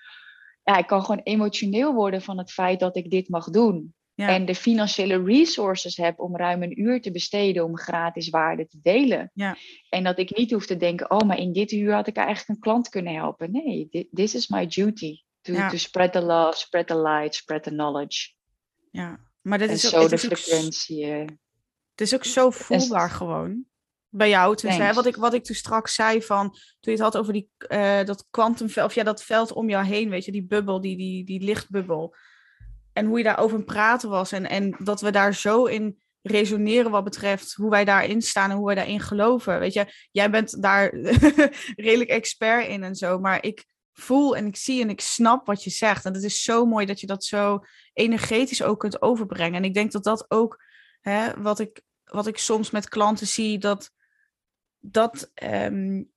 ja, 0.64 0.78
ik 0.78 0.88
kan 0.88 1.02
gewoon 1.02 1.22
emotioneel 1.24 1.94
worden 1.94 2.22
van 2.22 2.38
het 2.38 2.52
feit 2.52 2.80
dat 2.80 2.96
ik 2.96 3.10
dit 3.10 3.30
mag 3.30 3.50
doen. 3.50 3.94
En 4.28 4.46
de 4.46 4.56
financiële 4.56 5.24
resources 5.24 5.98
heb 5.98 6.20
om 6.20 6.38
ruim 6.38 6.64
een 6.64 6.82
uur 6.82 7.02
te 7.02 7.12
besteden 7.12 7.64
om 7.64 7.78
gratis 7.78 8.30
waarde 8.30 8.68
te 8.68 8.80
delen. 8.82 9.32
Ja. 9.34 9.58
En 9.90 10.04
dat 10.04 10.20
ik 10.20 10.38
niet 10.38 10.52
hoef 10.52 10.66
te 10.66 10.78
denken, 10.78 11.12
oh, 11.12 11.28
maar 11.28 11.38
in 11.38 11.54
dit 11.54 11.72
uur 11.72 11.94
had 11.94 12.08
ik 12.08 12.16
eigenlijk 12.16 12.50
een 12.50 12.60
klant 12.60 12.90
kunnen 12.90 13.14
helpen. 13.14 13.52
Nee, 13.52 14.08
this 14.14 14.36
is 14.36 14.48
my 14.48 14.68
duty. 14.68 15.22
To, 15.42 15.54
to 15.54 15.78
spread 15.78 16.12
the 16.12 16.22
love, 16.22 16.58
spread 16.58 16.88
the 16.88 17.02
light, 17.02 17.36
spread 17.36 17.64
the 17.64 17.70
knowledge. 17.70 18.34
Ja, 18.92 19.20
maar 19.42 19.58
dat 19.58 19.70
is 19.70 19.96
ook, 19.96 20.02
zo 20.02 20.08
de 20.08 20.18
frequentie. 20.18 21.06
Eh, 21.06 21.26
het 21.92 22.02
is 22.02 22.14
ook 22.14 22.24
zo 22.24 22.50
voelbaar 22.50 23.10
gewoon. 23.10 23.66
Bij 24.10 24.30
jou, 24.30 24.56
tenminste, 24.56 24.86
hè, 24.86 24.94
wat, 24.94 25.06
ik, 25.06 25.16
wat 25.16 25.34
ik 25.34 25.44
toen 25.44 25.56
straks 25.56 25.96
zei 25.96 26.22
van, 26.22 26.50
toen 26.50 26.60
je 26.80 26.92
het 26.92 27.00
had 27.00 27.18
over 27.18 27.34
die, 27.34 27.50
uh, 27.68 28.04
dat 28.04 28.28
kwantumveld, 28.30 28.88
of 28.88 28.96
ja, 28.96 29.04
dat 29.04 29.24
veld 29.24 29.52
om 29.52 29.70
jou 29.70 29.86
heen, 29.86 30.10
weet 30.10 30.26
je, 30.26 30.32
die 30.32 30.46
bubbel, 30.46 30.82
die, 30.82 30.98
die, 30.98 31.26
die 31.26 31.42
lichtbubbel 31.42 32.16
en 32.94 33.06
hoe 33.06 33.18
je 33.18 33.24
daarover 33.24 33.64
praten 33.64 34.10
was. 34.10 34.32
En, 34.32 34.50
en 34.50 34.76
dat 34.80 35.02
we 35.02 35.12
daar 35.12 35.36
zo 35.36 35.66
in 35.66 36.02
resoneren 36.22 36.92
wat 36.92 37.04
betreft 37.04 37.54
hoe 37.54 37.70
wij 37.70 37.86
daarin 37.86 38.22
staan 38.22 38.50
en 38.50 38.56
hoe 38.56 38.66
wij 38.66 38.76
daarin 38.76 39.00
geloven. 39.00 39.60
Weet 39.60 39.74
je, 39.74 40.08
jij 40.12 40.30
bent 40.30 40.62
daar 40.62 40.94
redelijk 41.76 42.10
expert 42.10 42.68
in 42.68 42.84
en 42.84 42.96
zo, 42.96 43.20
maar 43.20 43.44
ik 43.44 43.66
voel 43.94 44.36
en 44.36 44.46
ik 44.46 44.56
zie 44.56 44.82
en 44.82 44.90
ik 44.90 45.02
snap 45.02 45.46
wat 45.46 45.64
je 45.64 45.70
zegt. 45.70 46.06
En 46.06 46.14
het 46.14 46.24
is 46.24 46.44
zo 46.44 46.66
mooi 46.66 46.86
dat 46.86 47.00
je 47.00 47.08
dat 47.08 47.24
zo 47.24 47.60
energetisch 47.94 48.64
ook 48.64 48.80
kunt 48.80 49.02
overbrengen. 49.02 49.56
En 49.56 49.64
ik 49.64 49.74
denk 49.74 49.92
dat 49.92 50.04
dat 50.04 50.26
ook, 50.28 50.64
hè, 51.02 51.42
wat, 51.42 51.60
ik, 51.60 51.82
wat 52.04 52.28
ik 52.28 52.38
soms 52.38 52.72
met 52.72 52.90
klanten 52.90 53.28
zie, 53.28 53.58
dat, 53.58 53.92
dat, 54.80 55.32
um, 55.44 56.12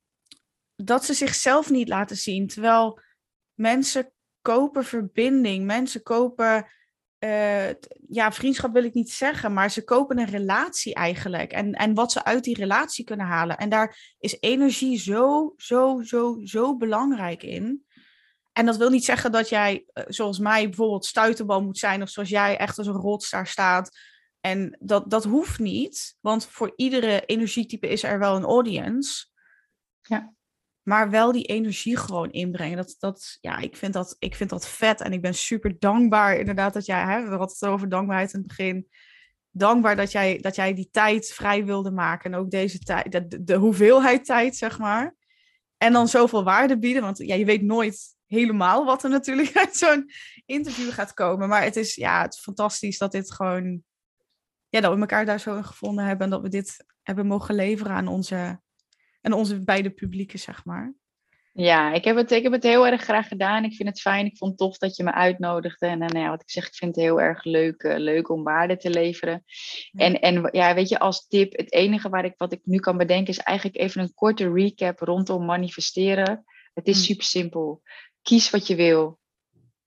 dat 0.76 1.04
ze 1.04 1.14
zichzelf 1.14 1.70
niet 1.70 1.88
laten 1.88 2.16
zien. 2.16 2.46
Terwijl 2.46 3.00
mensen 3.54 4.12
kopen 4.44 4.84
verbinding. 4.84 5.64
Mensen 5.64 6.02
kopen, 6.02 6.66
uh, 7.18 7.70
ja, 8.08 8.32
vriendschap 8.32 8.72
wil 8.72 8.84
ik 8.84 8.94
niet 8.94 9.10
zeggen, 9.10 9.52
maar 9.52 9.70
ze 9.70 9.84
kopen 9.84 10.18
een 10.18 10.30
relatie 10.30 10.94
eigenlijk. 10.94 11.52
En, 11.52 11.72
en 11.72 11.94
wat 11.94 12.12
ze 12.12 12.24
uit 12.24 12.44
die 12.44 12.56
relatie 12.56 13.04
kunnen 13.04 13.26
halen. 13.26 13.56
En 13.56 13.68
daar 13.68 14.14
is 14.18 14.36
energie 14.40 14.98
zo, 14.98 15.54
zo, 15.56 16.02
zo, 16.02 16.40
zo 16.42 16.76
belangrijk 16.76 17.42
in. 17.42 17.84
En 18.52 18.66
dat 18.66 18.76
wil 18.76 18.90
niet 18.90 19.04
zeggen 19.04 19.32
dat 19.32 19.48
jij, 19.48 19.84
eh, 19.92 20.04
zoals 20.06 20.38
mij 20.38 20.64
bijvoorbeeld, 20.64 21.04
stuiterbal 21.06 21.62
moet 21.62 21.78
zijn. 21.78 22.02
Of 22.02 22.08
zoals 22.08 22.28
jij 22.28 22.56
echt 22.56 22.78
als 22.78 22.86
een 22.86 22.92
rots 22.92 23.30
daar 23.30 23.46
staat. 23.46 23.98
En 24.40 24.76
dat, 24.80 25.10
dat 25.10 25.24
hoeft 25.24 25.58
niet, 25.58 26.16
want 26.20 26.46
voor 26.46 26.72
iedere 26.76 27.24
energietype 27.26 27.88
is 27.88 28.02
er 28.02 28.18
wel 28.18 28.36
een 28.36 28.44
audience. 28.44 29.26
Ja 30.00 30.34
maar 30.84 31.10
wel 31.10 31.32
die 31.32 31.44
energie 31.44 31.96
gewoon 31.96 32.30
inbrengen. 32.30 32.76
Dat, 32.76 32.96
dat, 32.98 33.38
ja, 33.40 33.58
ik 33.58 33.76
vind 33.76 33.92
dat, 33.92 34.16
ik 34.18 34.34
vind 34.34 34.50
dat 34.50 34.68
vet 34.68 35.00
en 35.00 35.12
ik 35.12 35.22
ben 35.22 35.34
super 35.34 35.78
dankbaar 35.78 36.36
inderdaad 36.38 36.72
dat 36.72 36.86
jij, 36.86 37.02
hè, 37.02 37.22
we 37.22 37.28
hadden 37.28 37.48
het 37.48 37.64
over 37.64 37.88
dankbaarheid 37.88 38.32
in 38.32 38.38
het 38.38 38.48
begin, 38.48 38.88
dankbaar 39.50 39.96
dat 39.96 40.12
jij, 40.12 40.38
dat 40.38 40.54
jij 40.54 40.74
die 40.74 40.88
tijd 40.90 41.32
vrij 41.32 41.64
wilde 41.64 41.90
maken 41.90 42.32
en 42.32 42.38
ook 42.38 42.50
deze 42.50 42.78
tijd, 42.78 43.12
de, 43.12 43.44
de, 43.44 43.54
hoeveelheid 43.54 44.24
tijd, 44.24 44.56
zeg 44.56 44.78
maar. 44.78 45.14
En 45.76 45.92
dan 45.92 46.08
zoveel 46.08 46.44
waarde 46.44 46.78
bieden, 46.78 47.02
want 47.02 47.18
ja, 47.18 47.34
je 47.34 47.44
weet 47.44 47.62
nooit 47.62 48.16
helemaal 48.26 48.84
wat 48.84 49.04
er 49.04 49.10
natuurlijk 49.10 49.56
uit 49.66 49.76
zo'n 49.76 50.10
interview 50.46 50.92
gaat 50.92 51.14
komen. 51.14 51.48
Maar 51.48 51.62
het 51.62 51.76
is, 51.76 51.94
ja, 51.94 52.22
het 52.22 52.34
is 52.34 52.40
fantastisch 52.40 52.98
dat 52.98 53.12
dit 53.12 53.32
gewoon, 53.32 53.82
ja, 54.68 54.80
dat 54.80 54.94
we 54.94 55.00
elkaar 55.00 55.24
daar 55.24 55.40
zo 55.40 55.56
in 55.56 55.64
gevonden 55.64 56.04
hebben 56.04 56.24
en 56.24 56.30
dat 56.30 56.42
we 56.42 56.48
dit 56.48 56.84
hebben 57.02 57.26
mogen 57.26 57.54
leveren 57.54 57.92
aan 57.92 58.08
onze 58.08 58.62
en 59.24 59.32
onze 59.32 59.64
beide 59.64 59.90
publieken, 59.90 60.38
zeg 60.38 60.64
maar. 60.64 60.94
Ja, 61.52 61.92
ik 61.92 62.04
heb, 62.04 62.16
het, 62.16 62.30
ik 62.30 62.42
heb 62.42 62.52
het 62.52 62.62
heel 62.62 62.86
erg 62.86 63.02
graag 63.02 63.28
gedaan. 63.28 63.64
Ik 63.64 63.74
vind 63.74 63.88
het 63.88 64.00
fijn. 64.00 64.26
Ik 64.26 64.36
vond 64.36 64.50
het 64.50 64.60
tof 64.60 64.78
dat 64.78 64.96
je 64.96 65.02
me 65.02 65.12
uitnodigde. 65.12 65.86
En, 65.86 65.98
nou 65.98 66.18
ja, 66.18 66.28
wat 66.28 66.40
ik 66.40 66.50
zeg, 66.50 66.66
ik 66.66 66.74
vind 66.74 66.94
het 66.94 67.04
heel 67.04 67.20
erg 67.20 67.44
leuk, 67.44 67.82
uh, 67.82 67.96
leuk 67.96 68.30
om 68.30 68.42
waarde 68.42 68.76
te 68.76 68.90
leveren. 68.90 69.44
En, 69.92 70.20
en 70.20 70.48
ja, 70.50 70.74
weet 70.74 70.88
je, 70.88 70.98
als 70.98 71.26
tip, 71.26 71.56
het 71.56 71.72
enige 71.72 72.08
waar 72.08 72.24
ik, 72.24 72.34
wat 72.36 72.52
ik 72.52 72.60
nu 72.64 72.78
kan 72.78 72.96
bedenken 72.96 73.32
is 73.32 73.38
eigenlijk 73.38 73.78
even 73.78 74.00
een 74.02 74.14
korte 74.14 74.52
recap 74.52 74.98
rondom 74.98 75.44
manifesteren. 75.44 76.44
Het 76.74 76.86
is 76.86 76.98
mm. 76.98 77.04
super 77.04 77.24
simpel. 77.24 77.82
Kies 78.22 78.50
wat 78.50 78.66
je 78.66 78.74
wil. 78.74 79.18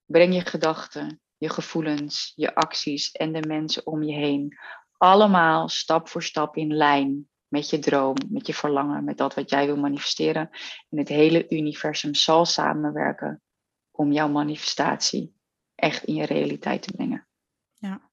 Breng 0.06 0.34
je 0.34 0.42
gedachten, 0.42 1.22
je 1.38 1.50
gevoelens, 1.50 2.34
je 2.36 2.56
acties 2.56 3.12
en 3.12 3.32
de 3.32 3.48
mensen 3.48 3.86
om 3.86 4.04
je 4.04 4.14
heen. 4.14 4.58
Allemaal 4.98 5.70
stap 5.70 6.08
voor 6.08 6.24
stap 6.24 6.56
in 6.56 6.74
lijn 6.74 7.30
met 7.48 7.70
je 7.70 7.80
droom, 7.80 8.16
met 8.30 8.48
je 8.48 8.54
verlangen, 8.54 9.04
met 9.04 9.18
dat 9.18 9.34
wat 9.34 9.50
jij 9.50 9.66
wil 9.66 9.78
manifesteren. 9.78 10.50
En 10.90 10.98
het 10.98 11.08
hele 11.08 11.46
universum 11.50 12.16
zal 12.16 12.46
samenwerken 12.46 13.42
om 13.92 14.12
jouw 14.12 14.28
manifestatie 14.28 15.36
echt 15.76 16.04
in 16.04 16.16
je 16.16 16.26
realiteit 16.26 16.82
te 16.82 16.92
brengen. 16.92 17.28
Ja, 17.74 18.10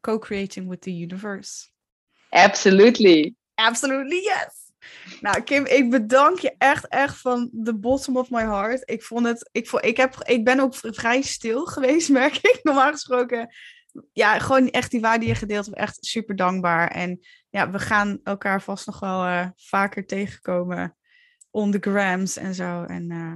co-creating 0.00 0.68
with 0.68 0.80
the 0.80 1.00
universe. 1.00 1.68
Absolutely. 2.30 3.34
Absolutely, 3.54 4.16
yes. 4.16 4.66
Nou, 5.20 5.42
Kim, 5.42 5.66
ik 5.66 5.90
bedank 5.90 6.38
je 6.38 6.54
echt, 6.58 6.88
echt 6.88 7.20
van 7.20 7.50
the 7.64 7.74
bottom 7.74 8.16
of 8.16 8.30
my 8.30 8.42
heart. 8.42 8.90
Ik 8.90 9.02
vond 9.02 9.26
het, 9.26 9.48
ik, 9.52 9.68
vond, 9.68 9.84
ik, 9.84 9.96
heb, 9.96 10.14
ik 10.14 10.44
ben 10.44 10.60
ook 10.60 10.74
vrij 10.74 11.22
stil 11.22 11.64
geweest, 11.64 12.08
merk 12.22 12.36
ik. 12.36 12.60
Normaal 12.62 12.92
gesproken 12.92 13.48
ja, 14.12 14.38
gewoon 14.38 14.70
echt 14.70 14.90
die 14.90 15.00
waarde 15.00 15.18
die 15.18 15.28
je 15.28 15.34
gedeeld 15.34 15.66
hebt, 15.66 15.78
echt 15.78 15.96
super 16.00 16.36
dankbaar. 16.36 16.90
En 16.90 17.20
ja, 17.50 17.70
we 17.70 17.78
gaan 17.78 18.20
elkaar 18.24 18.62
vast 18.62 18.86
nog 18.86 19.00
wel 19.00 19.24
uh, 19.24 19.48
vaker 19.56 20.06
tegenkomen 20.06 20.96
on 21.50 21.70
the 21.70 21.90
grams 21.90 22.36
en 22.36 22.54
zo. 22.54 22.82
En, 22.82 23.10
uh, 23.10 23.34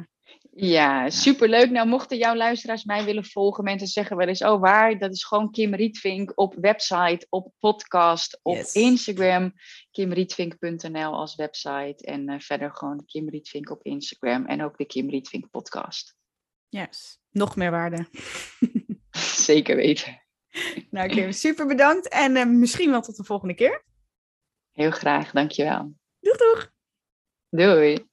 ja, 0.54 1.10
superleuk. 1.10 1.70
Nou, 1.70 1.88
mochten 1.88 2.16
jouw 2.16 2.34
luisteraars 2.34 2.84
mij 2.84 3.04
willen 3.04 3.24
volgen, 3.24 3.64
mensen 3.64 3.88
zeggen 3.88 4.16
wel 4.16 4.28
eens, 4.28 4.42
oh 4.42 4.60
waar, 4.60 4.98
dat 4.98 5.12
is 5.12 5.24
gewoon 5.24 5.50
Kim 5.50 5.74
Rietvink 5.74 6.32
op 6.34 6.54
website, 6.60 7.26
op 7.28 7.52
podcast, 7.58 8.40
op 8.42 8.68
Instagram, 8.72 9.52
kimrietvink.nl 9.90 11.12
als 11.14 11.34
website 11.34 12.04
en 12.04 12.30
uh, 12.30 12.38
verder 12.38 12.70
gewoon 12.74 13.04
Kim 13.06 13.28
Rietvink 13.28 13.70
op 13.70 13.82
Instagram 13.82 14.46
en 14.46 14.62
ook 14.62 14.78
de 14.78 14.84
Kim 14.84 15.10
Rietvink 15.10 15.50
podcast. 15.50 16.14
Yes, 16.68 17.18
nog 17.30 17.56
meer 17.56 17.70
waarde. 17.70 18.06
Zeker 19.46 19.76
weten. 19.76 20.20
Nou, 20.90 21.08
Kim, 21.08 21.32
super 21.32 21.66
bedankt 21.66 22.08
en 22.08 22.36
uh, 22.36 22.46
misschien 22.46 22.90
wel 22.90 23.00
tot 23.00 23.16
de 23.16 23.24
volgende 23.24 23.54
keer. 23.54 23.84
Heel 24.72 24.90
graag, 24.90 25.30
dankjewel. 25.30 25.94
Doeg, 26.20 26.36
doeg. 26.36 26.72
Doei. 27.50 28.06